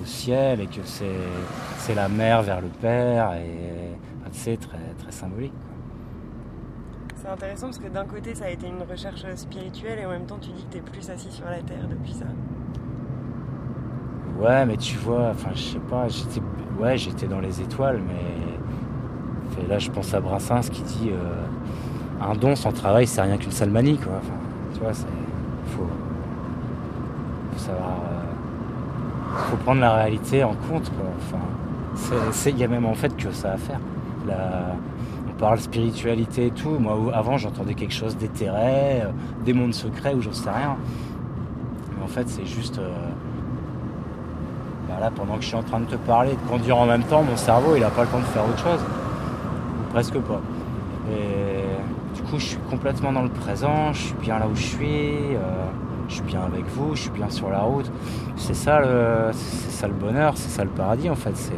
au 0.00 0.04
ciel 0.04 0.60
et 0.60 0.66
que 0.66 0.80
c'est 0.84 1.94
la 1.94 2.08
mer 2.08 2.42
vers 2.42 2.60
le 2.60 2.68
père 2.68 3.34
et 3.34 3.88
c'est 4.32 4.58
très, 4.58 4.78
très 4.98 5.12
symbolique. 5.12 5.52
C'est 7.28 7.34
intéressant 7.34 7.66
parce 7.66 7.78
que 7.78 7.88
d'un 7.88 8.06
côté 8.06 8.34
ça 8.34 8.46
a 8.46 8.48
été 8.48 8.66
une 8.66 8.82
recherche 8.90 9.22
spirituelle 9.34 9.98
et 9.98 10.06
en 10.06 10.10
même 10.10 10.24
temps 10.24 10.38
tu 10.40 10.50
dis 10.50 10.64
que 10.64 10.72
tu 10.72 10.78
es 10.78 10.80
plus 10.80 11.10
assis 11.10 11.30
sur 11.30 11.44
la 11.44 11.60
terre 11.60 11.86
depuis 11.90 12.14
ça. 12.14 12.24
Ouais 14.40 14.64
mais 14.64 14.78
tu 14.78 14.96
vois, 14.96 15.32
enfin 15.32 15.50
je 15.54 15.60
sais 15.60 15.78
pas, 15.78 16.08
j'étais 16.08 16.40
ouais 16.80 16.96
j'étais 16.96 17.26
dans 17.26 17.40
les 17.40 17.60
étoiles 17.60 18.00
mais 18.08 19.68
là 19.68 19.78
je 19.78 19.90
pense 19.90 20.14
à 20.14 20.20
Brassens 20.20 20.70
qui 20.70 20.80
dit 20.80 21.10
euh, 21.10 22.22
un 22.22 22.34
don 22.34 22.56
sans 22.56 22.72
travail 22.72 23.06
c'est 23.06 23.20
rien 23.20 23.36
qu'une 23.36 23.52
salmanie 23.52 23.98
quoi. 23.98 24.22
tu 24.72 24.80
vois, 24.80 24.94
c'est 24.94 25.04
faut 25.66 25.86
il 27.56 29.50
faut 29.50 29.56
prendre 29.58 29.82
la 29.82 29.94
réalité 29.96 30.44
en 30.44 30.54
compte. 30.54 30.90
Enfin, 31.18 31.42
il 32.46 32.56
y 32.56 32.64
a 32.64 32.68
même 32.68 32.86
en 32.86 32.94
fait 32.94 33.14
que 33.14 33.30
ça 33.32 33.52
à 33.52 33.56
faire. 33.58 33.80
Parle 35.38 35.58
spiritualité 35.58 36.46
et 36.46 36.50
tout. 36.50 36.78
Moi, 36.78 36.96
avant, 37.14 37.36
j'entendais 37.38 37.74
quelque 37.74 37.94
chose 37.94 38.16
d'éthéré, 38.16 39.02
euh, 39.02 39.10
des 39.44 39.52
mondes 39.52 39.74
secrets 39.74 40.14
ou 40.14 40.20
j'en 40.20 40.32
sais 40.32 40.50
rien. 40.50 40.76
Mais 41.96 42.04
en 42.04 42.08
fait, 42.08 42.28
c'est 42.28 42.46
juste. 42.46 42.78
Euh, 42.78 42.90
bah 44.88 44.96
là, 45.00 45.10
pendant 45.14 45.36
que 45.36 45.42
je 45.42 45.48
suis 45.48 45.56
en 45.56 45.62
train 45.62 45.80
de 45.80 45.86
te 45.86 45.96
parler, 45.96 46.32
de 46.32 46.50
conduire 46.50 46.78
en 46.78 46.86
même 46.86 47.04
temps, 47.04 47.22
mon 47.22 47.36
cerveau, 47.36 47.76
il 47.76 47.80
n'a 47.80 47.90
pas 47.90 48.02
le 48.02 48.08
temps 48.08 48.20
de 48.20 48.24
faire 48.24 48.44
autre 48.44 48.58
chose. 48.58 48.80
presque 49.90 50.18
pas. 50.18 50.40
Et 51.10 52.14
du 52.14 52.22
coup, 52.22 52.38
je 52.38 52.44
suis 52.44 52.58
complètement 52.70 53.12
dans 53.12 53.22
le 53.22 53.30
présent, 53.30 53.92
je 53.92 54.02
suis 54.02 54.16
bien 54.20 54.38
là 54.38 54.46
où 54.46 54.54
je 54.54 54.62
suis. 54.62 55.36
Euh, 55.36 55.66
je 56.08 56.14
suis 56.14 56.22
bien 56.22 56.40
avec 56.40 56.66
vous, 56.68 56.96
je 56.96 57.02
suis 57.02 57.10
bien 57.10 57.28
sur 57.28 57.50
la 57.50 57.60
route. 57.60 57.90
C'est 58.36 58.54
ça 58.54 58.80
le, 58.80 59.30
ça 59.32 59.86
le 59.86 59.92
bonheur, 59.94 60.32
c'est 60.36 60.48
ça 60.48 60.64
le 60.64 60.70
paradis 60.70 61.10
en 61.10 61.14
fait. 61.14 61.36
C'est, 61.36 61.52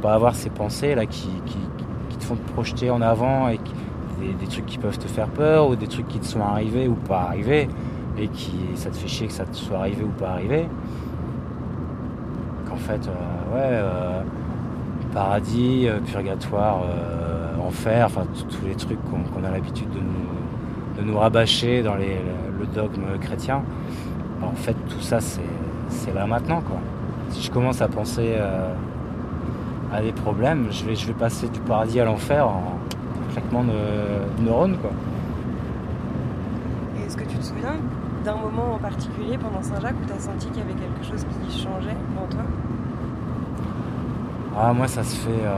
pas 0.00 0.14
avoir 0.14 0.34
ces 0.34 0.48
pensées 0.48 0.94
là 0.94 1.04
qui, 1.04 1.28
font 2.30 2.36
te 2.36 2.52
projeter 2.52 2.90
en 2.90 3.02
avant 3.02 3.48
et 3.48 3.58
des, 4.20 4.46
trucs 4.46 4.66
qui 4.66 4.78
peuvent 4.78 4.98
te 4.98 5.08
faire 5.08 5.28
peur 5.28 5.68
ou 5.68 5.76
des 5.76 5.88
trucs 5.88 6.06
qui 6.06 6.20
te 6.20 6.26
sont 6.26 6.42
arrivés 6.42 6.86
ou 6.86 6.94
pas 6.94 7.22
arrivés 7.22 7.68
et 8.18 8.28
qui 8.28 8.52
ça 8.74 8.90
te 8.90 8.96
fait 8.96 9.08
chier 9.08 9.26
que 9.26 9.32
ça 9.32 9.44
te 9.44 9.56
soit 9.56 9.78
arrivé 9.78 10.04
ou 10.04 10.08
pas 10.08 10.30
arrivé. 10.30 10.66
Qu'en 12.68 12.76
fait, 12.76 13.08
euh, 13.08 13.54
ouais, 13.54 13.70
euh, 13.72 14.22
paradis, 15.12 15.88
euh, 15.88 15.98
purgatoire, 16.00 16.82
enfer, 17.66 18.06
enfin 18.06 18.22
tous 18.48 18.66
les 18.66 18.74
trucs 18.74 18.98
qu'on 19.10 19.44
a 19.44 19.50
l'habitude 19.50 19.90
de 19.90 19.98
nous, 19.98 21.02
de 21.02 21.10
nous 21.10 21.18
rabâcher 21.18 21.82
dans 21.82 21.96
les, 21.96 22.18
le 22.58 22.66
dogme 22.66 23.18
chrétien, 23.20 23.62
bah, 24.40 24.48
en 24.52 24.56
fait 24.56 24.76
tout 24.88 25.00
ça 25.00 25.18
c'est 25.20 26.14
là 26.14 26.26
maintenant 26.26 26.60
quoi. 26.60 26.76
Si 27.30 27.42
je 27.42 27.50
commence 27.50 27.80
à 27.80 27.88
penser 27.88 28.34
à 29.92 30.00
des 30.02 30.12
problèmes, 30.12 30.68
je 30.70 30.84
vais, 30.84 30.94
je 30.94 31.06
vais 31.06 31.12
passer 31.12 31.48
du 31.48 31.60
paradis 31.60 32.00
à 32.00 32.04
l'enfer 32.04 32.46
en 32.46 32.78
claquement 33.32 33.64
de, 33.64 34.42
neurones 34.42 34.76
quoi. 34.78 34.90
Et 36.98 37.06
est-ce 37.06 37.16
que 37.16 37.24
tu 37.24 37.36
te 37.36 37.44
souviens 37.44 37.76
d'un 38.24 38.36
moment 38.36 38.74
en 38.74 38.78
particulier 38.78 39.38
pendant 39.38 39.62
Saint-Jacques 39.62 39.96
où 40.02 40.06
tu 40.06 40.12
as 40.12 40.20
senti 40.20 40.48
qu'il 40.48 40.58
y 40.58 40.62
avait 40.62 40.74
quelque 40.74 41.04
chose 41.04 41.24
qui 41.24 41.58
changeait 41.58 41.96
en 42.16 42.26
toi? 42.26 42.42
Ah, 44.58 44.72
moi 44.72 44.88
ça 44.88 45.02
se 45.02 45.16
fait 45.16 45.44
euh, 45.44 45.54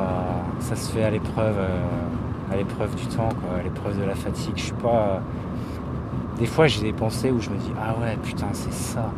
ça 0.60 0.76
se 0.76 0.92
fait 0.92 1.04
à 1.04 1.10
l'épreuve 1.10 1.56
euh, 1.58 2.52
à 2.52 2.56
l'épreuve 2.56 2.94
du 2.94 3.06
temps 3.06 3.28
quoi, 3.28 3.58
à 3.58 3.62
l'épreuve 3.62 3.98
de 3.98 4.04
la 4.04 4.14
fatigue. 4.14 4.54
Je 4.56 4.64
suis 4.64 4.72
pas 4.74 5.20
des 6.38 6.46
fois, 6.46 6.66
j'ai 6.66 6.82
des 6.82 6.92
pensées 6.92 7.30
où 7.30 7.40
je 7.40 7.50
me 7.50 7.56
dis 7.56 7.72
Ah 7.80 7.94
ouais, 8.00 8.16
putain, 8.22 8.48
c'est 8.52 8.72
ça. 8.72 9.10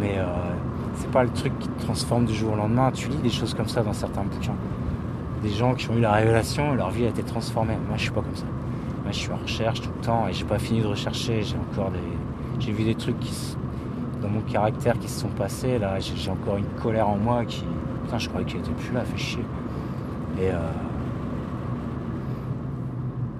Mais 0.00 0.14
euh, 0.18 0.24
c'est 0.98 1.10
pas 1.10 1.22
le 1.22 1.30
truc 1.30 1.56
qui 1.58 1.68
te 1.68 1.82
transforme 1.82 2.24
du 2.26 2.34
jour 2.34 2.52
au 2.52 2.56
lendemain. 2.56 2.90
Tu 2.92 3.08
lis 3.08 3.18
des 3.18 3.30
choses 3.30 3.54
comme 3.54 3.68
ça 3.68 3.82
dans 3.82 3.92
certains 3.92 4.22
bouquins. 4.22 4.56
Des 5.42 5.50
gens 5.50 5.74
qui 5.74 5.88
ont 5.90 5.96
eu 5.96 6.00
la 6.00 6.12
révélation 6.12 6.74
leur 6.74 6.90
vie 6.90 7.04
a 7.04 7.08
été 7.08 7.22
transformée. 7.22 7.76
Moi, 7.86 7.96
je 7.96 8.02
suis 8.02 8.10
pas 8.10 8.20
comme 8.20 8.34
ça. 8.34 8.46
Moi, 9.04 9.12
je 9.12 9.16
suis 9.16 9.30
en 9.30 9.36
recherche 9.36 9.80
tout 9.80 9.90
le 9.96 10.04
temps 10.04 10.26
et 10.28 10.32
j'ai 10.32 10.44
pas 10.44 10.58
fini 10.58 10.80
de 10.80 10.86
rechercher. 10.86 11.42
J'ai 11.42 11.56
encore 11.56 11.90
des. 11.90 11.98
J'ai 12.58 12.72
vu 12.72 12.82
des 12.82 12.96
trucs 12.96 13.18
qui, 13.20 13.56
dans 14.20 14.28
mon 14.28 14.40
caractère 14.40 14.98
qui 14.98 15.08
se 15.08 15.20
sont 15.20 15.28
passés. 15.28 15.78
Là, 15.78 16.00
j'ai 16.00 16.30
encore 16.30 16.56
une 16.56 16.66
colère 16.82 17.08
en 17.08 17.16
moi 17.16 17.44
qui. 17.44 17.64
Putain, 18.04 18.18
je 18.18 18.28
croyais 18.28 18.46
qu'elle 18.46 18.60
était 18.60 18.72
plus 18.72 18.92
là, 18.92 19.04
fait 19.04 19.16
chier. 19.16 19.44
Et. 20.40 20.50
Euh... 20.50 20.58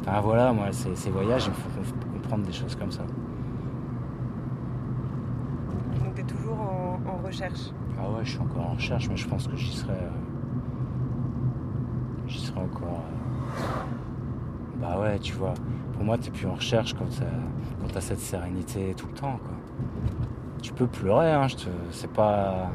Enfin 0.06 0.20
voilà, 0.20 0.52
moi, 0.52 0.66
ces, 0.70 0.94
ces 0.94 1.10
voyages, 1.10 1.48
me 1.48 2.28
font 2.28 2.38
des 2.38 2.52
choses 2.52 2.76
comme 2.76 2.90
ça. 2.90 3.02
Donc 5.98 6.14
tu 6.14 6.20
es 6.20 6.24
toujours 6.24 6.58
en, 6.60 7.18
Ah 7.40 8.10
ouais, 8.10 8.24
je 8.24 8.30
suis 8.30 8.40
encore 8.40 8.66
en 8.66 8.74
recherche, 8.74 9.08
mais 9.08 9.16
je 9.16 9.28
pense 9.28 9.46
que 9.46 9.56
j'y 9.56 9.76
serai. 9.76 9.92
Euh, 9.92 10.10
j'y 12.26 12.40
serai 12.40 12.60
encore. 12.60 13.04
Euh, 13.04 14.80
bah 14.80 14.98
ouais, 15.00 15.18
tu 15.18 15.34
vois. 15.34 15.54
Pour 15.92 16.04
moi, 16.04 16.18
t'es 16.18 16.30
plus 16.30 16.46
en 16.46 16.54
recherche 16.54 16.94
quand 16.94 17.06
t'as, 17.18 17.98
as 17.98 18.00
cette 18.00 18.20
sérénité 18.20 18.94
tout 18.96 19.06
le 19.06 19.14
temps, 19.14 19.38
quoi. 19.38 19.54
Tu 20.62 20.72
peux 20.72 20.86
pleurer, 20.86 21.32
hein, 21.32 21.46
c'est 21.90 22.10
pas. 22.10 22.70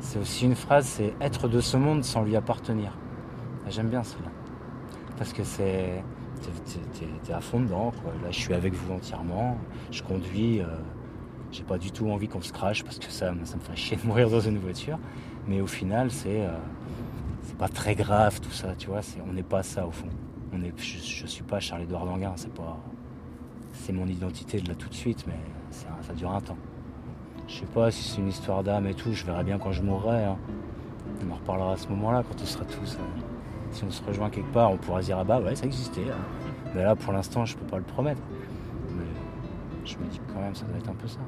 C'est 0.00 0.18
aussi 0.18 0.44
une 0.44 0.54
phrase, 0.54 0.86
c'est 0.86 1.14
être 1.20 1.48
de 1.48 1.60
ce 1.60 1.76
monde 1.76 2.04
sans 2.04 2.22
lui 2.22 2.36
appartenir. 2.36 2.92
Ah, 3.66 3.70
j'aime 3.70 3.88
bien 3.88 4.02
cela. 4.02 4.28
Parce 5.16 5.32
que 5.32 5.42
c'est 5.42 6.04
t'es 7.24 7.32
à 7.32 7.40
fond 7.40 7.60
dedans. 7.60 7.92
Là, 8.22 8.30
je 8.30 8.38
suis 8.38 8.54
avec 8.54 8.74
vous 8.74 8.92
entièrement. 8.92 9.56
Je 9.90 10.02
conduis. 10.02 10.60
Euh, 10.60 10.66
j'ai 11.50 11.62
pas 11.62 11.78
du 11.78 11.90
tout 11.90 12.10
envie 12.10 12.28
qu'on 12.28 12.42
se 12.42 12.52
crache 12.52 12.84
parce 12.84 12.98
que 12.98 13.10
ça, 13.10 13.32
ça 13.44 13.56
me 13.56 13.60
ferait 13.60 13.76
chier 13.76 13.96
de 13.96 14.06
mourir 14.06 14.30
dans 14.30 14.40
une 14.40 14.58
voiture. 14.58 14.98
Mais 15.46 15.60
au 15.60 15.66
final, 15.66 16.10
c'est 16.10 16.42
euh, 16.42 16.52
pas 17.58 17.68
très 17.68 17.94
grave 17.94 18.40
tout 18.40 18.52
ça, 18.52 18.74
tu 18.78 18.86
vois. 18.88 19.00
on 19.28 19.32
n'est 19.32 19.42
pas 19.42 19.62
ça 19.62 19.86
au 19.86 19.90
fond. 19.90 20.08
On 20.52 20.62
est, 20.62 20.72
je, 20.78 21.26
suis 21.26 21.42
pas 21.42 21.60
Charles-Édouard 21.60 22.06
Danguin, 22.06 22.32
c'est 22.36 22.52
pas. 22.54 22.78
C'est 23.72 23.92
mon 23.92 24.06
identité 24.06 24.60
de 24.60 24.68
là 24.68 24.74
tout 24.74 24.88
de 24.88 24.94
suite, 24.94 25.24
mais 25.26 25.38
ça 25.70 26.12
dure 26.14 26.30
un 26.30 26.40
temps. 26.40 26.56
Je 27.48 27.54
sais 27.60 27.66
pas 27.66 27.90
si 27.90 28.02
c'est 28.02 28.20
une 28.20 28.28
histoire 28.28 28.62
d'âme 28.62 28.86
et 28.86 28.94
tout, 28.94 29.12
je 29.12 29.24
verrai 29.24 29.44
bien 29.44 29.58
quand 29.58 29.72
je 29.72 29.82
mourrai. 29.82 30.24
Hein. 30.24 30.36
On 31.26 31.32
en 31.32 31.34
reparlera 31.34 31.72
à 31.72 31.76
ce 31.76 31.88
moment-là, 31.88 32.22
quand 32.22 32.40
on 32.40 32.46
sera 32.46 32.64
tous. 32.64 32.94
Euh, 32.94 33.20
si 33.72 33.84
on 33.84 33.90
se 33.90 34.02
rejoint 34.02 34.30
quelque 34.30 34.52
part, 34.52 34.70
on 34.72 34.76
pourra 34.76 35.00
dire 35.00 35.18
ah 35.18 35.24
bah 35.24 35.40
ouais, 35.40 35.54
ça 35.54 35.66
existait. 35.66 36.10
Hein. 36.10 36.16
Mais 36.74 36.82
là, 36.82 36.94
pour 36.94 37.12
l'instant, 37.12 37.44
je 37.44 37.56
peux 37.56 37.66
pas 37.66 37.78
le 37.78 37.84
promettre. 37.84 38.22
Mais 38.96 39.04
je 39.84 39.96
me 39.98 40.06
dis 40.06 40.20
quand 40.32 40.40
même, 40.40 40.54
ça 40.54 40.64
doit 40.66 40.78
être 40.78 40.88
un 40.88 40.94
peu 40.94 41.08
ça. 41.08 41.20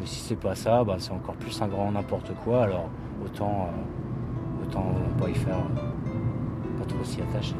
Mais 0.00 0.06
si 0.06 0.20
c'est 0.20 0.36
pas 0.36 0.54
ça, 0.54 0.84
bah, 0.84 0.96
c'est 0.98 1.12
encore 1.12 1.34
plus 1.34 1.60
un 1.62 1.68
grand 1.68 1.92
n'importe 1.92 2.32
quoi. 2.44 2.64
Alors 2.64 2.88
autant, 3.24 3.68
euh, 3.68 4.64
autant 4.64 4.92
pas 5.18 5.28
y 5.28 5.34
faire, 5.34 5.58
euh, 5.58 6.78
pas 6.78 6.84
trop 6.86 7.04
s'y 7.04 7.20
attacher. 7.20 7.54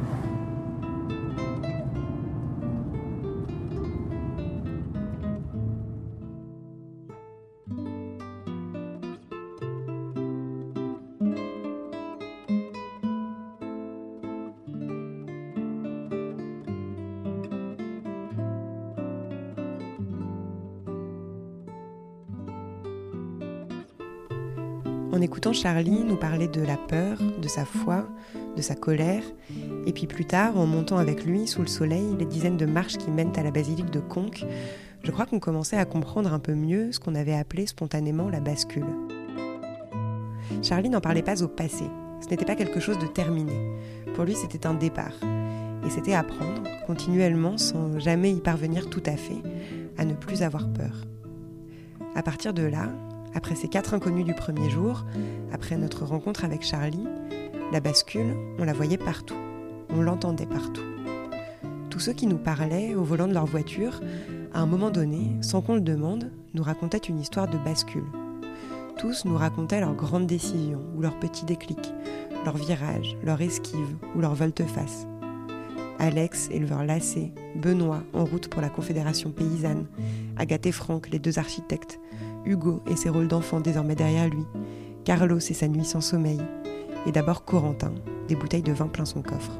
Charlie 25.51 26.03
nous 26.03 26.15
parler 26.15 26.47
de 26.47 26.61
la 26.61 26.77
peur, 26.77 27.17
de 27.19 27.47
sa 27.49 27.65
foi, 27.65 28.05
de 28.55 28.61
sa 28.61 28.75
colère, 28.75 29.23
et 29.85 29.91
puis 29.91 30.07
plus 30.07 30.25
tard, 30.25 30.57
en 30.57 30.65
montant 30.65 30.97
avec 30.97 31.25
lui 31.25 31.47
sous 31.47 31.61
le 31.61 31.67
soleil 31.67 32.15
les 32.17 32.25
dizaines 32.25 32.55
de 32.55 32.65
marches 32.65 32.97
qui 32.97 33.11
mènent 33.11 33.37
à 33.37 33.43
la 33.43 33.51
basilique 33.51 33.89
de 33.91 33.99
Conques, 33.99 34.45
je 35.03 35.11
crois 35.11 35.25
qu'on 35.25 35.39
commençait 35.39 35.77
à 35.77 35.83
comprendre 35.83 36.31
un 36.31 36.39
peu 36.39 36.53
mieux 36.53 36.93
ce 36.93 36.99
qu'on 36.99 37.15
avait 37.15 37.33
appelé 37.33 37.67
spontanément 37.67 38.29
la 38.29 38.39
bascule. 38.39 38.85
Charlie 40.61 40.89
n'en 40.89 41.01
parlait 41.01 41.23
pas 41.23 41.43
au 41.43 41.49
passé, 41.49 41.85
ce 42.21 42.29
n'était 42.29 42.45
pas 42.45 42.55
quelque 42.55 42.79
chose 42.79 42.99
de 42.99 43.07
terminé. 43.07 43.75
Pour 44.15 44.23
lui, 44.23 44.35
c'était 44.35 44.65
un 44.65 44.75
départ. 44.75 45.15
Et 45.85 45.89
c'était 45.89 46.13
apprendre, 46.13 46.63
continuellement, 46.87 47.57
sans 47.57 47.99
jamais 47.99 48.31
y 48.31 48.39
parvenir 48.39 48.89
tout 48.89 49.03
à 49.05 49.17
fait, 49.17 49.41
à 49.97 50.05
ne 50.05 50.13
plus 50.13 50.41
avoir 50.41 50.71
peur. 50.71 51.03
À 52.15 52.23
partir 52.23 52.53
de 52.53 52.63
là, 52.63 52.87
après 53.35 53.55
ces 53.55 53.67
quatre 53.67 53.93
inconnus 53.93 54.25
du 54.25 54.33
premier 54.33 54.69
jour, 54.69 55.05
après 55.51 55.77
notre 55.77 56.05
rencontre 56.05 56.45
avec 56.45 56.63
Charlie, 56.63 57.07
la 57.71 57.79
bascule, 57.79 58.35
on 58.59 58.63
la 58.63 58.73
voyait 58.73 58.97
partout, 58.97 59.37
on 59.89 60.01
l'entendait 60.01 60.45
partout. 60.45 60.83
Tous 61.89 61.99
ceux 61.99 62.13
qui 62.13 62.27
nous 62.27 62.37
parlaient 62.37 62.95
au 62.95 63.03
volant 63.03 63.27
de 63.27 63.33
leur 63.33 63.45
voiture, 63.45 64.01
à 64.53 64.59
un 64.59 64.65
moment 64.65 64.89
donné, 64.89 65.31
sans 65.41 65.61
qu'on 65.61 65.75
le 65.75 65.81
demande, 65.81 66.31
nous 66.53 66.63
racontaient 66.63 66.97
une 66.97 67.19
histoire 67.19 67.47
de 67.47 67.57
bascule. 67.57 68.05
Tous 68.97 69.25
nous 69.25 69.37
racontaient 69.37 69.79
leurs 69.79 69.95
grandes 69.95 70.27
décisions 70.27 70.81
ou 70.95 71.01
leurs 71.01 71.19
petits 71.19 71.45
déclics, 71.45 71.93
leurs 72.45 72.57
virages, 72.57 73.15
leurs 73.23 73.41
esquives 73.41 73.95
ou 74.15 74.21
leurs 74.21 74.35
volte-face. 74.35 75.07
Alex, 75.99 76.49
éleveur 76.51 76.83
lassé, 76.83 77.31
Benoît, 77.55 78.03
en 78.13 78.25
route 78.25 78.47
pour 78.47 78.61
la 78.61 78.69
Confédération 78.69 79.31
paysanne, 79.31 79.85
Agathe 80.37 80.65
et 80.65 80.71
Franck, 80.71 81.09
les 81.09 81.19
deux 81.19 81.39
architectes, 81.39 81.99
Hugo 82.45 82.81
et 82.87 82.95
ses 82.95 83.09
rôles 83.09 83.27
d'enfant 83.27 83.59
désormais 83.59 83.95
derrière 83.95 84.27
lui, 84.27 84.45
Carlos 85.05 85.37
et 85.37 85.53
sa 85.53 85.67
nuit 85.67 85.85
sans 85.85 86.01
sommeil, 86.01 86.39
et 87.05 87.11
d'abord 87.11 87.45
Corentin, 87.45 87.93
des 88.27 88.35
bouteilles 88.35 88.63
de 88.63 88.71
vin 88.71 88.87
plein 88.87 89.05
son 89.05 89.21
coffre. 89.21 89.51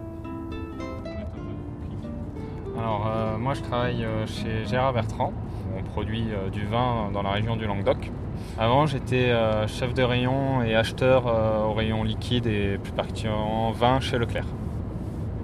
Alors 2.78 3.08
euh, 3.08 3.38
moi 3.38 3.54
je 3.54 3.62
travaille 3.62 4.04
euh, 4.04 4.26
chez 4.26 4.66
Gérard 4.66 4.94
Bertrand, 4.94 5.32
on 5.78 5.84
produit 5.84 6.26
euh, 6.32 6.50
du 6.50 6.66
vin 6.66 7.12
dans 7.14 7.22
la 7.22 7.32
région 7.32 7.56
du 7.56 7.66
Languedoc. 7.66 8.12
Avant 8.58 8.86
j'étais 8.88 9.32
chef 9.68 9.94
de 9.94 10.04
rayon 10.04 10.64
et 10.64 10.76
acheteur 10.76 11.26
au 11.70 11.74
rayon 11.74 12.04
liquide 12.04 12.48
et 12.48 12.78
plus 12.82 12.92
particulièrement 12.92 13.72
vin 13.72 14.00
chez 14.00 14.18
Leclerc. 14.18 14.48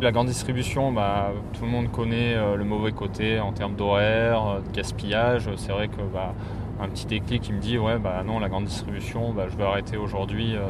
La 0.01 0.11
grande 0.11 0.27
distribution, 0.27 0.91
bah, 0.91 1.31
tout 1.53 1.63
le 1.63 1.69
monde 1.69 1.91
connaît 1.91 2.35
le 2.57 2.63
mauvais 2.65 2.91
côté 2.91 3.39
en 3.39 3.53
termes 3.53 3.75
d'horaire, 3.75 4.61
de 4.65 4.75
gaspillage. 4.75 5.49
C'est 5.55 5.71
vrai 5.71 5.87
que 5.87 6.01
bah, 6.13 6.33
un 6.79 6.87
petit 6.87 7.05
déclic 7.05 7.41
qui 7.41 7.53
me 7.53 7.59
dit 7.59 7.77
ouais 7.77 7.97
bah 7.97 8.23
non 8.25 8.39
la 8.39 8.49
grande 8.49 8.65
distribution 8.65 9.33
bah, 9.33 9.47
je 9.49 9.57
vais 9.57 9.63
arrêter 9.63 9.97
aujourd'hui 9.97 10.55
euh, 10.55 10.65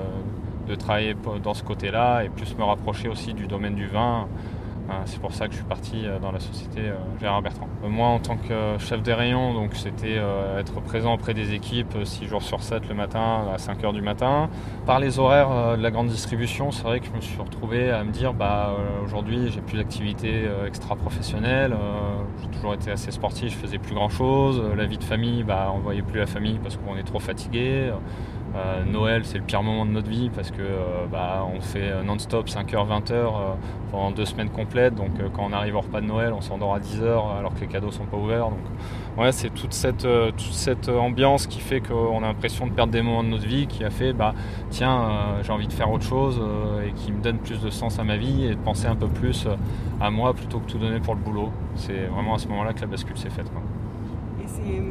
de 0.67 0.75
travailler 0.75 1.15
dans 1.43 1.53
ce 1.53 1.63
côté-là 1.63 2.23
et 2.23 2.29
plus 2.29 2.57
me 2.57 2.63
rapprocher 2.63 3.09
aussi 3.09 3.33
du 3.33 3.47
domaine 3.47 3.75
du 3.75 3.87
vin 3.87 4.27
c'est 5.05 5.19
pour 5.19 5.33
ça 5.33 5.47
que 5.47 5.53
je 5.53 5.57
suis 5.57 5.65
parti 5.65 6.05
euh, 6.05 6.19
dans 6.19 6.31
la 6.31 6.39
société 6.39 6.81
euh, 6.81 6.95
Gérard 7.19 7.41
Bertrand. 7.41 7.67
Euh, 7.83 7.89
moi, 7.89 8.07
en 8.07 8.19
tant 8.19 8.37
que 8.37 8.77
chef 8.79 9.01
des 9.01 9.13
rayons, 9.13 9.53
donc 9.53 9.75
c'était 9.75 10.19
être 10.57 10.81
présent 10.81 11.13
auprès 11.13 11.33
des 11.33 11.53
équipes 11.53 11.97
6 12.03 12.25
jours 12.25 12.41
sur 12.41 12.61
7 12.61 12.87
le 12.87 12.95
matin, 12.95 13.45
à 13.53 13.57
5 13.57 13.83
heures 13.83 13.93
du 13.93 14.01
matin. 14.01 14.49
Par 14.85 14.99
les 14.99 15.19
horaires 15.19 15.77
de 15.77 15.81
la 15.81 15.91
grande 15.91 16.07
distribution, 16.07 16.71
c'est 16.71 16.83
vrai 16.83 16.99
que 16.99 17.07
je 17.07 17.11
me 17.11 17.21
suis 17.21 17.39
retrouvé 17.39 17.91
à 17.91 18.03
me 18.03 18.11
dire 18.11 18.33
bah, 18.33 18.75
aujourd'hui, 19.03 19.51
j'ai 19.51 19.61
plus 19.61 19.77
d'activité 19.77 20.45
extra-professionnelle. 20.65 21.75
j'ai 22.41 22.47
toujours 22.49 22.73
été 22.73 22.91
assez 22.91 23.11
sportif, 23.11 23.53
je 23.53 23.57
faisais 23.57 23.77
plus 23.77 23.93
grand-chose. 23.93 24.61
La 24.75 24.85
vie 24.85 24.97
de 24.97 25.03
famille, 25.03 25.43
bah, 25.43 25.71
on 25.73 25.79
voyait 25.79 26.01
plus 26.01 26.19
la 26.19 26.27
famille 26.27 26.59
parce 26.61 26.77
qu'on 26.77 26.97
est 26.97 27.03
trop 27.03 27.19
fatigué. 27.19 27.91
Euh, 28.55 28.83
Noël, 28.83 29.25
c'est 29.25 29.37
le 29.37 29.43
pire 29.43 29.61
moment 29.61 29.85
de 29.85 29.91
notre 29.91 30.09
vie 30.09 30.29
parce 30.33 30.49
que 30.49 30.61
euh, 30.61 31.05
bah, 31.11 31.45
on 31.55 31.61
fait 31.61 32.03
non-stop 32.03 32.47
5h, 32.47 32.87
20h 32.87 33.31
pendant 33.91 34.11
deux 34.11 34.25
semaines 34.25 34.49
complètes. 34.49 34.95
Donc 34.95 35.11
euh, 35.19 35.29
quand 35.31 35.45
on 35.47 35.53
arrive 35.53 35.75
au 35.75 35.81
repas 35.81 36.01
de 36.01 36.07
Noël, 36.07 36.33
on 36.33 36.41
s'endort 36.41 36.73
à 36.73 36.79
10h 36.79 37.37
alors 37.37 37.53
que 37.53 37.61
les 37.61 37.67
cadeaux 37.67 37.91
sont 37.91 38.05
pas 38.05 38.17
ouverts. 38.17 38.49
Donc 38.49 38.59
c'est 39.31 39.53
toute 39.53 39.73
cette, 39.73 40.05
ambiance 40.89 41.45
qui 41.45 41.59
fait 41.59 41.81
qu'on 41.81 42.23
a 42.23 42.27
l'impression 42.27 42.67
de 42.67 42.71
perdre 42.71 42.93
des 42.93 43.01
moments 43.01 43.23
de 43.23 43.29
notre 43.29 43.45
vie, 43.45 43.67
qui 43.67 43.83
a 43.83 43.89
fait 43.89 44.13
bah 44.13 44.33
tiens, 44.69 45.09
j'ai 45.43 45.51
envie 45.51 45.67
de 45.67 45.73
faire 45.73 45.91
autre 45.91 46.05
chose 46.05 46.41
et 46.87 46.93
qui 46.93 47.11
me 47.11 47.21
donne 47.21 47.37
plus 47.37 47.59
de 47.59 47.69
sens 47.69 47.99
à 47.99 48.05
ma 48.05 48.15
vie 48.15 48.45
et 48.45 48.51
de 48.51 48.59
penser 48.59 48.87
un 48.87 48.95
peu 48.95 49.07
plus 49.07 49.45
à 49.99 50.09
moi 50.09 50.33
plutôt 50.33 50.59
que 50.59 50.71
tout 50.71 50.77
donner 50.77 51.01
pour 51.01 51.15
le 51.15 51.19
boulot. 51.19 51.49
C'est 51.75 52.05
vraiment 52.05 52.35
à 52.35 52.37
ce 52.37 52.47
moment-là 52.47 52.71
que 52.71 52.79
la 52.79 52.87
bascule 52.87 53.17
s'est 53.17 53.29
faite. 53.29 53.51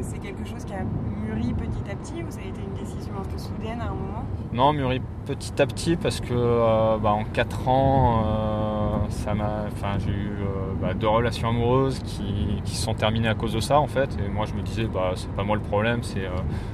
C'est 0.01 0.19
quelque 0.19 0.45
chose 0.45 0.63
qui 0.63 0.73
a 0.73 0.83
mûri 0.83 1.53
petit 1.53 1.91
à 1.91 1.95
petit 1.95 2.23
ou 2.23 2.29
ça 2.29 2.39
a 2.39 2.47
été 2.47 2.61
une 2.61 2.73
décision 2.73 3.13
un 3.19 3.25
peu 3.25 3.37
soudaine 3.37 3.81
à 3.81 3.85
un 3.85 3.93
moment 3.93 4.25
Non, 4.53 4.73
mûri 4.73 5.01
petit 5.25 5.61
à 5.61 5.67
petit 5.67 5.95
parce 5.95 6.19
que 6.19 6.33
euh, 6.33 6.97
bah, 6.97 7.11
en 7.11 7.23
4 7.23 7.67
ans, 7.67 8.23
euh, 8.25 9.97
j'ai 9.99 10.11
eu 10.11 10.37
euh, 10.41 10.73
bah, 10.81 10.93
deux 10.93 11.07
relations 11.07 11.49
amoureuses 11.49 11.99
qui, 11.99 12.61
qui, 12.63 12.75
se 12.75 12.83
sont 12.83 12.93
terminées 12.93 13.27
à 13.27 13.35
cause 13.35 13.53
de 13.53 13.59
ça 13.59 13.79
en 13.79 13.87
fait. 13.87 14.17
Et 14.25 14.29
moi 14.29 14.45
je 14.45 14.53
me 14.53 14.61
disais, 14.61 14.85
bah, 14.85 15.11
c'est 15.15 15.31
pas 15.31 15.43
moi 15.43 15.55
le 15.55 15.61
problème, 15.61 16.03
c'est, 16.03 16.27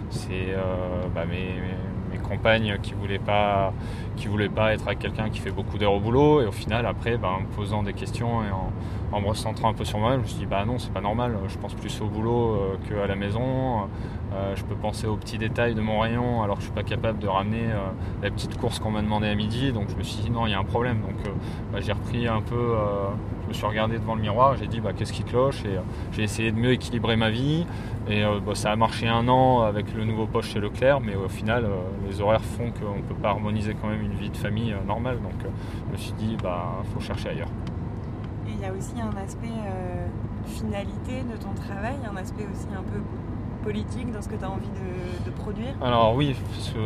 c'est 0.09 0.55
bah, 1.13 1.25
mes, 1.25 1.35
mes, 1.35 2.17
compagnes 2.23 2.79
qui 2.81 2.95
voulaient 2.95 3.19
pas 3.19 3.71
qui 4.15 4.27
voulaient 4.27 4.49
pas 4.49 4.73
être 4.73 4.87
avec 4.87 4.97
quelqu'un 4.97 5.29
qui 5.29 5.39
fait 5.39 5.51
beaucoup 5.51 5.77
d'heures 5.77 5.93
au 5.93 5.99
boulot 5.99 6.41
et 6.41 6.47
au 6.47 6.51
final 6.51 6.87
après 6.87 7.17
bah, 7.17 7.27
en 7.37 7.41
me 7.41 7.45
posant 7.45 7.83
des 7.83 7.93
questions 7.93 8.43
et 8.43 8.49
en, 8.49 8.71
en 9.11 9.21
me 9.21 9.27
recentrant 9.27 9.69
un 9.69 9.73
peu 9.73 9.85
sur 9.85 9.99
moi-même, 9.99 10.19
je 10.19 10.23
me 10.23 10.29
suis 10.29 10.39
dit 10.39 10.45
bah 10.45 10.65
non 10.65 10.77
c'est 10.79 10.91
pas 10.91 11.01
normal, 11.01 11.37
je 11.47 11.57
pense 11.57 11.73
plus 11.73 12.01
au 12.01 12.07
boulot 12.07 12.59
qu'à 12.87 13.07
la 13.07 13.15
maison, 13.15 13.87
euh, 14.35 14.53
je 14.55 14.63
peux 14.65 14.75
penser 14.75 15.07
aux 15.07 15.15
petits 15.15 15.37
détails 15.37 15.75
de 15.75 15.81
mon 15.81 15.99
rayon 15.99 16.43
alors 16.43 16.55
que 16.55 16.61
je 16.61 16.65
suis 16.65 16.75
pas 16.75 16.83
capable 16.83 17.19
de 17.19 17.27
ramener 17.27 17.71
euh, 17.71 17.77
la 18.21 18.29
petite 18.31 18.57
course 18.57 18.79
qu'on 18.79 18.91
m'a 18.91 19.01
demandé 19.01 19.27
à 19.27 19.35
midi. 19.35 19.71
Donc 19.71 19.89
je 19.89 19.95
me 19.95 20.03
suis 20.03 20.21
dit 20.21 20.29
non, 20.29 20.45
il 20.45 20.51
y 20.51 20.53
a 20.53 20.59
un 20.59 20.63
problème. 20.63 20.99
Donc 21.01 21.25
euh, 21.25 21.29
bah, 21.71 21.79
j'ai 21.79 21.93
repris 21.93 22.27
un 22.27 22.41
peu, 22.41 22.75
je 23.43 23.47
me 23.49 23.53
suis 23.53 23.65
regardé 23.65 23.97
devant 23.97 24.15
le 24.15 24.21
miroir, 24.21 24.57
j'ai 24.57 24.67
dit 24.67 24.81
bah, 24.81 24.91
qu'est-ce 24.93 25.13
qui 25.13 25.23
cloche? 25.23 25.63
Et 25.65 25.77
j'ai 26.11 26.23
essayé 26.23 26.51
de 26.51 26.57
mieux 26.57 26.71
équilibrer 26.71 27.15
ma 27.15 27.29
vie. 27.29 27.65
Et 28.07 28.23
bah, 28.45 28.53
ça 28.53 28.71
a 28.71 28.75
marché 28.75 29.07
un 29.07 29.27
an 29.27 29.61
avec 29.61 29.93
le 29.95 30.03
nouveau 30.03 30.27
poste 30.27 30.51
chez 30.51 30.59
Leclerc, 30.59 30.99
mais 31.01 31.15
au 31.15 31.29
final 31.29 31.67
les 32.07 32.21
horaires 32.21 32.43
font 32.43 32.71
qu'on 32.71 32.97
ne 32.97 33.01
peut 33.01 33.15
pas 33.15 33.29
harmoniser 33.29 33.75
quand 33.79 33.87
même 33.87 34.01
une 34.01 34.13
vie 34.13 34.29
de 34.29 34.37
famille 34.37 34.75
normale. 34.85 35.19
Donc 35.21 35.51
je 35.87 35.91
me 35.91 35.97
suis 35.97 36.13
dit 36.13 36.37
bah 36.41 36.83
faut 36.93 36.99
chercher 36.99 37.29
ailleurs. 37.29 37.49
Il 38.57 38.61
y 38.61 38.65
a 38.65 38.71
aussi 38.71 38.95
un 39.01 39.15
aspect 39.21 39.51
finalité 40.45 41.23
de 41.23 41.35
ton 41.35 41.53
travail, 41.53 41.97
un 42.09 42.15
aspect 42.15 42.47
aussi 42.51 42.67
un 42.73 42.83
peu 42.83 43.01
dans 43.65 44.21
ce 44.21 44.29
que 44.29 44.35
tu 44.35 44.45
as 44.45 44.51
envie 44.51 44.67
de, 45.25 45.31
produire 45.31 45.73
Alors 45.81 46.15
oui, 46.15 46.35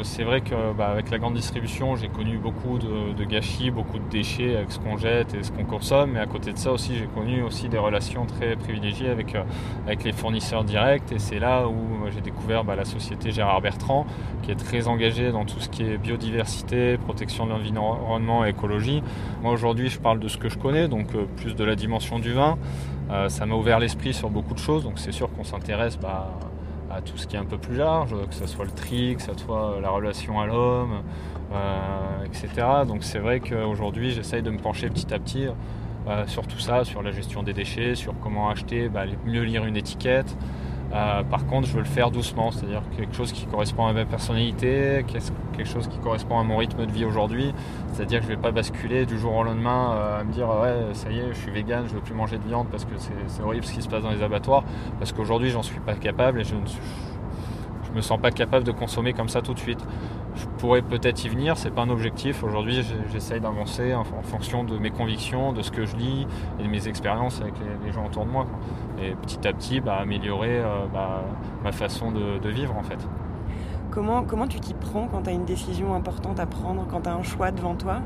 c'est 0.04 0.24
vrai 0.24 0.40
que 0.40 0.74
bah, 0.78 0.88
avec 0.88 1.12
la 1.12 1.18
grande 1.18 1.34
distribution, 1.34 1.98
j'ai 1.98 2.08
connu 2.08 2.38
beaucoup 2.38 2.80
de, 2.80 3.24
gâchis, 3.26 3.70
beaucoup 3.70 4.00
de 4.00 4.10
déchets 4.10 4.56
avec 4.56 4.72
ce 4.72 4.80
qu'on 4.80 4.96
jette 4.96 5.34
et 5.34 5.44
ce 5.44 5.52
qu'on 5.52 5.66
consomme. 5.66 6.12
Mais 6.12 6.20
à 6.20 6.26
côté 6.26 6.54
de 6.54 6.58
ça 6.58 6.72
aussi, 6.72 6.96
j'ai 6.96 7.08
connu 7.08 7.44
aussi 7.44 7.68
des 7.68 7.78
relations 7.78 8.26
très 8.26 8.56
privilégiées 8.56 9.10
avec, 9.10 9.36
euh, 9.36 9.44
avec 9.86 10.06
les 10.06 10.14
fournisseurs 10.14 10.64
directs. 10.64 11.12
Et 11.12 11.20
c'est 11.20 11.40
là 11.40 11.68
où 11.68 12.08
j'ai 12.12 12.22
découvert 12.22 12.64
bah, 12.64 12.78
la 12.78 12.86
société 12.86 13.32
Gérard 13.32 13.60
Bertrand, 13.60 14.06
qui 14.42 14.52
est 14.52 14.56
très 14.56 14.88
engagée 14.88 15.32
dans 15.32 15.44
tout 15.44 15.60
ce 15.60 15.68
qui 15.68 15.84
est 15.84 15.98
biodiversité, 15.98 16.98
protection 16.98 17.46
de 17.46 17.52
l'environnement 17.52 18.46
et 18.46 18.50
écologie. 18.50 19.04
Moi 19.42 19.52
aujourd'hui, 19.52 19.90
je 19.90 20.00
parle 20.00 20.20
de 20.20 20.30
ce 20.30 20.38
que 20.38 20.48
je 20.48 20.58
connais, 20.58 20.88
donc 20.88 21.14
euh, 21.14 21.26
plus 21.36 21.56
de 21.56 21.64
la 21.66 21.76
dimension 21.76 22.20
du 22.20 22.32
vin. 22.32 22.58
Euh, 23.12 23.28
ça 23.28 23.46
m'a 23.46 23.56
ouvert 23.56 23.80
l'esprit 23.80 24.14
sur 24.14 24.30
beaucoup 24.30 24.54
de 24.54 24.60
choses, 24.60 24.84
donc 24.84 24.98
c'est 24.98 25.12
sûr 25.12 25.30
qu'on 25.32 25.44
s'intéresse 25.44 25.98
bah, 25.98 26.30
à 26.90 27.02
tout 27.02 27.18
ce 27.18 27.28
qui 27.28 27.36
est 27.36 27.40
un 27.40 27.46
peu 27.46 27.58
plus 27.58 27.76
large, 27.76 28.16
que 28.30 28.36
ce 28.36 28.48
soit 28.48 28.66
le 28.66 28.72
tri, 28.72 29.16
que 29.16 29.22
ce 29.22 29.34
soit 29.38 29.80
la 29.82 29.90
relation 29.90 30.40
à 30.40 30.46
l'homme, 30.46 31.02
euh, 31.54 32.26
etc. 32.26 32.68
Donc 32.88 33.04
c'est 33.04 33.20
vrai 33.20 33.40
qu'aujourd'hui 33.40 34.12
j'essaye 34.12 34.42
de 34.42 34.50
me 34.50 34.58
pencher 34.58 34.90
petit 34.90 35.14
à 35.14 35.20
petit 35.20 35.48
euh, 36.08 36.26
sur 36.28 36.48
tout 36.48 36.60
ça, 36.60 36.84
sur 36.84 37.02
la 37.04 37.12
gestion 37.12 37.44
des 37.44 37.54
déchets, 37.54 37.96
sur 37.96 38.14
comment 38.20 38.50
acheter, 38.50 38.90
bah, 38.90 39.04
mieux 39.26 39.44
lire 39.44 39.66
une 39.66 39.78
étiquette. 39.78 40.36
Euh, 40.92 41.24
par 41.24 41.46
contre, 41.46 41.68
je 41.68 41.74
veux 41.74 41.80
le 41.80 41.86
faire 41.86 42.10
doucement, 42.10 42.52
c'est-à-dire 42.52 42.82
quelque 42.98 43.16
chose 43.16 43.32
qui 43.32 43.46
correspond 43.46 43.86
à 43.86 43.94
ma 43.94 44.06
personnalité, 44.06 45.06
quelque 45.08 45.70
chose 45.70 45.88
qui 45.88 46.00
correspond 46.00 46.40
à 46.40 46.44
mon 46.44 46.58
rythme 46.58 46.86
de 46.86 46.92
vie 46.92 47.06
aujourd'hui. 47.06 47.54
C'est-à-dire 47.94 48.20
que 48.20 48.26
je 48.26 48.32
ne 48.32 48.36
vais 48.36 48.42
pas 48.42 48.52
basculer 48.52 49.06
du 49.06 49.20
jour 49.20 49.36
au 49.36 49.44
lendemain 49.44 50.18
à 50.20 50.24
me 50.24 50.32
dire 50.32 50.48
ouais, 50.48 50.94
ça 50.94 51.12
y 51.12 51.20
est, 51.20 51.30
je 51.30 51.38
suis 51.38 51.52
vegan, 51.52 51.84
je 51.86 51.92
ne 51.92 51.96
veux 51.96 52.04
plus 52.04 52.16
manger 52.16 52.38
de 52.38 52.44
viande 52.48 52.68
parce 52.72 52.86
que 52.86 52.96
c'est 52.98 53.44
horrible 53.44 53.66
ce 53.66 53.74
qui 53.74 53.82
se 53.82 53.90
passe 53.90 54.04
dans 54.04 54.12
les 54.12 54.24
abattoirs. 54.24 54.64
Parce 54.98 55.12
qu'aujourd'hui, 55.12 55.52
j'en 55.52 55.64
suis 55.64 55.80
pas 55.80 55.94
capable 55.94 56.42
et 56.42 56.44
je 56.44 56.56
ne 56.56 56.62
je 57.90 57.96
me 57.96 58.02
sens 58.02 58.20
pas 58.20 58.32
capable 58.32 58.66
de 58.66 58.72
consommer 58.72 59.14
comme 59.14 59.30
ça 59.30 59.42
tout 59.42 59.54
de 59.54 59.60
suite. 59.60 59.84
Je 60.36 60.46
pourrais 60.58 60.82
peut-être 60.82 61.24
y 61.26 61.30
venir, 61.30 61.58
c'est 61.58 61.72
pas 61.72 61.82
un 61.82 61.90
objectif. 61.90 62.44
Aujourd'hui, 62.44 62.86
j'essaye 63.12 63.42
d'avancer 63.42 63.94
en, 63.94 64.04
fonction 64.04 64.64
de 64.64 64.78
mes 64.78 64.92
convictions, 64.92 65.54
de 65.54 65.62
ce 65.62 65.72
que 65.72 65.86
je 65.86 65.96
lis 65.96 66.28
et 66.60 66.64
de 66.64 66.68
mes 66.68 66.88
expériences 66.88 67.42
avec 67.42 67.54
les, 67.84 67.92
gens 67.92 68.06
autour 68.06 68.26
de 68.26 68.32
moi. 68.32 68.46
Et 69.02 69.16
petit 69.16 69.48
à 69.48 69.54
petit, 69.54 69.82
bah, 69.82 69.98
améliorer 69.98 70.60
euh, 70.60 70.86
bah, 70.94 71.24
ma 71.64 71.72
façon 71.72 72.12
de, 72.12 72.50
vivre 72.50 72.76
en 72.78 72.84
fait. 72.84 73.00
Comment, 73.92 74.24
comment 74.24 74.48
tu 74.48 74.60
t'y 74.60 74.74
prends 74.74 75.08
quand 75.08 75.24
tu 75.24 75.30
as 75.30 75.34
une 75.34 75.46
décision 75.46 75.96
importante 75.96 76.40
à 76.40 76.46
prendre, 76.46 76.86
quand 76.88 77.02
tu 77.02 77.10
as 77.10 77.14
un 77.14 77.24
choix 77.24 77.52
devant 77.52 77.76
toi? 77.76 78.02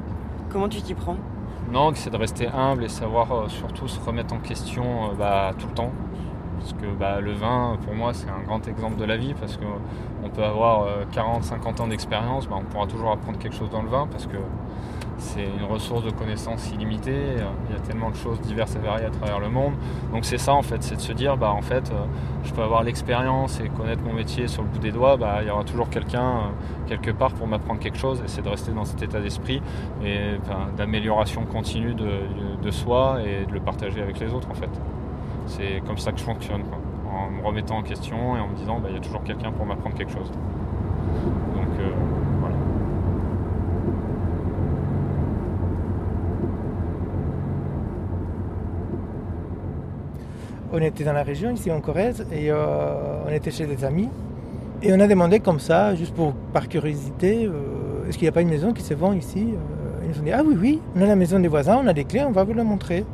Comment 0.49 0.69
tu 0.69 0.81
t'y 0.81 0.93
prends? 0.93 1.17
Non, 1.71 1.91
c'est 1.95 2.09
de 2.09 2.17
rester 2.17 2.47
humble 2.47 2.83
et 2.83 2.89
savoir 2.89 3.31
euh, 3.31 3.47
surtout 3.49 3.87
se 3.87 3.99
remettre 3.99 4.33
en 4.33 4.39
question 4.39 5.11
euh, 5.11 5.13
bah, 5.17 5.51
tout 5.57 5.67
le 5.67 5.73
temps. 5.73 5.91
Parce 6.59 6.73
que 6.73 6.85
bah, 6.97 7.19
le 7.19 7.33
vin, 7.33 7.77
pour 7.85 7.93
moi, 7.93 8.13
c'est 8.13 8.29
un 8.29 8.41
grand 8.45 8.67
exemple 8.67 8.97
de 8.97 9.05
la 9.05 9.17
vie, 9.17 9.33
parce 9.33 9.57
qu'on 9.57 10.29
peut 10.29 10.43
avoir 10.43 10.87
40, 11.11 11.39
euh, 11.39 11.45
50 11.45 11.81
ans 11.81 11.87
d'expérience, 11.87 12.47
bah, 12.47 12.55
on 12.59 12.63
pourra 12.63 12.87
toujours 12.87 13.11
apprendre 13.11 13.37
quelque 13.37 13.55
chose 13.55 13.69
dans 13.69 13.81
le 13.81 13.89
vin, 13.89 14.07
parce 14.09 14.27
que 14.27 14.37
c'est 15.17 15.43
une 15.43 15.65
ressource 15.65 16.03
de 16.03 16.09
connaissances 16.09 16.71
illimitée, 16.71 17.35
il 17.69 17.73
y 17.73 17.77
a 17.77 17.79
tellement 17.79 18.09
de 18.09 18.15
choses 18.15 18.41
diverses 18.41 18.75
et 18.75 18.79
variées 18.79 19.05
à 19.05 19.09
travers 19.09 19.39
le 19.39 19.49
monde. 19.49 19.73
Donc 20.11 20.25
c'est 20.25 20.37
ça 20.37 20.53
en 20.53 20.61
fait, 20.61 20.83
c'est 20.83 20.95
de 20.95 21.01
se 21.01 21.13
dire, 21.13 21.37
bah, 21.37 21.51
en 21.51 21.61
fait, 21.61 21.91
euh, 21.91 22.05
je 22.43 22.51
peux 22.53 22.61
avoir 22.61 22.83
l'expérience 22.83 23.59
et 23.59 23.69
connaître 23.69 24.01
mon 24.03 24.13
métier 24.13 24.47
sur 24.47 24.63
le 24.63 24.69
bout 24.69 24.79
des 24.79 24.91
doigts, 24.91 25.17
bah, 25.17 25.37
il 25.41 25.47
y 25.47 25.51
aura 25.51 25.63
toujours 25.63 25.89
quelqu'un 25.89 26.21
euh, 26.23 26.87
quelque 26.87 27.11
part 27.11 27.33
pour 27.33 27.47
m'apprendre 27.47 27.79
quelque 27.79 27.97
chose, 27.97 28.21
et 28.21 28.27
c'est 28.27 28.41
de 28.41 28.49
rester 28.49 28.71
dans 28.71 28.85
cet 28.85 29.01
état 29.01 29.19
d'esprit 29.19 29.61
et 30.03 30.37
d'amélioration 30.77 31.45
continue 31.45 31.93
de 31.93 32.71
soi 32.71 33.19
et 33.25 33.45
de 33.45 33.53
le 33.53 33.59
partager 33.59 34.01
avec 34.01 34.19
les 34.19 34.33
autres 34.33 34.49
en 34.49 34.55
fait. 34.55 34.69
C'est 35.47 35.81
comme 35.85 35.97
ça 35.97 36.11
que 36.11 36.19
je 36.19 36.23
fonctionne, 36.23 36.61
en 37.11 37.29
me 37.29 37.45
remettant 37.45 37.77
en 37.77 37.83
question 37.83 38.35
et 38.37 38.39
en 38.39 38.47
me 38.47 38.55
disant 38.55 38.79
bah, 38.79 38.89
il 38.89 38.95
y 38.95 38.97
a 38.97 39.01
toujours 39.01 39.23
quelqu'un 39.23 39.51
pour 39.51 39.65
m'apprendre 39.65 39.95
quelque 39.95 40.11
chose. 40.11 40.31
Donc 41.53 41.79
euh, 41.79 41.91
voilà. 42.39 42.55
On 50.71 50.79
était 50.79 51.03
dans 51.03 51.13
la 51.13 51.23
région, 51.23 51.51
ici 51.51 51.71
en 51.71 51.81
Corrèze, 51.81 52.25
et 52.31 52.49
euh, 52.49 53.23
on 53.27 53.31
était 53.31 53.51
chez 53.51 53.65
des 53.65 53.83
amis. 53.83 54.09
Et 54.81 54.91
on 54.91 54.99
a 54.99 55.07
demandé 55.07 55.39
comme 55.39 55.59
ça, 55.59 55.95
juste 55.95 56.13
pour, 56.15 56.33
par 56.51 56.67
curiosité, 56.67 57.45
euh, 57.45 58.07
est-ce 58.07 58.17
qu'il 58.17 58.25
n'y 58.25 58.29
a 58.29 58.33
pas 58.33 58.41
une 58.41 58.49
maison 58.49 58.73
qui 58.73 58.81
se 58.81 58.93
vend 58.93 59.13
ici 59.13 59.53
Ils 60.03 60.09
nous 60.09 60.19
ont 60.19 60.23
dit, 60.23 60.31
ah 60.31 60.41
oui, 60.45 60.57
oui, 60.59 60.81
on 60.95 61.01
a 61.01 61.05
la 61.05 61.15
maison 61.15 61.39
des 61.39 61.47
voisins, 61.47 61.79
on 61.81 61.87
a 61.87 61.93
des 61.93 62.03
clés, 62.03 62.23
on 62.23 62.31
va 62.31 62.43
vous 62.43 62.53
la 62.53 62.63
montrer. 62.63 63.05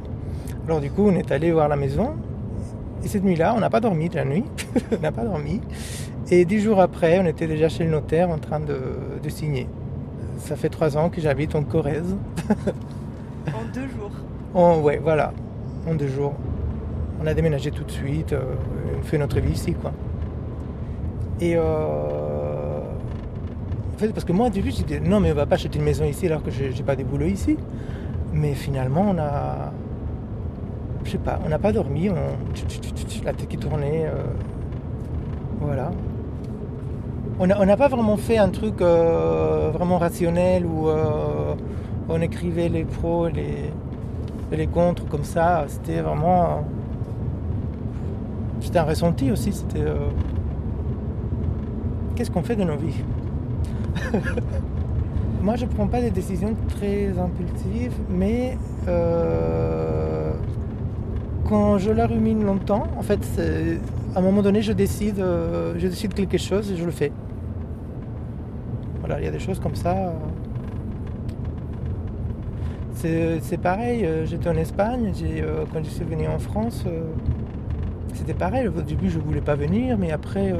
Alors 0.69 0.81
du 0.81 0.91
coup, 0.91 1.07
on 1.07 1.15
est 1.15 1.31
allé 1.31 1.51
voir 1.51 1.67
la 1.67 1.75
maison. 1.75 2.11
Et 3.03 3.07
cette 3.07 3.23
nuit-là, 3.23 3.55
on 3.57 3.59
n'a 3.59 3.71
pas 3.71 3.79
dormi 3.79 4.07
de 4.07 4.17
la 4.17 4.23
nuit. 4.23 4.43
on 4.95 5.01
n'a 5.01 5.11
pas 5.11 5.23
dormi. 5.23 5.61
Et 6.29 6.45
dix 6.45 6.59
jours 6.59 6.79
après, 6.79 7.17
on 7.17 7.25
était 7.25 7.47
déjà 7.47 7.69
chez 7.69 7.85
le 7.85 7.89
notaire 7.89 8.29
en 8.29 8.37
train 8.37 8.59
de, 8.59 8.77
signer. 9.29 9.67
Ça 10.37 10.55
fait 10.55 10.69
trois 10.69 10.95
ans 10.95 11.09
que 11.09 11.21
j'habite 11.21 11.55
en 11.55 11.63
Corrèze. 11.63 12.15
en 13.47 13.73
deux 13.73 13.87
jours 13.87 14.11
en, 14.53 14.79
Ouais, 14.81 14.99
voilà. 15.01 15.33
En 15.89 15.95
deux 15.95 16.07
jours. 16.07 16.35
On 17.19 17.25
a 17.25 17.33
déménagé 17.33 17.71
tout 17.71 17.83
de 17.83 17.91
suite. 17.91 18.33
Euh, 18.33 18.53
on 18.99 19.01
fait 19.01 19.17
notre 19.17 19.39
vie 19.39 19.53
ici, 19.53 19.73
quoi. 19.73 19.91
Et 21.41 21.55
euh, 21.55 21.61
en 23.95 23.97
fait, 23.97 24.09
parce 24.09 24.23
que 24.23 24.33
moi, 24.33 24.45
au 24.45 24.51
début, 24.51 24.69
j'ai 24.69 24.83
dit 24.83 25.01
non, 25.01 25.19
mais 25.19 25.31
on 25.31 25.35
va 25.35 25.47
pas 25.47 25.55
acheter 25.55 25.79
une 25.79 25.85
maison 25.85 26.05
ici 26.05 26.27
alors 26.27 26.43
que 26.43 26.51
j'ai 26.51 26.83
pas 26.83 26.95
de 26.95 27.01
boulot 27.01 27.25
ici. 27.25 27.57
Mais 28.31 28.53
finalement, 28.53 29.07
on 29.09 29.17
a, 29.17 29.73
je 31.09 31.13
sais 31.13 31.17
pas, 31.17 31.39
on 31.43 31.49
n'a 31.49 31.57
pas 31.57 31.71
dormi, 31.71 32.07
on... 32.11 33.25
la 33.25 33.33
tête 33.33 33.47
qui 33.47 33.57
tournait. 33.57 34.05
Euh, 34.05 34.21
voilà. 35.59 35.89
On 37.39 37.47
n'a 37.47 37.77
pas 37.77 37.87
vraiment 37.87 38.17
fait 38.17 38.37
un 38.37 38.49
truc 38.49 38.81
euh, 38.81 39.71
vraiment 39.73 39.97
rationnel 39.97 40.65
où 40.65 40.87
euh, 40.87 41.55
on 42.09 42.21
écrivait 42.21 42.69
les 42.69 42.83
pros 42.83 43.27
et 43.27 43.31
les, 43.31 43.71
les 44.55 44.67
contre 44.67 45.07
comme 45.07 45.23
ça. 45.23 45.65
C'était 45.67 46.01
vraiment. 46.01 46.63
C'était 48.61 48.79
un 48.79 48.83
ressenti 48.83 49.31
aussi. 49.31 49.51
C'était. 49.51 49.85
Qu'est-ce 52.15 52.29
qu'on 52.29 52.43
fait 52.43 52.57
de 52.57 52.65
nos 52.65 52.77
vies? 52.77 53.03
Moi, 55.41 55.55
je 55.55 55.65
prends 55.65 55.87
pas 55.87 56.01
des 56.01 56.11
décisions 56.11 56.55
très 56.67 57.17
impulsives, 57.17 57.97
mais 58.09 58.57
quand 61.49 61.79
je 61.79 61.89
la 61.89 62.05
rumine 62.05 62.45
longtemps, 62.45 62.87
en 62.95 63.01
fait, 63.01 63.19
à 64.15 64.19
un 64.19 64.21
moment 64.21 64.43
donné, 64.43 64.61
je 64.61 64.71
décide, 64.71 65.19
euh, 65.19 65.73
je 65.77 65.87
décide 65.87 66.13
quelque 66.13 66.37
chose 66.37 66.71
et 66.71 66.77
je 66.77 66.85
le 66.85 66.91
fais. 66.91 67.11
Voilà, 68.99 69.19
il 69.19 69.25
y 69.25 69.27
a 69.27 69.31
des 69.31 69.39
choses 69.39 69.59
comme 69.59 69.75
ça. 69.75 70.13
C'est 72.93 73.61
pareil, 73.61 74.05
euh, 74.05 74.25
j'étais 74.25 74.49
en 74.49 74.57
Espagne, 74.57 75.13
euh, 75.23 75.63
quand 75.71 75.81
je 75.83 75.89
suis 75.89 76.03
venu 76.03 76.27
en 76.27 76.37
France, 76.37 76.83
c'était 78.13 78.33
pareil. 78.33 78.67
Au 78.67 78.81
début, 78.81 79.09
je 79.09 79.17
ne 79.17 79.23
voulais 79.23 79.41
pas 79.41 79.55
venir, 79.55 79.97
mais 79.97 80.11
après, 80.11 80.53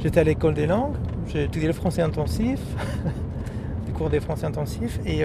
j'étais 0.00 0.20
à 0.20 0.24
l'école 0.24 0.54
des 0.54 0.66
langues, 0.66 0.96
j'ai 1.28 1.44
étudié 1.44 1.68
le 1.68 1.74
français 1.74 2.02
intensif, 2.02 2.60
des 3.86 3.92
cours 3.92 4.10
des 4.10 4.20
français 4.20 4.46
intensifs, 4.46 4.98
et 5.06 5.24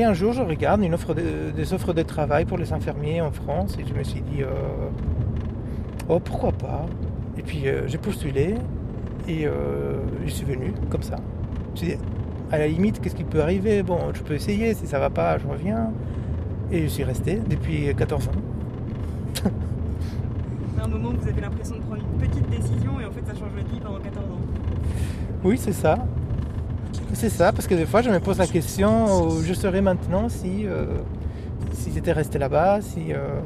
et 0.00 0.04
un 0.04 0.14
jour, 0.14 0.32
je 0.32 0.40
regarde 0.40 0.82
une 0.82 0.94
offre 0.94 1.14
des 1.14 1.74
offres 1.74 1.92
de 1.92 2.02
travail 2.02 2.46
pour 2.46 2.56
les 2.56 2.72
infirmiers 2.72 3.20
en 3.20 3.30
France 3.30 3.76
et 3.78 3.84
je 3.86 3.92
me 3.92 4.02
suis 4.02 4.22
dit, 4.22 4.42
euh, 4.42 4.48
oh 6.08 6.18
pourquoi 6.20 6.52
pas? 6.52 6.86
Et 7.36 7.42
puis 7.42 7.68
euh, 7.68 7.86
j'ai 7.86 7.98
postulé 7.98 8.54
et 9.28 9.46
euh, 9.46 9.98
je 10.24 10.30
suis 10.30 10.46
venu 10.46 10.72
comme 10.88 11.02
ça. 11.02 11.16
Je 11.74 11.82
me 11.82 11.86
dit, 11.90 11.96
à 12.50 12.58
la 12.58 12.66
limite, 12.66 13.00
qu'est-ce 13.00 13.14
qui 13.14 13.24
peut 13.24 13.42
arriver? 13.42 13.82
Bon, 13.82 13.98
je 14.14 14.22
peux 14.22 14.34
essayer, 14.34 14.72
si 14.72 14.86
ça 14.86 14.98
va 14.98 15.10
pas, 15.10 15.36
je 15.38 15.46
reviens. 15.46 15.92
Et 16.72 16.82
je 16.84 16.88
suis 16.88 17.04
resté 17.04 17.38
depuis 17.48 17.94
14 17.94 18.28
ans. 18.28 18.30
à 20.80 20.84
un 20.84 20.88
moment, 20.88 21.10
vous 21.10 21.28
avez 21.28 21.40
l'impression 21.42 21.76
de 21.76 21.80
prendre 21.82 22.00
une 22.00 22.26
petite 22.26 22.48
décision 22.48 22.98
et 23.00 23.04
en 23.04 23.10
fait, 23.10 23.26
ça 23.26 23.34
change 23.34 23.50
votre 23.54 23.70
vie 23.70 23.80
pendant 23.80 23.98
14 23.98 24.24
ans. 24.24 24.40
Oui, 25.44 25.58
c'est 25.58 25.72
ça. 25.72 25.98
C'est 27.20 27.28
ça, 27.28 27.52
parce 27.52 27.66
que 27.66 27.74
des 27.74 27.84
fois 27.84 28.00
je 28.00 28.08
me 28.08 28.18
pose 28.18 28.38
la 28.38 28.46
question 28.46 29.26
où 29.26 29.42
je 29.42 29.52
serais 29.52 29.82
maintenant 29.82 30.30
si, 30.30 30.66
euh, 30.66 30.86
si 31.74 31.92
j'étais 31.92 32.12
resté 32.12 32.38
là-bas, 32.38 32.80
si, 32.80 33.12
euh, 33.12 33.42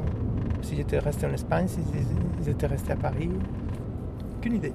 si 0.61 0.77
j'étais 0.77 0.97
resté 0.97 1.25
en 1.25 1.33
Espagne, 1.33 1.67
si 1.67 1.81
j'étais 2.45 2.67
resté 2.67 2.93
à 2.93 2.95
Paris. 2.95 3.29
Aucune 4.37 4.55
idée. 4.55 4.71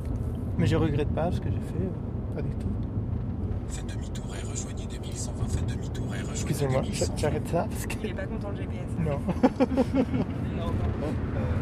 Mais 0.59 0.67
je 0.67 0.77
regrette 0.77 1.09
pas 1.15 1.33
ce 1.33 1.41
que 1.41 1.49
j'ai 1.49 1.57
fait, 1.57 1.83
euh, 1.83 2.35
pas 2.35 2.43
du 2.43 2.55
tout. 2.57 2.69
Faites 3.69 3.87
demi-tour 3.87 4.37
et 4.37 4.47
rejoignez 4.47 4.85
2120, 4.91 5.49
faites 5.49 5.67
demi-tour 5.67 6.05
et 6.05 6.19
rejoignez 6.19 6.33
Excusez-moi, 6.33 6.83
j'arrête 7.17 7.49
ça 7.49 7.67
parce 7.71 7.87
que... 7.87 7.95
Il 8.05 8.11
est 8.11 8.13
pas 8.13 8.27
content 8.27 8.51
le 8.51 8.57
GPS. 8.57 8.91
Non. 9.01 9.19
non. 10.59 10.73
elles 11.37 11.60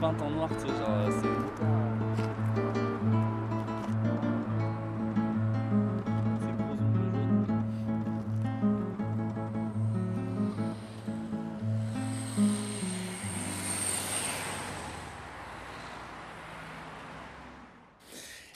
peinte 0.00 0.20
en 0.22 0.30
noir, 0.30 0.48
tu 0.50 0.60
sais, 0.60 0.68
genre, 0.68 0.90
euh, 0.90 1.10
c'est 1.10 1.22
tout 1.22 1.62
euh, 1.62 1.98
Ces 6.40 6.52
gros. 6.52 6.76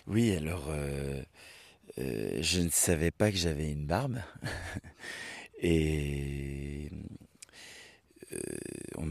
Oui, 0.07 0.35
alors, 0.37 0.67
euh, 0.71 1.23
euh, 1.99 2.39
je 2.43 2.61
ne 2.61 2.71
savais 2.71 3.11
pas 3.11 3.31
que 3.31 3.37
j'avais 3.37 3.71
une 3.71 3.87
barbe. 3.87 4.21
Et 5.63 6.72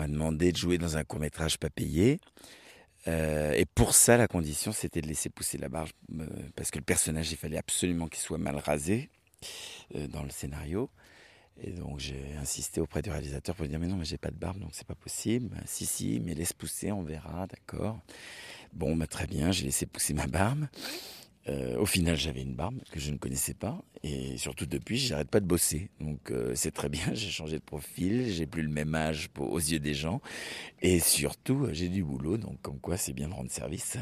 m'a 0.02 0.08
demandé 0.08 0.52
de 0.52 0.58
jouer 0.58 0.78
dans 0.78 0.98
un 0.98 1.04
court 1.04 1.20
métrage 1.20 1.58
pas 1.58 1.70
payé. 1.70 2.20
Euh, 3.08 3.54
et 3.54 3.66
pour 3.66 3.94
ça, 3.94 4.18
la 4.18 4.28
condition, 4.28 4.72
c'était 4.72 5.02
de 5.02 5.08
laisser 5.08 5.30
pousser 5.30 5.58
la 5.58 5.70
barbe, 5.70 5.90
euh, 6.20 6.26
parce 6.56 6.72
que 6.72 6.78
le 6.78 6.84
personnage, 6.84 7.32
il 7.32 7.38
fallait 7.38 7.58
absolument 7.58 8.08
qu'il 8.08 8.20
soit 8.20 8.38
mal 8.38 8.58
rasé 8.58 9.10
euh, 9.96 10.08
dans 10.08 10.24
le 10.24 10.30
scénario. 10.30 10.90
Et 11.64 11.72
donc 11.72 12.00
j'ai 12.00 12.36
insisté 12.40 12.80
auprès 12.82 13.02
du 13.02 13.12
réalisateur 13.12 13.54
pour 13.56 13.68
dire 13.68 13.78
mais 13.78 13.86
non 13.86 13.98
mais 13.98 14.06
j'ai 14.06 14.18
pas 14.18 14.32
de 14.32 14.36
barbe 14.36 14.58
donc 14.58 14.70
c'est 14.72 14.88
pas 14.88 14.96
possible. 14.96 15.50
Ben, 15.50 15.62
si 15.66 15.86
si 15.86 16.20
mais 16.24 16.34
laisse 16.34 16.54
pousser 16.54 16.92
on 16.92 17.04
verra 17.04 17.46
d'accord. 17.46 18.00
Bon 18.74 18.96
bah 18.96 19.06
très 19.06 19.28
bien 19.28 19.52
j'ai 19.52 19.66
laissé 19.66 19.86
pousser 19.86 20.14
ma 20.14 20.28
barbe. 20.28 20.66
Euh, 21.50 21.76
au 21.80 21.88
final 21.88 22.16
j'avais 22.18 22.44
une 22.44 22.54
barbe 22.54 22.78
que 22.92 23.00
je 23.00 23.10
ne 23.10 23.18
connaissais 23.18 23.56
pas 23.56 23.82
et 24.04 24.38
surtout 24.38 24.68
depuis 24.68 25.00
j'arrête 25.00 25.30
pas 25.32 25.40
de 25.40 25.48
bosser 25.48 25.90
donc 26.00 26.30
euh, 26.30 26.52
c'est 26.56 26.70
très 26.70 26.88
bien 26.88 27.02
j'ai 27.14 27.32
changé 27.32 27.58
de 27.58 27.64
profil 27.64 28.30
j'ai 28.30 28.46
plus 28.46 28.62
le 28.62 28.70
même 28.70 28.94
âge 28.94 29.32
aux 29.40 29.58
yeux 29.58 29.80
des 29.80 29.96
gens 29.96 30.22
et 30.84 31.00
surtout 31.00 31.68
j'ai 31.72 31.90
du 31.90 32.04
boulot 32.04 32.38
donc 32.38 32.62
comme 32.62 32.80
quoi 32.80 32.96
c'est 32.96 33.14
bien 33.14 33.28
de 33.28 33.34
rendre 33.34 33.50
service. 33.50 33.98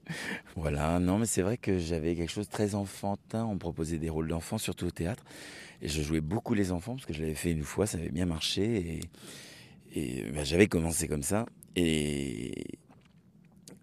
voilà 0.56 0.98
non 0.98 1.18
mais 1.18 1.26
c'est 1.26 1.42
vrai 1.42 1.58
que 1.58 1.78
j'avais 1.78 2.16
quelque 2.16 2.32
chose 2.32 2.48
de 2.48 2.52
très 2.52 2.74
enfantin 2.74 3.44
on 3.44 3.54
me 3.54 3.60
proposait 3.60 3.98
des 3.98 4.10
rôles 4.10 4.26
d'enfants 4.26 4.58
surtout 4.58 4.86
au 4.86 4.90
théâtre 4.90 5.22
et 5.82 5.88
je 5.88 6.02
jouais 6.02 6.20
beaucoup 6.20 6.54
les 6.54 6.72
enfants 6.72 6.94
parce 6.94 7.06
que 7.06 7.12
je 7.12 7.22
l'avais 7.22 7.34
fait 7.34 7.50
une 7.52 7.62
fois, 7.62 7.86
ça 7.86 7.98
avait 7.98 8.10
bien 8.10 8.26
marché. 8.26 9.00
Et, 9.94 10.24
ben, 10.32 10.44
j'avais 10.44 10.66
commencé 10.66 11.08
comme 11.08 11.22
ça. 11.22 11.46
Et 11.76 12.66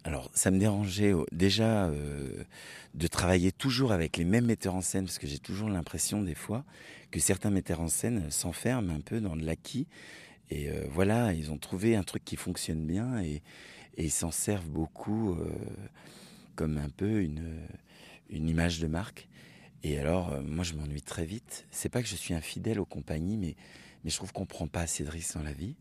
alors, 0.07 0.31
ça 0.33 0.51
me 0.51 0.57
dérangeait 0.57 1.13
euh, 1.13 1.25
déjà 1.33 1.87
euh, 1.87 2.45
de 2.93 3.07
travailler 3.07 3.51
toujours 3.51 3.91
avec 3.91 4.15
les 4.15 4.23
mêmes 4.23 4.45
metteurs 4.45 4.75
en 4.75 4.81
scène 4.81 5.03
parce 5.03 5.19
que 5.19 5.27
j'ai 5.27 5.37
toujours 5.37 5.67
l'impression 5.67 6.21
des 6.21 6.33
fois 6.33 6.63
que 7.11 7.19
certains 7.19 7.49
metteurs 7.49 7.81
en 7.81 7.89
scène 7.89 8.31
s'enferment 8.31 8.89
un 8.95 9.01
peu 9.01 9.19
dans 9.19 9.35
de 9.35 9.45
l'acquis. 9.45 9.85
Et 10.49 10.69
euh, 10.69 10.85
voilà, 10.89 11.33
ils 11.33 11.51
ont 11.51 11.57
trouvé 11.57 11.97
un 11.97 12.03
truc 12.03 12.23
qui 12.23 12.37
fonctionne 12.37 12.85
bien 12.85 13.21
et, 13.21 13.43
ils 13.97 14.11
s'en 14.11 14.31
servent 14.31 14.69
beaucoup 14.69 15.35
comme 16.55 16.77
un 16.77 16.89
peu 16.89 17.23
une, 17.23 17.65
image 18.29 18.79
de 18.79 18.85
marque. 18.85 19.27
Et 19.81 19.97
alors, 19.97 20.39
moi, 20.43 20.63
je 20.63 20.75
m'ennuie 20.75 21.01
très 21.01 21.25
vite. 21.25 21.65
C'est 21.71 21.89
pas 21.89 22.03
que 22.03 22.07
je 22.07 22.15
suis 22.15 22.35
infidèle 22.35 22.79
aux 22.79 22.85
compagnies, 22.85 23.37
mais, 23.37 23.55
mais 24.03 24.11
je 24.11 24.15
trouve 24.15 24.33
qu'on 24.33 24.45
prend 24.45 24.67
pas 24.67 24.81
assez 24.81 25.03
de 25.03 25.09
risques 25.09 25.33
dans 25.33 25.41
la 25.41 25.51
vie 25.51 25.73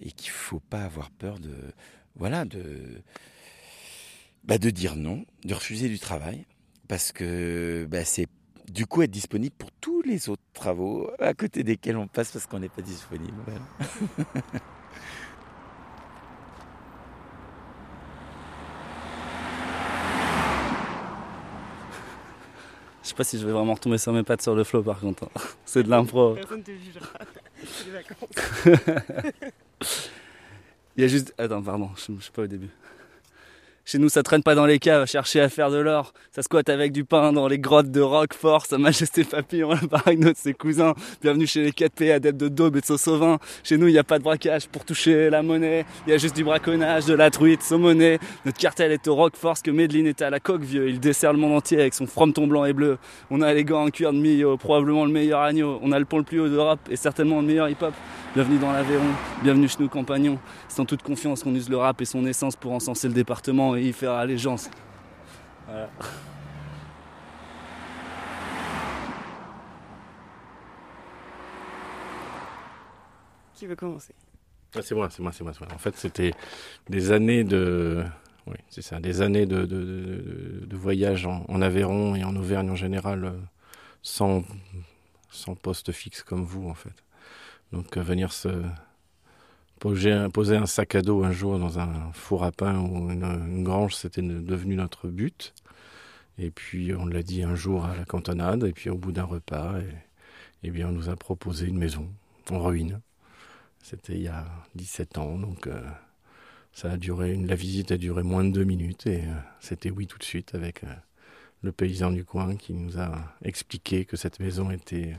et 0.00 0.10
qu'il 0.10 0.30
faut 0.30 0.58
pas 0.58 0.82
avoir 0.82 1.12
peur 1.12 1.38
de, 1.38 1.54
voilà, 2.16 2.44
de, 2.44 3.04
bah, 4.44 4.58
de 4.58 4.70
dire 4.70 4.96
non, 4.96 5.24
de 5.44 5.54
refuser 5.54 5.88
du 5.88 5.98
travail, 5.98 6.44
parce 6.88 7.12
que 7.12 7.86
bah, 7.90 8.04
c'est 8.04 8.26
du 8.70 8.86
coup 8.86 9.02
être 9.02 9.10
disponible 9.10 9.54
pour 9.58 9.70
tous 9.80 10.02
les 10.02 10.28
autres 10.28 10.42
travaux 10.54 11.10
à 11.18 11.34
côté 11.34 11.62
desquels 11.64 11.96
on 11.96 12.06
passe 12.06 12.30
parce 12.32 12.46
qu'on 12.46 12.60
n'est 12.60 12.68
pas 12.68 12.82
disponible. 12.82 13.34
voilà. 13.46 13.60
Je 23.02 23.08
sais 23.08 23.14
pas 23.14 23.24
si 23.24 23.38
je 23.38 23.44
vais 23.44 23.52
vraiment 23.52 23.74
retomber 23.74 23.98
sur 23.98 24.12
mes 24.12 24.22
pattes 24.22 24.42
sur 24.42 24.54
le 24.54 24.62
flow 24.64 24.82
par 24.82 25.00
contre. 25.00 25.24
hein. 25.24 25.40
C'est 25.64 25.82
de 25.82 25.90
l'impro. 25.90 26.34
Personne 26.34 26.62
te 26.62 26.70
jugera. 26.70 27.08
C'est 27.64 27.86
les 27.86 27.92
vacances. 27.92 29.90
Il 30.96 31.02
y 31.02 31.04
a 31.04 31.08
juste. 31.08 31.34
Attends, 31.38 31.62
pardon, 31.62 31.90
je, 31.96 32.14
je 32.16 32.20
suis 32.22 32.32
pas 32.32 32.42
au 32.42 32.46
début. 32.46 32.68
Chez 33.84 33.98
nous, 33.98 34.08
ça 34.08 34.22
traîne 34.22 34.44
pas 34.44 34.54
dans 34.54 34.64
les 34.64 34.78
caves, 34.78 35.06
chercher 35.06 35.40
à 35.40 35.48
faire 35.48 35.68
de 35.68 35.76
l'or. 35.76 36.12
Ça 36.30 36.42
squatte 36.42 36.68
avec 36.68 36.92
du 36.92 37.04
pain 37.04 37.32
dans 37.32 37.48
les 37.48 37.58
grottes 37.58 37.90
de 37.90 38.00
Roquefort. 38.00 38.64
Sa 38.64 38.78
Majesté 38.78 39.24
Papillon, 39.24 39.70
là, 39.70 39.80
pareil, 39.90 40.16
notre 40.18 40.38
ses 40.38 40.54
cousins. 40.54 40.94
Bienvenue 41.20 41.48
chez 41.48 41.64
les 41.64 41.72
4P, 41.72 42.12
adeptes 42.12 42.38
de 42.38 42.46
daube 42.46 42.76
et 42.76 42.80
de 42.80 42.86
sauce 42.86 43.08
au 43.08 43.18
vin. 43.18 43.38
Chez 43.64 43.76
nous, 43.78 43.88
il 43.88 43.92
n'y 43.92 43.98
a 43.98 44.04
pas 44.04 44.20
de 44.20 44.22
braquage 44.22 44.68
pour 44.68 44.84
toucher 44.84 45.30
la 45.30 45.42
monnaie. 45.42 45.84
Il 46.06 46.10
y 46.10 46.12
a 46.12 46.16
juste 46.16 46.36
du 46.36 46.44
braconnage, 46.44 47.06
de 47.06 47.14
la 47.14 47.30
truite, 47.30 47.62
saumonée. 47.62 48.20
Notre 48.44 48.58
cartel 48.58 48.92
est 48.92 49.08
au 49.08 49.16
Roquefort, 49.16 49.58
ce 49.58 49.64
que 49.64 49.72
Medline 49.72 50.06
est 50.06 50.22
à 50.22 50.30
la 50.30 50.38
coque 50.38 50.62
vieux. 50.62 50.88
Il 50.88 51.00
dessert 51.00 51.32
le 51.32 51.40
monde 51.40 51.52
entier 51.52 51.80
avec 51.80 51.94
son 51.94 52.06
frometon 52.06 52.46
blanc 52.46 52.64
et 52.64 52.72
bleu. 52.72 52.98
On 53.30 53.42
a 53.42 53.52
les 53.52 53.64
gants 53.64 53.86
en 53.86 53.90
cuir 53.90 54.12
de 54.12 54.18
Millau, 54.18 54.56
probablement 54.58 55.04
le 55.04 55.10
meilleur 55.10 55.40
agneau. 55.40 55.80
On 55.82 55.90
a 55.90 55.98
le 55.98 56.04
pont 56.04 56.18
le 56.18 56.24
plus 56.24 56.38
haut 56.38 56.48
d'Europe 56.48 56.80
et 56.88 56.94
certainement 56.94 57.40
le 57.40 57.48
meilleur 57.48 57.68
hip-hop. 57.68 57.94
Bienvenue 58.34 58.58
dans 58.58 58.72
l'Aveyron, 58.72 59.02
bienvenue 59.42 59.68
chez 59.68 59.76
nous 59.80 59.90
compagnons. 59.90 60.38
C'est 60.66 60.80
en 60.80 60.86
toute 60.86 61.02
confiance 61.02 61.42
qu'on 61.42 61.54
use 61.54 61.68
le 61.68 61.76
rap 61.76 62.00
et 62.00 62.06
son 62.06 62.24
essence 62.24 62.56
pour 62.56 62.72
encenser 62.72 63.08
le 63.08 63.12
département 63.12 63.71
et 63.76 63.82
y 63.82 63.92
faire 63.92 64.12
allégeance. 64.12 64.70
Voilà. 65.66 65.90
Qui 73.54 73.66
veut 73.66 73.76
commencer? 73.76 74.14
Ah, 74.74 74.80
c'est 74.82 74.94
moi, 74.94 75.08
c'est 75.10 75.22
moi, 75.22 75.32
c'est 75.32 75.44
moi, 75.44 75.52
c'est 75.52 75.60
moi. 75.60 75.74
En 75.74 75.78
fait, 75.78 75.96
c'était 75.96 76.32
des 76.88 77.12
années 77.12 77.44
de, 77.44 78.04
oui, 78.46 78.56
c'est 78.68 78.82
ça, 78.82 78.98
des 78.98 79.22
années 79.22 79.46
de, 79.46 79.66
de, 79.66 79.84
de, 79.84 80.66
de 80.66 80.76
voyage 80.76 81.26
en, 81.26 81.44
en 81.48 81.62
Aveyron 81.62 82.16
et 82.16 82.24
en 82.24 82.34
Auvergne 82.34 82.70
en 82.70 82.74
général, 82.76 83.24
euh, 83.24 83.32
sans, 84.02 84.42
sans 85.30 85.54
poste 85.54 85.92
fixe 85.92 86.22
comme 86.22 86.44
vous, 86.44 86.68
en 86.68 86.74
fait. 86.74 87.04
Donc, 87.70 87.96
euh, 87.96 88.02
venir 88.02 88.32
se 88.32 88.48
poser 89.82 90.28
poser 90.32 90.54
un 90.54 90.66
sac 90.66 90.94
à 90.94 91.02
dos 91.02 91.24
un 91.24 91.32
jour 91.32 91.58
dans 91.58 91.80
un 91.80 92.12
four 92.12 92.44
à 92.44 92.52
pain 92.52 92.78
ou 92.78 93.10
une, 93.10 93.64
grange, 93.64 93.96
c'était 93.96 94.22
devenu 94.22 94.76
notre 94.76 95.08
but. 95.08 95.52
Et 96.38 96.52
puis, 96.52 96.94
on 96.94 97.04
l'a 97.04 97.24
dit 97.24 97.42
un 97.42 97.56
jour 97.56 97.84
à 97.84 97.96
la 97.96 98.04
cantonade, 98.04 98.62
et 98.62 98.72
puis 98.72 98.90
au 98.90 98.96
bout 98.96 99.10
d'un 99.10 99.24
repas, 99.24 99.80
et, 99.80 99.88
eh 100.62 100.70
bien, 100.70 100.88
on 100.88 100.92
nous 100.92 101.08
a 101.08 101.16
proposé 101.16 101.66
une 101.66 101.78
maison 101.78 102.08
en 102.48 102.60
ruine. 102.60 103.00
C'était 103.82 104.14
il 104.14 104.22
y 104.22 104.28
a 104.28 104.46
17 104.76 105.18
ans, 105.18 105.36
donc 105.36 105.66
euh, 105.66 105.82
ça 106.72 106.92
a 106.92 106.96
duré, 106.96 107.34
la 107.34 107.56
visite 107.56 107.90
a 107.90 107.96
duré 107.96 108.22
moins 108.22 108.44
de 108.44 108.52
deux 108.52 108.64
minutes 108.64 109.08
et 109.08 109.22
euh, 109.22 109.34
c'était 109.58 109.90
oui 109.90 110.06
tout 110.06 110.18
de 110.18 110.22
suite 110.22 110.54
avec 110.54 110.84
euh, 110.84 110.94
le 111.62 111.72
paysan 111.72 112.12
du 112.12 112.24
coin 112.24 112.54
qui 112.54 112.72
nous 112.72 113.00
a 113.00 113.34
expliqué 113.44 114.04
que 114.04 114.16
cette 114.16 114.38
maison 114.38 114.70
était 114.70 115.16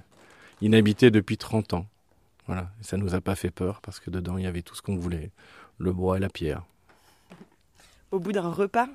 inhabitée 0.62 1.12
depuis 1.12 1.38
30 1.38 1.74
ans. 1.74 1.88
Voilà, 2.48 2.70
et 2.82 2.84
ça 2.84 2.98
nous 2.98 3.16
a 3.16 3.22
pas 3.22 3.36
fait 3.36 3.52
peur 3.52 3.82
parce 3.82 4.00
que 4.00 4.10
dedans 4.10 4.38
il 4.38 4.44
y 4.44 4.48
avait 4.48 4.62
tout 4.62 4.76
ce 4.76 4.82
qu'on 4.82 4.98
voulait, 4.98 5.32
le 5.78 5.94
bois 5.94 6.18
et 6.18 6.20
la 6.20 6.30
pierre. 6.30 6.64
Au 8.12 8.20
bout 8.20 8.32
d'un 8.32 8.50
repas? 8.50 8.88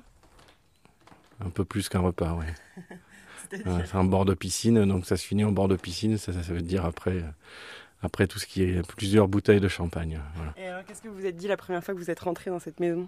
Un 1.41 1.49
peu 1.49 1.65
plus 1.65 1.89
qu'un 1.89 1.99
repas, 1.99 2.37
Ouais, 3.51 3.83
c'est 3.85 3.95
un 3.95 4.03
bord 4.03 4.25
de 4.25 4.35
piscine, 4.35 4.85
donc 4.85 5.05
ça 5.07 5.17
se 5.17 5.25
finit 5.25 5.43
en 5.43 5.51
bord 5.51 5.67
de 5.67 5.75
piscine, 5.75 6.17
ça, 6.17 6.31
ça, 6.33 6.43
ça 6.43 6.53
veut 6.53 6.61
dire 6.61 6.85
après, 6.85 7.17
euh, 7.17 7.31
après 8.03 8.27
tout 8.27 8.37
ce 8.37 8.45
qui 8.45 8.61
est 8.61 8.87
plusieurs 8.87 9.27
bouteilles 9.27 9.59
de 9.59 9.67
champagne. 9.67 10.19
Voilà. 10.35 10.53
Et 10.57 10.67
alors, 10.67 10.85
qu'est-ce 10.85 11.01
que 11.01 11.07
vous 11.07 11.15
vous 11.15 11.25
êtes 11.25 11.35
dit 11.35 11.47
la 11.47 11.57
première 11.57 11.83
fois 11.83 11.95
que 11.95 11.99
vous 11.99 12.11
êtes 12.11 12.19
rentré 12.19 12.51
dans 12.51 12.59
cette 12.59 12.79
maison? 12.79 13.07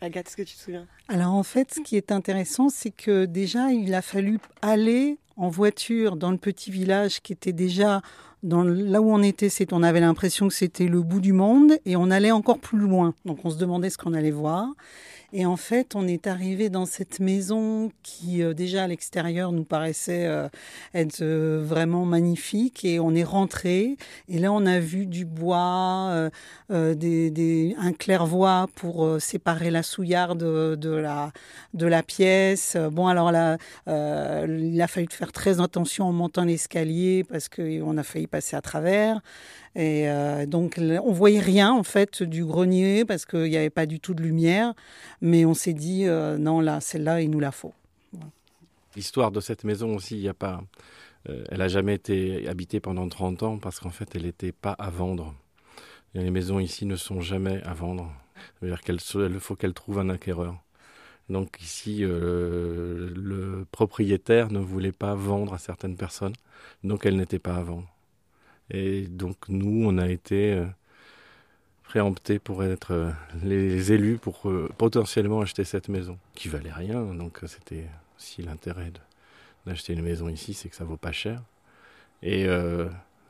Agathe, 0.00 0.28
est-ce 0.28 0.36
que 0.36 0.42
tu 0.42 0.54
te 0.56 0.60
souviens? 0.60 0.86
Alors 1.08 1.32
en 1.32 1.42
fait, 1.42 1.74
ce 1.74 1.80
qui 1.80 1.96
est 1.96 2.12
intéressant, 2.12 2.68
c'est 2.68 2.90
que 2.90 3.24
déjà, 3.24 3.72
il 3.72 3.94
a 3.94 4.02
fallu 4.02 4.38
aller 4.62 5.18
en 5.36 5.48
voiture 5.48 6.16
dans 6.16 6.30
le 6.30 6.38
petit 6.38 6.70
village 6.70 7.20
qui 7.20 7.32
était 7.32 7.52
déjà 7.52 8.02
dans 8.42 8.62
là 8.62 9.00
où 9.00 9.10
on 9.10 9.22
était, 9.22 9.48
c'est 9.48 9.72
on 9.72 9.82
avait 9.82 10.00
l'impression 10.00 10.48
que 10.48 10.54
c'était 10.54 10.86
le 10.86 11.02
bout 11.02 11.20
du 11.20 11.32
monde 11.32 11.72
et 11.84 11.96
on 11.96 12.10
allait 12.10 12.30
encore 12.30 12.58
plus 12.58 12.78
loin. 12.78 13.14
Donc 13.24 13.44
on 13.44 13.50
se 13.50 13.58
demandait 13.58 13.90
ce 13.90 13.98
qu'on 13.98 14.14
allait 14.14 14.30
voir. 14.30 14.68
Et 15.34 15.44
en 15.44 15.56
fait, 15.56 15.94
on 15.94 16.08
est 16.08 16.26
arrivé 16.26 16.70
dans 16.70 16.86
cette 16.86 17.20
maison 17.20 17.92
qui 18.02 18.42
euh, 18.42 18.54
déjà 18.54 18.84
à 18.84 18.86
l'extérieur 18.86 19.52
nous 19.52 19.64
paraissait 19.64 20.24
euh, 20.26 20.48
être 20.94 21.20
euh, 21.20 21.62
vraiment 21.62 22.06
magnifique 22.06 22.82
et 22.86 22.98
on 22.98 23.14
est 23.14 23.24
rentré 23.24 23.98
et 24.28 24.38
là 24.38 24.50
on 24.52 24.64
a 24.64 24.80
vu 24.80 25.04
du 25.04 25.26
bois, 25.26 26.30
des, 26.70 27.30
des- 27.30 27.76
un 27.78 27.92
clairvoie 27.92 28.68
pour 28.74 29.20
séparer 29.20 29.70
la 29.70 29.82
souillarde 29.82 30.38
de, 30.38 30.88
la 31.86 32.02
pièce. 32.02 32.76
Bon 32.92 33.06
alors 33.08 33.32
là, 33.32 33.58
il 33.86 34.80
a 34.80 34.86
fallu 34.88 35.06
faire 35.10 35.32
très 35.32 35.60
attention 35.60 36.06
en 36.06 36.12
montant 36.12 36.44
l'escalier 36.44 37.24
parce 37.24 37.48
qu'on 37.48 37.98
a 37.98 38.02
failli 38.02 38.26
passer 38.26 38.56
à 38.56 38.62
travers. 38.62 39.20
Et 39.78 40.08
euh, 40.08 40.44
donc 40.44 40.80
on 40.80 41.12
voyait 41.12 41.38
rien 41.38 41.72
en 41.72 41.84
fait 41.84 42.24
du 42.24 42.44
grenier 42.44 43.04
parce 43.04 43.24
qu'il 43.24 43.44
n'y 43.44 43.56
avait 43.56 43.70
pas 43.70 43.86
du 43.86 44.00
tout 44.00 44.12
de 44.12 44.20
lumière. 44.20 44.74
Mais 45.20 45.44
on 45.44 45.54
s'est 45.54 45.72
dit 45.72 46.04
euh, 46.04 46.36
non 46.36 46.60
là, 46.60 46.80
celle-là, 46.80 47.22
il 47.22 47.30
nous 47.30 47.38
la 47.38 47.52
faut. 47.52 47.72
L'histoire 48.96 49.30
de 49.30 49.40
cette 49.40 49.62
maison 49.62 49.94
aussi, 49.94 50.16
il 50.16 50.22
y 50.22 50.28
a 50.28 50.34
pas, 50.34 50.60
euh, 51.28 51.44
elle 51.48 51.62
a 51.62 51.68
jamais 51.68 51.94
été 51.94 52.48
habitée 52.48 52.80
pendant 52.80 53.08
30 53.08 53.44
ans 53.44 53.58
parce 53.58 53.78
qu'en 53.78 53.90
fait, 53.90 54.08
elle 54.16 54.24
n'était 54.24 54.50
pas 54.50 54.72
à 54.72 54.90
vendre. 54.90 55.32
Les 56.14 56.32
maisons 56.32 56.58
ici 56.58 56.84
ne 56.84 56.96
sont 56.96 57.20
jamais 57.20 57.62
à 57.62 57.72
vendre. 57.72 58.10
Ça 58.34 58.66
veut 58.66 58.68
dire 58.70 58.80
qu'il 58.80 58.98
faut 59.38 59.54
qu'elles 59.54 59.74
trouvent 59.74 60.00
un 60.00 60.08
acquéreur. 60.08 60.56
Donc 61.28 61.60
ici, 61.60 61.98
le 62.00 63.66
propriétaire 63.70 64.50
ne 64.50 64.58
voulait 64.58 64.90
pas 64.90 65.14
vendre 65.14 65.52
à 65.52 65.58
certaines 65.58 65.96
personnes, 65.96 66.32
donc 66.82 67.04
elle 67.04 67.16
n'était 67.16 67.38
pas 67.38 67.54
à 67.54 67.62
vendre. 67.62 67.86
Et 68.70 69.02
donc 69.06 69.36
nous, 69.48 69.86
on 69.86 69.98
a 69.98 70.08
été 70.08 70.52
euh, 70.52 70.66
préemptés 71.84 72.38
pour 72.38 72.64
être 72.64 72.92
euh, 72.92 73.10
les 73.42 73.92
élus 73.92 74.18
pour 74.18 74.48
euh, 74.48 74.68
potentiellement 74.76 75.40
acheter 75.40 75.64
cette 75.64 75.88
maison, 75.88 76.18
qui 76.34 76.48
valait 76.48 76.72
rien. 76.72 77.02
Donc 77.14 77.40
c'était 77.46 77.86
si 78.18 78.42
l'intérêt 78.42 78.92
d'acheter 79.66 79.94
une 79.94 80.02
maison 80.02 80.28
ici, 80.28 80.54
c'est 80.54 80.68
que 80.68 80.76
ça 80.76 80.84
vaut 80.84 80.96
pas 80.96 81.12
cher. 81.12 81.42
Et 82.22 82.48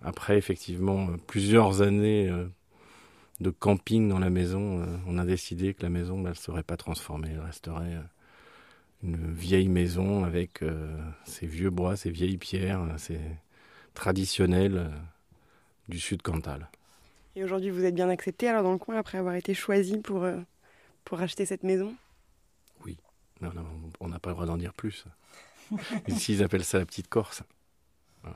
après, 0.03 0.39
effectivement, 0.39 1.09
plusieurs 1.26 1.82
années 1.82 2.32
de 3.41 3.51
camping 3.51 4.09
dans 4.09 4.18
la 4.18 4.30
maison, 4.30 4.82
on 5.07 5.18
a 5.18 5.26
décidé 5.26 5.74
que 5.74 5.82
la 5.82 5.91
maison, 5.91 6.18
bah, 6.18 6.30
ne 6.30 6.34
serait 6.34 6.62
pas 6.62 6.78
transformée. 6.78 7.28
Elle 7.32 7.41
resterait 7.41 7.99
une 9.03 9.30
vieille 9.30 9.68
maison 9.68 10.24
avec 10.24 10.64
ses 11.24 11.47
vieux 11.47 11.68
bois, 11.68 11.97
ses 11.97 12.11
vieilles 12.11 12.39
pierres, 12.39 12.80
ses 12.97 13.20
traditionnels 13.93 14.91
du 15.89 15.99
sud 15.99 16.22
Cantal. 16.22 16.70
Et 17.36 17.45
aujourd'hui, 17.45 17.70
vous 17.70 17.84
êtes 17.84 17.95
bien 17.95 18.09
accepté 18.09 18.49
alors 18.49 18.62
dans 18.62 18.72
le 18.72 18.78
coin 18.78 18.97
après 18.97 19.18
avoir 19.18 19.34
été 19.34 19.55
choisi 19.55 19.99
pour, 19.99 20.24
euh, 20.24 20.39
pour 21.05 21.20
acheter 21.20 21.47
cette 21.47 21.62
maison? 21.62 21.95
Non, 23.41 23.53
non, 23.55 23.64
on 24.01 24.09
n'a 24.09 24.18
pas 24.18 24.30
le 24.30 24.34
droit 24.34 24.47
d'en 24.47 24.57
dire 24.57 24.74
plus. 24.74 25.05
Ici, 26.09 26.32
ils 26.32 26.43
appellent 26.43 26.64
ça 26.64 26.78
la 26.78 26.86
petite 26.86 27.07
Corse. 27.07 27.45
Alors, 28.24 28.34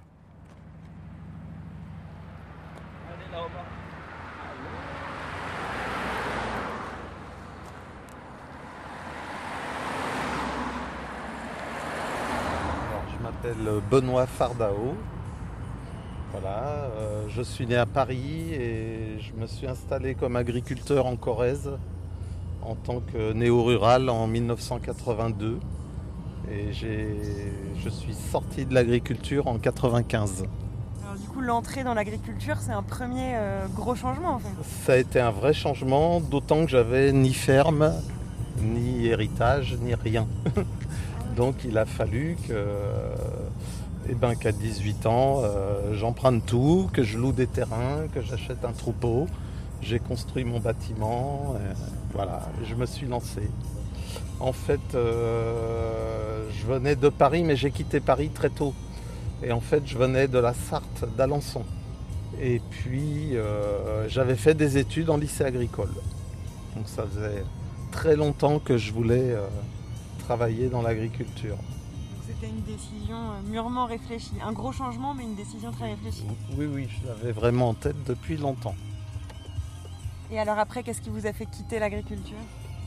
je 13.11 13.22
m'appelle 13.22 13.80
Benoît 13.90 14.28
Fardao. 14.28 14.94
Voilà, 16.33 16.89
euh, 16.97 17.26
je 17.28 17.43
suis 17.43 17.66
né 17.66 17.76
à 17.76 17.85
Paris 17.85 18.55
et 18.55 19.18
je 19.20 19.39
me 19.39 19.47
suis 19.47 19.66
installé 19.66 20.14
comme 20.14 20.35
agriculteur 20.37 21.05
en 21.05 21.16
Corrèze 21.16 21.70
en 22.62 22.74
tant 22.74 23.01
que 23.01 23.33
néo-rural 23.35 24.09
en 24.09 24.26
1982. 24.26 25.61
Et 26.51 26.72
je 26.72 27.89
suis 27.89 28.14
sorti 28.14 28.64
de 28.64 28.74
l'agriculture 28.74 29.47
en 29.47 29.59
95. 29.59 30.45
Alors 31.03 31.16
du 31.16 31.28
coup, 31.28 31.41
l'entrée 31.43 31.85
dans 31.85 31.95
l'agriculture, 31.95 32.57
c'est 32.61 32.72
un 32.72 32.83
premier 32.83 33.35
euh, 33.35 33.66
gros 33.68 33.95
changement 33.95 34.35
en 34.35 34.39
fait. 34.39 34.49
Ça 34.87 34.95
a 34.95 34.97
été 34.97 35.20
un 35.20 35.30
vrai 35.30 35.53
changement, 35.53 36.20
d'autant 36.20 36.64
que 36.64 36.70
j'avais 36.70 37.12
ni 37.12 37.35
ferme, 37.35 37.93
ni 38.62 39.07
héritage, 39.07 39.76
ni 39.83 39.95
rien. 39.95 40.26
Donc 41.37 41.64
il 41.64 41.76
a 41.76 41.85
fallu 41.85 42.37
que, 42.49 42.64
eh 44.09 44.14
ben, 44.14 44.34
qu'à 44.34 44.53
18 44.53 45.07
ans, 45.07 45.42
euh, 45.44 45.94
j'emprunte 45.94 46.44
tout, 46.44 46.88
que 46.92 47.03
je 47.03 47.18
loue 47.18 47.32
des 47.32 47.46
terrains, 47.46 48.09
que 48.12 48.20
j'achète 48.20 48.64
un 48.64 48.72
troupeau. 48.72 49.26
J'ai 49.80 49.98
construit 49.98 50.44
mon 50.44 50.61
bâtiment, 50.61 51.55
euh, 51.57 51.72
voilà, 52.12 52.48
je 52.64 52.74
me 52.74 52.86
suis 52.86 53.07
lancé. 53.07 53.42
En 54.40 54.53
fait, 54.53 54.80
euh, 54.94 56.48
je 56.53 56.66
venais 56.66 56.96
de 56.96 57.09
Paris, 57.09 57.44
mais 57.44 57.55
j'ai 57.57 57.70
quitté 57.70 58.00
Paris 58.00 58.30
très 58.30 58.50
tôt. 58.50 58.74
Et 59.42 59.53
en 59.53 59.61
fait, 59.61 59.82
je 59.86 59.96
venais 59.96 60.26
de 60.28 60.38
la 60.38 60.55
Sarthe, 60.55 61.05
d'Alençon. 61.16 61.64
Et 62.40 62.61
puis, 62.70 63.34
j'avais 64.09 64.36
fait 64.36 64.55
des 64.55 64.78
études 64.78 65.11
en 65.11 65.16
lycée 65.16 65.44
agricole. 65.44 65.90
Donc, 66.76 66.88
ça 66.88 67.05
faisait 67.05 67.44
très 67.90 68.16
longtemps 68.16 68.59
que 68.59 68.78
je 68.78 68.92
voulais 68.92 69.36
travailler 70.18 70.68
dans 70.68 70.82
l'agriculture. 70.82 71.59
C'était 72.43 72.55
une 72.55 72.62
décision 72.62 73.16
euh, 73.16 73.51
mûrement 73.51 73.86
réfléchie. 73.86 74.32
Un 74.45 74.53
gros 74.53 74.72
changement, 74.72 75.14
mais 75.14 75.22
une 75.22 75.36
décision 75.36 75.70
très 75.70 75.90
réfléchie. 75.90 76.26
Oui, 76.57 76.66
oui, 76.66 76.88
je 76.88 77.07
l'avais 77.07 77.30
vraiment 77.30 77.68
en 77.68 77.74
tête 77.74 77.97
depuis 78.05 78.36
longtemps. 78.36 78.74
Et 80.30 80.40
alors 80.40 80.59
après, 80.59 80.82
qu'est-ce 80.82 81.01
qui 81.01 81.11
vous 81.11 81.26
a 81.26 81.32
fait 81.32 81.47
quitter 81.47 81.78
l'agriculture? 81.78 82.38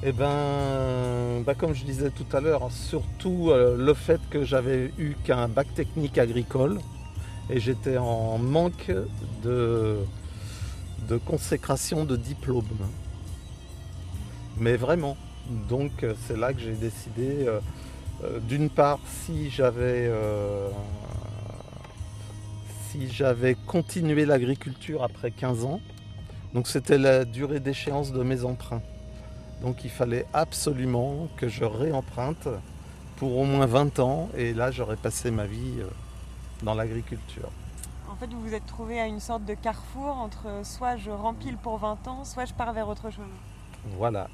Eh 0.03 0.11
ben, 0.11 1.41
bah, 1.45 1.55
comme 1.55 1.73
je 1.73 1.85
disais 1.85 2.09
tout 2.09 2.25
à 2.35 2.41
l'heure, 2.41 2.69
surtout 2.69 3.49
euh, 3.49 3.77
le 3.77 3.93
fait 3.93 4.19
que 4.29 4.43
j'avais 4.43 4.91
eu 4.97 5.15
qu'un 5.23 5.47
bac 5.47 5.73
technique 5.73 6.17
agricole 6.17 6.79
et 7.49 7.61
j'étais 7.61 7.97
en 7.97 8.37
manque 8.37 8.91
de, 9.41 9.99
de 11.07 11.17
consécration 11.17 12.03
de 12.03 12.17
diplôme. 12.17 12.65
Mais 14.57 14.75
vraiment. 14.75 15.15
Donc 15.69 16.03
euh, 16.03 16.13
c'est 16.27 16.37
là 16.37 16.51
que 16.53 16.59
j'ai 16.59 16.73
décidé, 16.73 17.45
euh, 17.47 17.59
d'une 18.41 18.69
part, 18.69 18.99
si 19.07 19.49
j'avais 19.49 20.07
euh, 20.07 20.69
si 22.89 23.09
j'avais 23.09 23.55
continué 23.55 24.25
l'agriculture 24.25 25.03
après 25.03 25.31
15 25.31 25.65
ans, 25.65 25.81
donc 26.53 26.67
c'était 26.67 26.97
la 26.97 27.25
durée 27.25 27.59
d'échéance 27.59 28.11
de 28.11 28.23
mes 28.23 28.45
emprunts. 28.45 28.81
Donc 29.61 29.83
il 29.83 29.89
fallait 29.89 30.25
absolument 30.33 31.27
que 31.37 31.47
je 31.47 31.65
réemprunte 31.65 32.47
pour 33.17 33.37
au 33.37 33.45
moins 33.45 33.65
20 33.65 33.99
ans 33.99 34.29
et 34.35 34.53
là 34.53 34.71
j'aurais 34.71 34.97
passé 34.97 35.31
ma 35.31 35.45
vie 35.45 35.79
euh, 35.79 35.87
dans 36.63 36.73
l'agriculture. 36.73 37.49
En 38.09 38.15
fait, 38.15 38.27
vous 38.27 38.41
vous 38.41 38.53
êtes 38.53 38.65
trouvé 38.65 38.99
à 38.99 39.07
une 39.07 39.19
sorte 39.19 39.43
de 39.43 39.53
carrefour 39.53 40.17
entre 40.17 40.47
euh, 40.47 40.63
soit 40.63 40.95
je 40.95 41.11
rempile 41.11 41.57
pour 41.57 41.77
20 41.77 42.07
ans, 42.07 42.23
soit 42.23 42.45
je 42.45 42.53
pars 42.53 42.71
vers 42.71 42.87
autre 42.87 43.09
chose. 43.09 43.25
Voilà. 43.97 44.29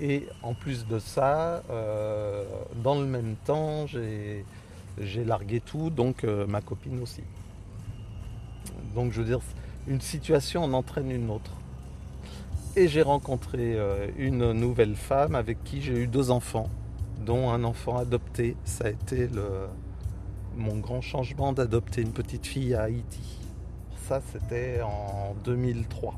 Et 0.00 0.26
en 0.42 0.54
plus 0.54 0.86
de 0.86 0.98
ça, 0.98 1.62
euh, 1.70 2.44
dans 2.82 2.96
le 2.96 3.06
même 3.06 3.36
temps, 3.44 3.86
j'ai 3.86 4.44
largué 5.24 5.60
tout, 5.60 5.90
donc 5.90 6.24
euh, 6.24 6.46
ma 6.46 6.60
copine 6.60 7.00
aussi. 7.00 7.22
Donc 8.94 9.12
je 9.12 9.20
veux 9.20 9.26
dire, 9.26 9.40
une 9.86 10.00
situation 10.00 10.64
en 10.64 10.72
entraîne 10.72 11.10
une 11.10 11.30
autre. 11.30 11.52
Et 12.76 12.88
j'ai 12.88 13.02
rencontré 13.02 13.74
euh, 13.76 14.08
une 14.18 14.52
nouvelle 14.52 14.96
femme 14.96 15.36
avec 15.36 15.62
qui 15.62 15.80
j'ai 15.80 15.94
eu 15.94 16.06
deux 16.08 16.32
enfants, 16.32 16.68
dont 17.24 17.50
un 17.50 17.62
enfant 17.62 17.96
adopté. 17.96 18.56
Ça 18.64 18.86
a 18.86 18.90
été 18.90 19.28
le, 19.28 19.68
mon 20.56 20.78
grand 20.78 21.00
changement 21.00 21.52
d'adopter 21.52 22.02
une 22.02 22.12
petite 22.12 22.46
fille 22.46 22.74
à 22.74 22.82
Haïti. 22.82 23.38
Ça, 24.08 24.20
c'était 24.32 24.80
en 24.82 25.34
2003. 25.44 26.14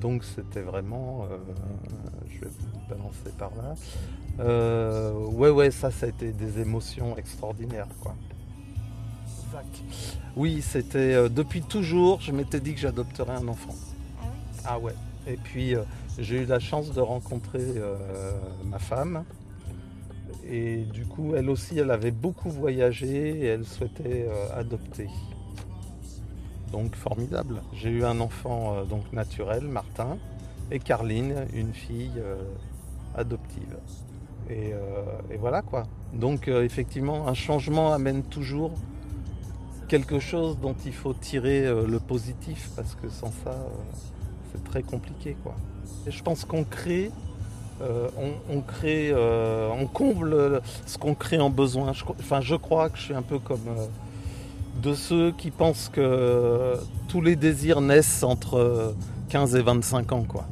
Donc 0.00 0.24
c'était 0.24 0.60
vraiment, 0.60 1.26
euh, 1.30 1.38
je 2.28 2.40
vais 2.40 2.50
vous 2.50 2.88
balancer 2.88 3.30
par 3.38 3.50
là. 3.56 3.74
Euh, 4.40 5.12
ouais, 5.12 5.50
ouais, 5.50 5.70
ça, 5.70 5.90
ça 5.90 6.06
a 6.06 6.08
été 6.08 6.32
des 6.32 6.60
émotions 6.60 7.16
extraordinaires, 7.16 7.88
quoi. 8.00 8.14
Oui, 10.36 10.60
c'était 10.60 11.14
euh, 11.14 11.28
depuis 11.30 11.62
toujours, 11.62 12.20
je 12.20 12.30
m'étais 12.30 12.60
dit 12.60 12.74
que 12.74 12.80
j'adopterais 12.80 13.36
un 13.36 13.48
enfant. 13.48 13.74
Ah 14.64 14.78
ouais. 14.78 14.94
Et 15.26 15.36
puis 15.36 15.74
j'ai 16.18 16.42
eu 16.42 16.44
la 16.44 16.60
chance 16.60 16.92
de 16.92 17.00
rencontrer 17.00 17.80
ma 18.64 18.78
femme. 18.78 19.24
Et 20.48 20.84
du 20.84 21.04
coup, 21.04 21.34
elle 21.34 21.50
aussi, 21.50 21.78
elle 21.78 21.90
avait 21.90 22.12
beaucoup 22.12 22.50
voyagé 22.50 23.30
et 23.40 23.46
elle 23.46 23.64
souhaitait 23.64 24.28
adopter. 24.54 25.08
Donc 26.76 26.94
formidable. 26.94 27.62
J'ai 27.72 27.88
eu 27.88 28.04
un 28.04 28.20
enfant 28.20 28.74
euh, 28.74 28.84
donc 28.84 29.10
naturel, 29.10 29.62
Martin, 29.62 30.18
et 30.70 30.78
Carline, 30.78 31.46
une 31.54 31.72
fille 31.72 32.12
euh, 32.18 32.36
adoptive. 33.14 33.78
Et, 34.50 34.74
euh, 34.74 34.78
et 35.30 35.38
voilà 35.38 35.62
quoi. 35.62 35.84
Donc 36.12 36.48
effectivement, 36.48 37.28
un 37.28 37.32
changement 37.32 37.94
amène 37.94 38.22
toujours 38.24 38.72
quelque 39.88 40.20
chose 40.20 40.58
dont 40.60 40.74
il 40.84 40.92
faut 40.92 41.14
tirer 41.14 41.64
le 41.64 41.98
positif 41.98 42.70
parce 42.76 42.94
que 42.94 43.08
sans 43.08 43.32
ça, 43.42 43.56
c'est 44.52 44.62
très 44.64 44.82
compliqué 44.82 45.34
quoi. 45.42 45.54
Et 46.06 46.10
je 46.10 46.22
pense 46.22 46.44
qu'on 46.44 46.64
crée, 46.64 47.10
on, 47.80 48.60
crée, 48.60 49.14
on 49.14 49.86
comble 49.86 50.60
ce 50.84 50.98
qu'on 50.98 51.14
crée 51.14 51.40
en 51.40 51.50
besoin. 51.50 51.94
Je, 51.94 52.04
enfin, 52.04 52.42
je 52.42 52.54
crois 52.54 52.90
que 52.90 52.98
je 52.98 53.02
suis 53.04 53.14
un 53.14 53.22
peu 53.22 53.38
comme 53.38 53.66
de 54.82 54.94
ceux 54.94 55.32
qui 55.32 55.50
pensent 55.50 55.88
que 55.88 56.74
tous 57.08 57.20
les 57.20 57.36
désirs 57.36 57.80
naissent 57.80 58.22
entre 58.22 58.54
euh, 58.58 58.92
15 59.28 59.56
et 59.56 59.62
25 59.62 60.12
ans 60.12 60.24
quoi. 60.24 60.46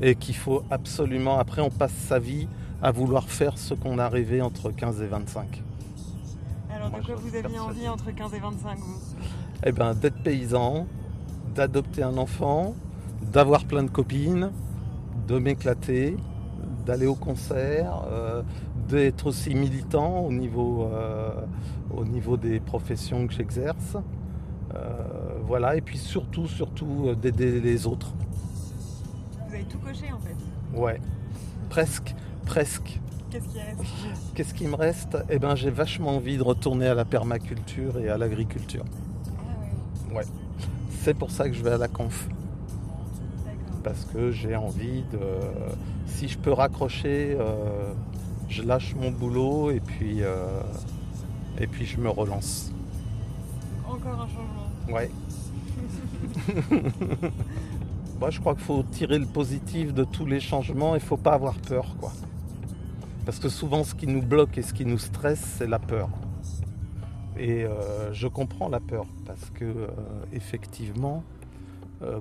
Et 0.00 0.14
qu'il 0.14 0.36
faut 0.36 0.62
absolument, 0.70 1.38
après 1.38 1.62
on 1.62 1.70
passe 1.70 1.92
sa 1.92 2.18
vie 2.18 2.48
à 2.82 2.90
vouloir 2.92 3.28
faire 3.28 3.58
ce 3.58 3.74
qu'on 3.74 3.98
a 3.98 4.08
rêvé 4.08 4.40
entre 4.42 4.70
15 4.70 5.02
et 5.02 5.06
25. 5.06 5.62
Alors 6.70 6.90
Moi, 6.90 7.00
de 7.00 7.06
quoi 7.06 7.14
vous 7.16 7.28
aviez 7.28 7.42
persuadé. 7.42 7.58
envie 7.58 7.88
entre 7.88 8.10
15 8.14 8.34
et 8.34 8.38
25 8.40 8.78
vous? 8.78 9.00
Eh 9.64 9.72
ben, 9.72 9.94
d'être 9.94 10.22
paysan, 10.22 10.86
d'adopter 11.54 12.02
un 12.04 12.16
enfant, 12.16 12.74
d'avoir 13.32 13.64
plein 13.64 13.82
de 13.82 13.90
copines, 13.90 14.50
de 15.26 15.38
m'éclater, 15.38 16.16
d'aller 16.86 17.06
au 17.06 17.16
concert, 17.16 18.02
euh, 18.10 18.42
d'être 18.88 19.26
aussi 19.26 19.54
militant 19.54 20.20
au 20.20 20.32
niveau, 20.32 20.88
euh, 20.92 21.30
au 21.90 22.04
niveau 22.04 22.36
des 22.36 22.60
professions 22.60 23.26
que 23.26 23.32
j'exerce. 23.32 23.96
Euh, 24.74 24.92
voilà, 25.46 25.76
et 25.76 25.80
puis 25.80 25.98
surtout, 25.98 26.46
surtout 26.46 27.06
euh, 27.06 27.14
d'aider 27.14 27.60
les 27.60 27.86
autres. 27.86 28.12
Vous 29.48 29.54
avez 29.54 29.64
tout 29.64 29.78
coché 29.78 30.12
en 30.12 30.18
fait. 30.18 30.78
Ouais, 30.78 31.00
presque, 31.70 32.14
presque. 32.44 33.00
Qu'est-ce 33.30 33.48
qui 33.48 33.58
reste? 33.58 33.80
Qu'est-ce 34.34 34.54
qui 34.54 34.66
me 34.66 34.74
reste? 34.74 35.18
Eh 35.30 35.38
ben, 35.38 35.54
j'ai 35.54 35.70
vachement 35.70 36.16
envie 36.16 36.36
de 36.36 36.42
retourner 36.42 36.86
à 36.86 36.94
la 36.94 37.04
permaculture 37.04 37.98
et 37.98 38.08
à 38.08 38.18
l'agriculture. 38.18 38.84
Ouais. 40.14 40.24
C'est 41.00 41.14
pour 41.14 41.30
ça 41.30 41.48
que 41.48 41.54
je 41.54 41.62
vais 41.62 41.72
à 41.72 41.78
la 41.78 41.88
conf. 41.88 42.28
Parce 43.82 44.04
que 44.04 44.30
j'ai 44.30 44.56
envie 44.56 45.02
de. 45.12 45.18
Si 46.06 46.28
je 46.28 46.38
peux 46.38 46.52
raccrocher 46.52 47.36
euh, 47.38 47.92
je 48.48 48.62
lâche 48.62 48.94
mon 48.94 49.10
boulot 49.10 49.70
et 49.70 49.80
puis, 49.80 50.22
euh, 50.22 50.60
et 51.60 51.66
puis 51.66 51.84
je 51.86 51.98
me 51.98 52.08
relance. 52.08 52.72
Encore 53.86 54.22
un 54.22 54.28
changement. 54.28 54.68
Ouais. 54.90 55.10
Moi, 58.20 58.30
je 58.30 58.40
crois 58.40 58.54
qu'il 58.54 58.64
faut 58.64 58.82
tirer 58.82 59.18
le 59.18 59.26
positif 59.26 59.94
de 59.94 60.04
tous 60.04 60.26
les 60.26 60.40
changements 60.40 60.94
et 60.96 60.98
il 60.98 61.02
ne 61.02 61.06
faut 61.06 61.16
pas 61.16 61.34
avoir 61.34 61.54
peur, 61.54 61.94
quoi. 62.00 62.12
Parce 63.24 63.38
que 63.38 63.48
souvent, 63.48 63.84
ce 63.84 63.94
qui 63.94 64.06
nous 64.06 64.22
bloque 64.22 64.58
et 64.58 64.62
ce 64.62 64.72
qui 64.72 64.84
nous 64.84 64.98
stresse, 64.98 65.56
c'est 65.58 65.68
la 65.68 65.78
peur. 65.78 66.08
Et 67.38 67.64
euh, 67.64 68.12
je 68.12 68.26
comprends 68.26 68.68
la 68.68 68.80
peur 68.80 69.06
parce 69.24 69.50
que 69.50 69.64
euh, 69.64 69.86
effectivement, 70.32 71.22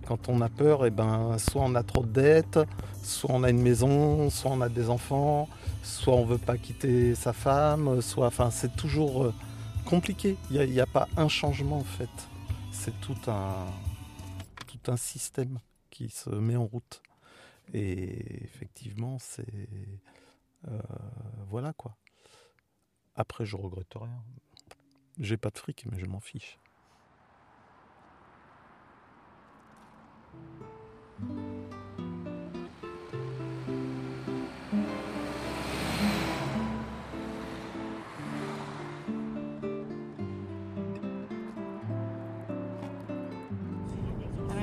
quand 0.06 0.30
on 0.30 0.42
a 0.42 0.50
peur, 0.50 0.86
et 0.86 0.92
ben, 0.92 1.38
soit 1.38 1.62
on 1.62 1.76
a 1.76 1.84
trop 1.84 2.04
de 2.04 2.12
dettes, 2.12 2.60
soit 3.04 3.32
on 3.34 3.44
a 3.44 3.50
une 3.50 3.62
maison, 3.62 4.30
soit 4.30 4.52
on 4.52 4.62
a 4.62 4.70
des 4.70 4.90
enfants, 4.90 5.48
soit 5.84 6.14
on 6.16 6.26
veut 6.26 6.38
pas 6.38 6.58
quitter 6.58 7.16
sa 7.16 7.34
femme, 7.34 8.02
soit, 8.02 8.28
enfin, 8.28 8.52
c'est 8.52 8.76
toujours 8.76 9.24
euh, 9.24 9.34
compliqué. 9.86 10.38
Il 10.52 10.70
n'y 10.70 10.80
a, 10.80 10.86
pas 10.86 11.08
un 11.16 11.28
changement 11.28 11.78
en 11.78 11.84
fait. 11.84 12.10
C'est 12.72 13.00
tout 13.00 13.18
un, 13.28 13.66
tout 14.68 14.92
un 14.92 14.98
système 14.98 15.60
qui 15.90 16.10
se 16.10 16.30
met 16.30 16.56
en 16.56 16.66
route. 16.66 17.02
Et 17.74 18.44
effectivement, 18.44 19.18
c'est 19.20 19.46
euh, 20.68 20.80
voilà 21.50 21.74
quoi. 21.74 21.96
Après, 23.16 23.46
je 23.46 23.56
regrette 23.56 23.94
rien. 23.96 24.24
J'ai 25.20 25.38
pas 25.38 25.50
de 25.50 25.58
fric, 25.58 25.86
mais 25.90 26.00
je 26.00 26.06
m'en 26.06 26.20
fiche. 26.20 26.60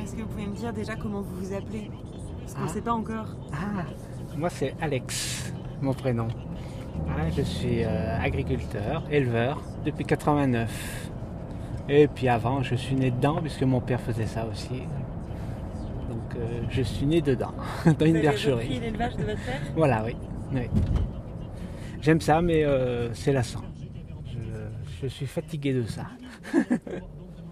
Est-ce 0.03 0.17
que 0.17 0.23
vous 0.23 0.29
pouvez 0.29 0.47
me 0.47 0.55
dire 0.55 0.73
déjà 0.73 0.97
comment 0.97 1.21
vous 1.23 1.37
vous 1.37 1.53
appelez? 1.55 1.91
Parce 2.41 2.55
qu'on 2.55 2.63
ne 2.63 2.67
Ah. 2.69 2.73
sait 2.73 2.83
pas 2.83 2.93
encore. 2.93 3.27
Ah, 3.53 3.85
moi 4.37 4.51
c'est 4.51 4.75
Alex, 4.81 5.53
mon 5.81 5.93
prénom. 5.95 6.29
Ah, 7.09 7.29
je 7.35 7.43
suis 7.43 7.83
euh, 7.85 8.19
agriculteur, 8.21 9.03
éleveur 9.11 9.61
depuis 9.85 10.05
89. 10.05 11.11
Et 11.89 12.07
puis 12.09 12.29
avant, 12.29 12.63
je 12.63 12.75
suis 12.75 12.95
né 12.95 13.11
dedans 13.11 13.39
puisque 13.41 13.63
mon 13.63 13.81
père 13.81 14.01
faisait 14.01 14.27
ça 14.27 14.47
aussi. 14.47 14.83
Euh, 16.37 16.61
je 16.71 16.83
suis 16.83 17.07
né 17.07 17.21
dedans, 17.21 17.53
dans 17.99 18.07
une 18.07 18.21
bergerie. 18.21 18.81
l'élevage 18.81 19.17
de 19.17 19.23
votre 19.25 19.45
père 19.45 19.61
Voilà, 19.77 20.05
oui. 20.05 20.17
oui. 20.53 20.63
J'aime 22.01 22.21
ça, 22.21 22.43
mais 22.43 22.65
euh, 22.65 23.13
c'est 23.15 23.33
lassant. 23.33 23.63
Je, 24.27 24.37
je 25.03 25.07
suis 25.07 25.27
fatigué 25.27 25.73
de 25.73 25.85
ça. 25.85 26.07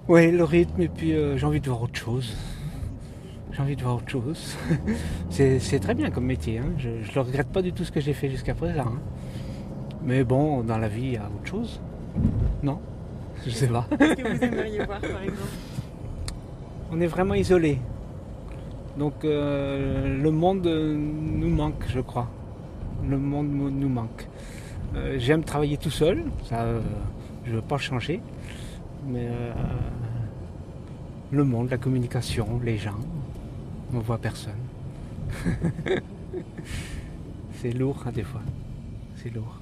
oui, 0.08 0.30
le 0.32 0.44
rythme, 0.44 0.82
et 0.82 0.88
puis 0.88 1.12
euh, 1.14 1.36
j'ai 1.36 1.46
envie 1.46 1.60
de 1.60 1.68
voir 1.68 1.82
autre 1.82 1.96
chose. 1.98 2.36
J'ai 3.52 3.60
envie 3.62 3.76
de 3.76 3.82
voir 3.82 3.96
autre 3.96 4.08
chose. 4.08 4.56
c'est 5.30 5.58
c'est 5.58 5.78
très 5.78 5.94
bien 5.94 6.10
comme 6.10 6.24
métier. 6.26 6.58
hein. 6.58 6.72
Je 6.78 6.88
ne 6.90 7.24
regrette 7.24 7.48
pas 7.48 7.62
du 7.62 7.72
tout 7.72 7.84
ce 7.84 7.92
que 7.92 8.00
j'ai 8.00 8.14
fait 8.14 8.30
jusqu'à 8.30 8.54
présent. 8.54 8.86
hein. 8.86 9.00
Mais 10.04 10.24
bon, 10.24 10.62
dans 10.62 10.78
la 10.78 10.88
vie, 10.88 11.02
il 11.04 11.12
y 11.12 11.16
a 11.16 11.26
autre 11.34 11.48
chose. 11.48 11.80
Non? 12.62 12.80
Je 13.46 13.50
sais 13.50 13.68
pas. 13.68 13.86
Qu'est-ce 13.98 14.14
que 14.14 14.28
vous 14.36 14.44
aimeriez 14.44 14.84
voir 14.84 15.00
par 15.00 15.22
exemple? 15.22 15.52
On 16.90 17.00
est 17.00 17.06
vraiment 17.06 17.34
isolé. 17.34 17.78
Donc 18.98 19.24
euh, 19.24 20.22
le 20.22 20.30
monde 20.30 20.66
nous 20.66 21.48
manque, 21.48 21.84
je 21.88 22.00
crois. 22.00 22.28
Le 23.08 23.18
monde 23.18 23.48
mo- 23.50 23.70
nous 23.70 23.88
manque. 23.88 24.28
Euh, 24.94 25.16
J'aime 25.18 25.42
travailler 25.44 25.76
tout 25.78 25.90
seul, 25.90 26.24
ça, 26.48 26.60
euh, 26.62 26.80
je 27.44 27.50
ne 27.50 27.56
veux 27.56 27.62
pas 27.62 27.78
changer. 27.78 28.20
Mais 29.06 29.28
le 31.32 31.42
monde, 31.44 31.70
la 31.70 31.78
communication, 31.78 32.60
les 32.62 32.76
gens, 32.78 33.00
on 33.92 33.98
voit 33.98 34.18
personne. 34.18 34.52
C'est 37.54 37.72
lourd, 37.72 38.02
hein, 38.06 38.12
des 38.12 38.22
fois. 38.22 38.42
C'est 39.16 39.34
lourd. 39.34 39.58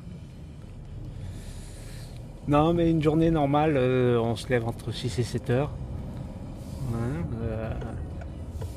Non, 2.49 2.75
mais 2.75 2.91
une 2.91 3.03
journée 3.03 3.31
normale, 3.31 3.77
on 3.79 4.35
se 4.37 4.49
lève 4.49 4.67
entre 4.67 4.91
6 4.93 5.19
et 5.19 5.23
7 5.23 5.51
heures. 5.51 5.71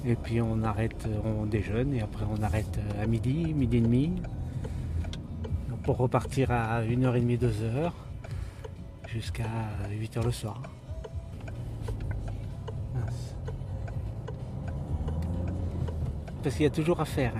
Euh, 0.05 0.11
et 0.11 0.15
puis 0.15 0.41
on 0.41 0.63
arrête, 0.63 1.07
on 1.25 1.45
déjeune 1.45 1.93
et 1.93 2.01
après 2.01 2.25
on 2.29 2.41
arrête 2.43 2.79
à 3.01 3.05
midi, 3.05 3.53
midi 3.53 3.77
et 3.77 3.81
demi. 3.81 4.13
Pour 5.83 5.97
repartir 5.97 6.49
à 6.51 6.81
1h30, 6.81 7.37
2h 7.39 7.91
jusqu'à 9.07 9.43
8h 9.91 10.23
le 10.23 10.31
soir. 10.31 10.61
Parce 16.41 16.55
qu'il 16.55 16.63
y 16.63 16.67
a 16.67 16.71
toujours 16.71 16.99
à 17.01 17.05
faire. 17.05 17.33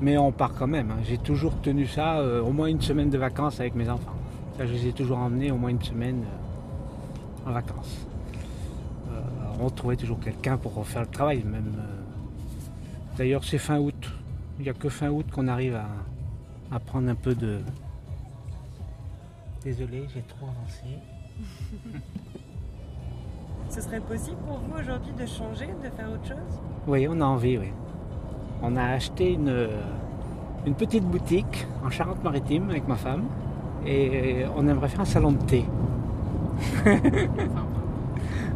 Mais 0.00 0.16
on 0.18 0.30
part 0.32 0.54
quand 0.54 0.66
même. 0.68 0.90
hein. 0.90 0.98
J'ai 1.04 1.18
toujours 1.18 1.60
tenu 1.60 1.86
ça, 1.86 2.18
euh, 2.18 2.40
au 2.40 2.50
moins 2.52 2.66
une 2.68 2.80
semaine 2.80 3.10
de 3.10 3.18
vacances 3.18 3.58
avec 3.60 3.74
mes 3.74 3.88
enfants. 3.88 4.14
Je 4.58 4.64
les 4.64 4.88
ai 4.88 4.92
toujours 4.92 5.18
emmenés 5.18 5.50
au 5.50 5.56
moins 5.56 5.70
une 5.70 5.82
semaine 5.82 6.24
euh, 7.46 7.50
en 7.50 7.52
vacances. 7.52 8.07
On 9.60 9.70
trouvait 9.70 9.96
toujours 9.96 10.20
quelqu'un 10.20 10.56
pour 10.56 10.74
refaire 10.74 11.02
le 11.02 11.08
travail. 11.08 11.42
Même. 11.44 11.72
euh. 11.78 13.16
D'ailleurs, 13.16 13.44
c'est 13.44 13.58
fin 13.58 13.78
août. 13.78 14.08
Il 14.58 14.64
n'y 14.64 14.68
a 14.68 14.74
que 14.74 14.88
fin 14.88 15.08
août 15.10 15.26
qu'on 15.32 15.48
arrive 15.48 15.74
à, 15.76 15.86
à 16.74 16.78
prendre 16.78 17.08
un 17.08 17.14
peu 17.14 17.34
de. 17.34 17.58
Désolé, 19.64 20.06
j'ai 20.14 20.22
trop 20.22 20.46
avancé. 20.46 20.84
Ce 23.68 23.80
serait 23.82 24.00
possible 24.00 24.36
pour 24.46 24.58
vous 24.58 24.78
aujourd'hui 24.80 25.12
de 25.12 25.26
changer, 25.26 25.66
de 25.66 25.90
faire 25.94 26.10
autre 26.10 26.26
chose? 26.26 26.60
Oui, 26.86 27.06
on 27.08 27.20
a 27.20 27.24
envie, 27.24 27.58
oui. 27.58 27.68
On 28.62 28.76
a 28.76 28.82
acheté 28.82 29.32
une, 29.34 29.68
une 30.66 30.74
petite 30.74 31.04
boutique 31.04 31.66
en 31.84 31.90
Charente-Maritime 31.90 32.70
avec 32.70 32.88
ma 32.88 32.96
femme 32.96 33.24
et 33.86 34.44
on 34.56 34.66
aimerait 34.66 34.88
faire 34.88 35.02
un 35.02 35.04
salon 35.04 35.32
de 35.32 35.42
thé. 35.42 35.64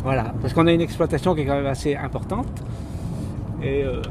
voilà, 0.03 0.35
parce 0.41 0.53
qu'on 0.53 0.67
a 0.67 0.73
une 0.73 0.81
exploitation 0.81 1.35
qui 1.35 1.43
est 1.43 1.47
quand 1.47 1.55
même 1.55 1.67
assez 1.67 1.95
importante 1.95 2.63
et 3.63 3.85
euh, 3.85 4.03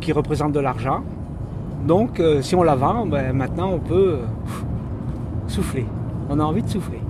qui 0.00 0.12
représente 0.12 0.52
de 0.52 0.60
l'argent. 0.60 1.02
Donc, 1.86 2.20
euh, 2.20 2.42
si 2.42 2.54
on 2.54 2.62
la 2.62 2.74
vend, 2.74 3.06
ben, 3.06 3.32
maintenant 3.32 3.70
on 3.72 3.78
peut 3.78 4.18
euh, 4.18 4.24
souffler. 5.46 5.86
On 6.28 6.38
a 6.38 6.44
envie 6.44 6.62
de 6.62 6.68
souffler. 6.68 7.00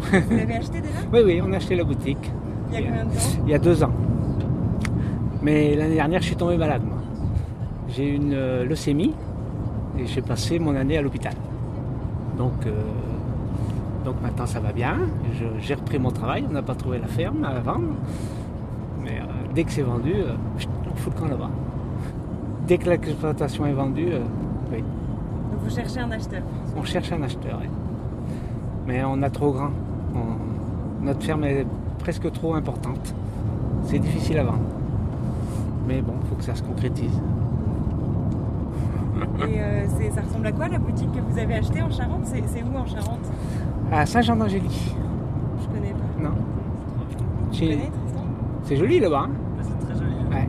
Vous 0.00 0.36
l'avez 0.36 0.56
acheté 0.56 0.80
déjà? 0.80 0.94
Oui, 1.12 1.20
oui, 1.24 1.42
on 1.44 1.52
a 1.52 1.56
acheté 1.56 1.74
la 1.74 1.84
boutique. 1.84 2.30
Il 2.70 2.74
y 2.74 2.82
a 2.84 2.86
combien 2.86 3.04
de 3.04 3.10
temps? 3.10 3.42
Il 3.44 3.50
y 3.50 3.54
a 3.54 3.58
deux 3.58 3.82
ans. 3.82 3.92
Mais 5.42 5.74
l'année 5.74 5.96
dernière, 5.96 6.20
je 6.20 6.26
suis 6.26 6.36
tombé 6.36 6.56
malade, 6.56 6.82
moi. 6.84 6.98
J'ai 7.88 8.08
eu 8.08 8.14
une 8.14 8.62
leucémie 8.62 9.14
et 9.98 10.06
j'ai 10.06 10.22
passé 10.22 10.58
mon 10.58 10.74
année 10.76 10.96
à 10.96 11.02
l'hôpital. 11.02 11.34
Donc, 12.38 12.66
euh, 12.66 12.70
donc 14.04 14.16
maintenant, 14.22 14.46
ça 14.46 14.60
va 14.60 14.72
bien. 14.72 14.96
J'ai 15.60 15.74
repris 15.74 15.98
mon 15.98 16.10
travail. 16.10 16.44
On 16.48 16.52
n'a 16.52 16.62
pas 16.62 16.74
trouvé 16.74 16.98
la 16.98 17.06
ferme 17.08 17.44
à 17.44 17.60
vendre. 17.60 17.88
Mais 19.02 19.20
euh, 19.20 19.24
dès 19.54 19.64
que 19.64 19.70
c'est 19.72 19.82
vendu, 19.82 20.12
euh, 20.14 20.34
on 20.90 20.96
fout 20.96 21.12
le 21.14 21.20
camp 21.20 21.28
là-bas. 21.28 21.50
Dès 22.66 22.78
que 22.78 22.88
l'exploitation 22.88 23.66
est 23.66 23.72
vendue, 23.72 24.08
euh, 24.12 24.20
oui, 24.70 24.78
Donc 24.78 25.60
vous 25.64 25.70
cherchez 25.74 26.00
un 26.00 26.10
acheteur. 26.10 26.42
on 26.76 26.84
cherche 26.84 27.12
un 27.12 27.22
acheteur. 27.22 27.58
oui. 27.60 27.68
Mais 28.86 29.02
on 29.04 29.22
a 29.22 29.30
trop 29.30 29.52
grand. 29.52 29.70
On- 30.14 31.04
Notre 31.04 31.22
ferme 31.24 31.44
est 31.44 31.66
presque 31.98 32.30
trop 32.32 32.54
importante. 32.54 33.14
C'est 33.84 33.98
difficile 33.98 34.38
à 34.38 34.44
vendre. 34.44 34.58
Mais 35.88 36.00
bon, 36.00 36.14
il 36.22 36.28
faut 36.28 36.36
que 36.36 36.44
ça 36.44 36.54
se 36.54 36.62
concrétise. 36.62 37.20
Et 39.48 39.60
euh, 39.60 39.86
ça 40.14 40.20
ressemble 40.22 40.46
à 40.46 40.52
quoi 40.52 40.68
la 40.68 40.78
boutique 40.78 41.10
que 41.12 41.20
vous 41.20 41.38
avez 41.38 41.54
achetée 41.54 41.82
en 41.82 41.90
Charente? 41.90 42.24
C'est 42.24 42.62
où 42.62 42.76
en 42.76 42.86
Charente? 42.86 43.26
À 43.92 44.06
Saint-Jean-d'Angély. 44.06 44.94
Je 45.60 45.66
connais 45.66 45.92
pas. 45.92 46.22
Non. 46.22 46.34
Tu 47.52 47.60
connais 47.60 47.76
Tristan 47.76 48.24
C'est 48.64 48.76
joli 48.76 49.00
là-bas. 49.00 49.26
hein? 49.26 49.30
C'est 49.60 49.86
très 49.86 49.94
joli. 49.94 50.14
Ouais. 50.30 50.48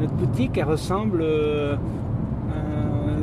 Notre 0.00 0.12
boutique, 0.14 0.58
elle 0.58 0.64
ressemble. 0.66 1.20
euh, 1.22 1.74
euh, 1.74 1.76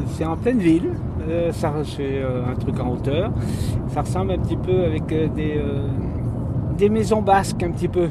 c'est 0.07 0.25
en 0.25 0.35
pleine 0.35 0.57
ville. 0.57 0.89
Euh, 1.29 1.51
ça, 1.51 1.71
c'est 1.83 2.21
euh, 2.21 2.41
un 2.51 2.55
truc 2.55 2.79
en 2.79 2.89
hauteur. 2.93 3.31
Ça 3.89 4.01
ressemble 4.01 4.31
un 4.31 4.37
petit 4.39 4.57
peu 4.57 4.83
avec 4.85 5.11
euh, 5.11 5.27
des, 5.27 5.57
euh, 5.57 5.87
des 6.77 6.89
maisons 6.89 7.21
basques, 7.21 7.61
un 7.63 7.71
petit 7.71 7.87
peu. 7.87 8.09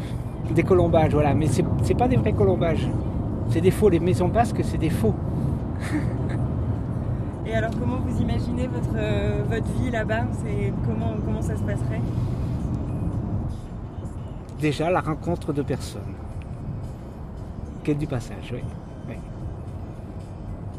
Des 0.54 0.62
colombages, 0.62 1.12
voilà. 1.14 1.34
Mais 1.34 1.46
c'est 1.46 1.64
c'est 1.82 1.94
pas 1.96 2.06
des 2.06 2.16
vrais 2.16 2.32
colombages. 2.34 2.86
C'est 3.48 3.60
des 3.62 3.70
faux. 3.70 3.88
Les 3.88 3.98
maisons 4.00 4.28
basques, 4.28 4.60
c'est 4.62 4.78
des 4.78 4.90
faux. 4.90 5.14
Et 7.54 7.56
alors 7.56 7.70
comment 7.78 7.98
vous 7.98 8.20
imaginez 8.20 8.66
votre, 8.66 8.96
euh, 8.96 9.44
votre 9.48 9.70
vie 9.78 9.88
là-bas? 9.88 10.24
Comment, 10.84 11.14
comment 11.24 11.40
ça 11.40 11.56
se 11.56 11.62
passerait? 11.62 12.00
Déjà, 14.60 14.90
la 14.90 15.00
rencontre 15.00 15.52
de 15.52 15.62
personnes. 15.62 16.14
Quête 17.84 17.98
du 17.98 18.08
passage, 18.08 18.52
oui. 18.52 18.58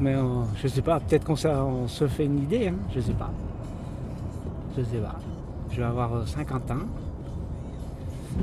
Mais 0.01 0.15
euh, 0.15 0.41
je 0.61 0.67
sais 0.67 0.81
pas, 0.81 0.99
peut-être 0.99 1.23
qu'on 1.23 1.35
on 1.47 1.87
se 1.87 2.09
fait 2.09 2.25
une 2.25 2.39
idée, 2.39 2.67
hein, 2.67 2.75
je 2.93 2.99
sais 2.99 3.13
pas. 3.13 3.31
Je 4.77 4.83
sais 4.83 4.97
pas. 4.97 5.15
Je 5.71 5.77
vais 5.77 5.83
avoir 5.83 6.13
euh, 6.13 6.25
50 6.25 6.71
ans. 6.71 6.75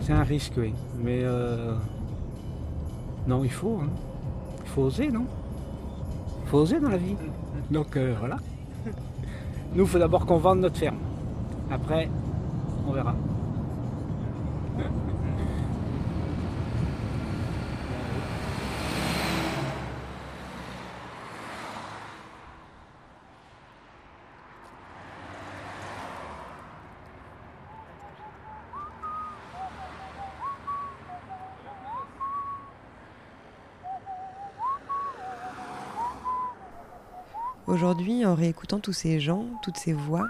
C'est 0.00 0.14
un 0.14 0.22
risque, 0.22 0.54
oui. 0.56 0.72
Mais 0.98 1.20
euh, 1.22 1.74
non, 3.26 3.44
il 3.44 3.50
faut. 3.50 3.78
hein. 3.82 3.90
Il 4.64 4.68
faut 4.70 4.82
oser, 4.84 5.10
non? 5.10 5.26
Il 6.44 6.48
faut 6.48 6.58
oser 6.60 6.80
dans 6.80 6.88
la 6.88 6.96
vie. 6.96 7.14
Donc 7.72 7.96
euh, 7.96 8.14
voilà. 8.18 8.36
Nous, 9.74 9.84
il 9.84 9.88
faut 9.88 9.98
d'abord 9.98 10.26
qu'on 10.26 10.36
vende 10.36 10.60
notre 10.60 10.76
ferme. 10.76 10.98
Après, 11.70 12.06
on 12.86 12.92
verra. 12.92 13.14
Aujourd'hui, 37.72 38.26
en 38.26 38.34
réécoutant 38.34 38.80
tous 38.80 38.92
ces 38.92 39.18
gens, 39.18 39.46
toutes 39.62 39.78
ces 39.78 39.94
voix, 39.94 40.28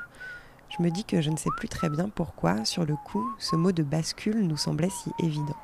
je 0.69 0.81
me 0.81 0.93
dis 0.93 1.03
que 1.03 1.21
je 1.21 1.29
ne 1.29 1.37
sais 1.37 1.51
plus 1.57 1.69
très 1.69 1.91
bien 1.91 2.09
pourquoi, 2.09 2.65
sur 2.65 2.85
le 2.85 2.95
coup, 2.95 3.29
ce 3.41 3.57
mot 3.57 3.73
de 3.73 3.83
bascule 3.83 4.47
nous 4.47 4.57
semblait 4.57 4.91
si 4.91 5.11
évident. 5.19 5.57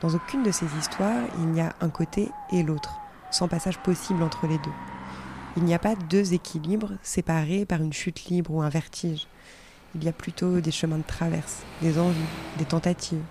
Dans 0.00 0.14
aucune 0.14 0.44
de 0.44 0.52
ces 0.52 0.66
histoires, 0.78 1.24
il 1.38 1.46
n'y 1.46 1.60
a 1.60 1.74
un 1.80 1.88
côté 1.88 2.30
et 2.52 2.62
l'autre, 2.62 3.00
sans 3.32 3.48
passage 3.48 3.78
possible 3.78 4.22
entre 4.22 4.46
les 4.46 4.58
deux. 4.58 4.70
Il 5.56 5.64
n'y 5.64 5.74
a 5.74 5.80
pas 5.80 5.96
deux 5.96 6.34
équilibres 6.34 6.92
séparés 7.02 7.64
par 7.64 7.82
une 7.82 7.92
chute 7.92 8.26
libre 8.26 8.52
ou 8.52 8.62
un 8.62 8.68
vertige. 8.68 9.26
Il 9.96 10.04
y 10.04 10.08
a 10.08 10.12
plutôt 10.12 10.60
des 10.60 10.70
chemins 10.70 10.98
de 10.98 11.02
traverse, 11.02 11.64
des 11.82 11.98
envies, 11.98 12.14
des 12.58 12.64
tentatives. 12.64 13.24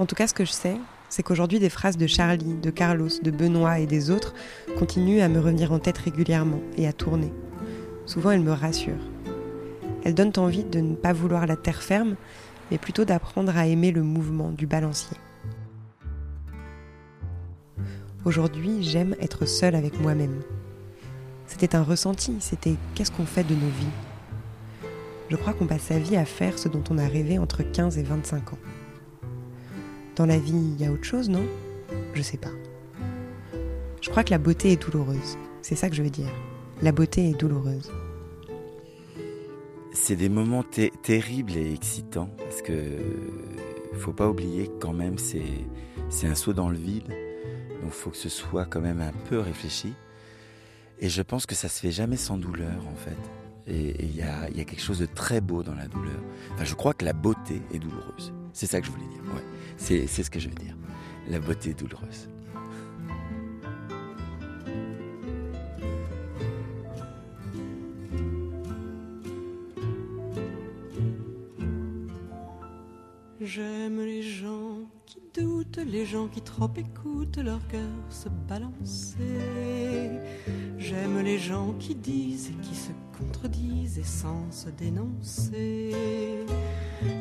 En 0.00 0.06
tout 0.06 0.16
cas, 0.16 0.26
ce 0.26 0.34
que 0.34 0.44
je 0.44 0.50
sais, 0.50 0.78
c'est 1.12 1.22
qu'aujourd'hui, 1.22 1.58
des 1.58 1.68
phrases 1.68 1.98
de 1.98 2.06
Charlie, 2.06 2.54
de 2.54 2.70
Carlos, 2.70 3.10
de 3.22 3.30
Benoît 3.30 3.78
et 3.80 3.86
des 3.86 4.10
autres 4.10 4.32
continuent 4.78 5.20
à 5.20 5.28
me 5.28 5.40
revenir 5.40 5.70
en 5.70 5.78
tête 5.78 5.98
régulièrement 5.98 6.62
et 6.78 6.88
à 6.88 6.94
tourner. 6.94 7.30
Souvent, 8.06 8.30
elles 8.30 8.40
me 8.40 8.52
rassurent. 8.52 9.10
Elles 10.04 10.14
donnent 10.14 10.32
envie 10.38 10.64
de 10.64 10.80
ne 10.80 10.94
pas 10.94 11.12
vouloir 11.12 11.46
la 11.46 11.56
terre 11.56 11.82
ferme, 11.82 12.16
mais 12.70 12.78
plutôt 12.78 13.04
d'apprendre 13.04 13.54
à 13.58 13.66
aimer 13.66 13.92
le 13.92 14.02
mouvement 14.02 14.52
du 14.52 14.66
balancier. 14.66 15.18
Aujourd'hui, 18.24 18.82
j'aime 18.82 19.14
être 19.20 19.44
seule 19.44 19.74
avec 19.74 20.00
moi-même. 20.00 20.40
C'était 21.46 21.76
un 21.76 21.82
ressenti, 21.82 22.36
c'était 22.40 22.76
qu'est-ce 22.94 23.12
qu'on 23.12 23.26
fait 23.26 23.44
de 23.44 23.54
nos 23.54 23.60
vies? 23.60 24.88
Je 25.28 25.36
crois 25.36 25.52
qu'on 25.52 25.66
passe 25.66 25.82
sa 25.82 25.98
vie 25.98 26.16
à 26.16 26.24
faire 26.24 26.58
ce 26.58 26.70
dont 26.70 26.84
on 26.88 26.96
a 26.96 27.06
rêvé 27.06 27.38
entre 27.38 27.62
15 27.62 27.98
et 27.98 28.02
25 28.02 28.54
ans. 28.54 28.58
Dans 30.16 30.26
la 30.26 30.38
vie, 30.38 30.52
il 30.52 30.80
y 30.80 30.86
a 30.86 30.92
autre 30.92 31.04
chose, 31.04 31.28
non? 31.30 31.44
Je 32.14 32.22
sais 32.22 32.36
pas. 32.36 32.50
Je 34.00 34.10
crois 34.10 34.24
que 34.24 34.30
la 34.30 34.38
beauté 34.38 34.72
est 34.72 34.82
douloureuse. 34.82 35.38
C'est 35.62 35.76
ça 35.76 35.88
que 35.88 35.94
je 35.96 36.02
veux 36.02 36.10
dire. 36.10 36.28
La 36.82 36.92
beauté 36.92 37.28
est 37.30 37.38
douloureuse. 37.38 37.90
C'est 39.94 40.16
des 40.16 40.28
moments 40.28 40.62
ter- 40.62 40.90
terribles 41.02 41.56
et 41.56 41.72
excitants 41.72 42.30
parce 42.38 42.62
que 42.62 42.72
faut 43.94 44.12
pas 44.12 44.28
oublier 44.28 44.66
que 44.66 44.78
quand 44.80 44.92
même 44.94 45.16
c'est 45.18 46.26
un 46.26 46.34
saut 46.34 46.52
dans 46.54 46.68
le 46.70 46.76
vide. 46.78 47.08
Donc 47.82 47.92
faut 47.92 48.10
que 48.10 48.16
ce 48.16 48.28
soit 48.28 48.64
quand 48.64 48.80
même 48.80 49.00
un 49.00 49.12
peu 49.28 49.38
réfléchi. 49.38 49.92
Et 50.98 51.08
je 51.08 51.22
pense 51.22 51.46
que 51.46 51.54
ça 51.54 51.68
se 51.68 51.78
fait 51.80 51.90
jamais 51.92 52.16
sans 52.16 52.36
douleur 52.38 52.86
en 52.90 52.96
fait. 52.96 53.16
Et 53.66 53.94
il 54.04 54.12
y 54.16 54.18
y 54.18 54.22
a 54.60 54.64
quelque 54.64 54.80
chose 54.80 54.98
de 54.98 55.06
très 55.06 55.40
beau 55.40 55.62
dans 55.62 55.74
la 55.74 55.86
douleur. 55.86 56.20
Enfin, 56.54 56.64
je 56.64 56.74
crois 56.74 56.94
que 56.94 57.04
la 57.04 57.12
beauté 57.12 57.60
est 57.72 57.78
douloureuse. 57.78 58.32
C'est 58.52 58.66
ça 58.66 58.80
que 58.80 58.86
je 58.86 58.90
voulais 58.92 59.06
dire. 59.06 59.22
Ouais. 59.34 59.42
C'est 59.76 60.06
ce 60.06 60.30
que 60.30 60.40
je 60.40 60.48
veux 60.48 60.54
dire. 60.54 60.76
La 61.28 61.40
beauté 61.40 61.74
douloureuse. 61.74 62.28
J'aime 73.40 74.00
les 74.00 74.22
gens 74.22 74.78
qui 75.04 75.20
doutent, 75.34 75.80
les 75.84 76.06
gens 76.06 76.28
qui 76.28 76.40
trop 76.40 76.70
écoutent 76.76 77.38
leur 77.38 77.66
cœur 77.66 77.90
se 78.08 78.28
balancer. 78.48 79.16
J'aime 80.78 81.20
les 81.20 81.38
gens 81.38 81.74
qui 81.78 81.94
disent 81.94 82.50
et 82.50 82.62
qui 82.62 82.74
se 82.74 82.92
contredisent 83.18 83.98
et 83.98 84.04
sans 84.04 84.50
se 84.50 84.70
dénoncer. 84.70 85.92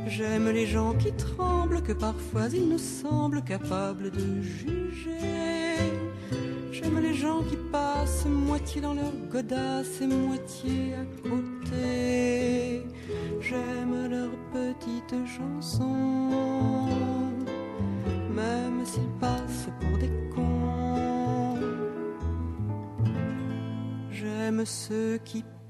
J'aime 0.07 0.49
les 0.49 0.65
gens 0.65 0.93
qui 0.93 1.11
tremblent, 1.13 1.81
que 1.81 1.93
parfois 1.93 2.47
ils 2.53 2.67
nous 2.67 2.77
semblent 2.77 3.43
capables 3.43 4.11
de 4.11 4.41
juger. 4.41 5.77
J'aime 6.71 6.99
les 6.99 7.13
gens 7.13 7.41
qui 7.43 7.57
passent 7.71 8.25
moitié 8.25 8.81
dans 8.81 8.93
leur 8.93 9.11
godasse 9.31 10.01
et 10.01 10.07
moitié 10.07 10.95
à 10.95 11.05
côté. 11.27 12.85
J'aime 13.39 14.09
leurs 14.09 14.37
petites 14.51 15.15
chansons, 15.25 16.29
même 18.35 18.85
s'ils 18.85 19.13
passent 19.19 19.69
pour 19.79 19.97
des 19.97 20.11
cons. 20.33 21.57
J'aime 24.11 24.65
ceux 24.65 25.17
qui 25.23 25.43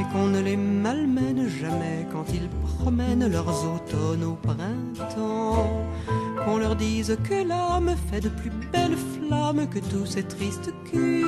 Et 0.00 0.04
qu'on 0.12 0.26
ne 0.26 0.40
les 0.40 0.56
malmène 0.56 1.48
jamais 1.48 2.06
quand 2.12 2.24
ils 2.32 2.48
promènent 2.78 3.30
leurs 3.30 3.64
automnes 3.64 4.24
au 4.24 4.34
printemps. 4.34 5.86
Qu'on 6.44 6.58
leur 6.58 6.74
dise 6.74 7.16
que 7.22 7.46
l'âme 7.46 7.94
fait 8.10 8.20
de 8.20 8.28
plus 8.28 8.50
belles 8.72 8.96
flammes 8.96 9.68
que 9.68 9.78
tous 9.78 10.06
ces 10.06 10.24
tristes 10.24 10.72
culs 10.90 11.21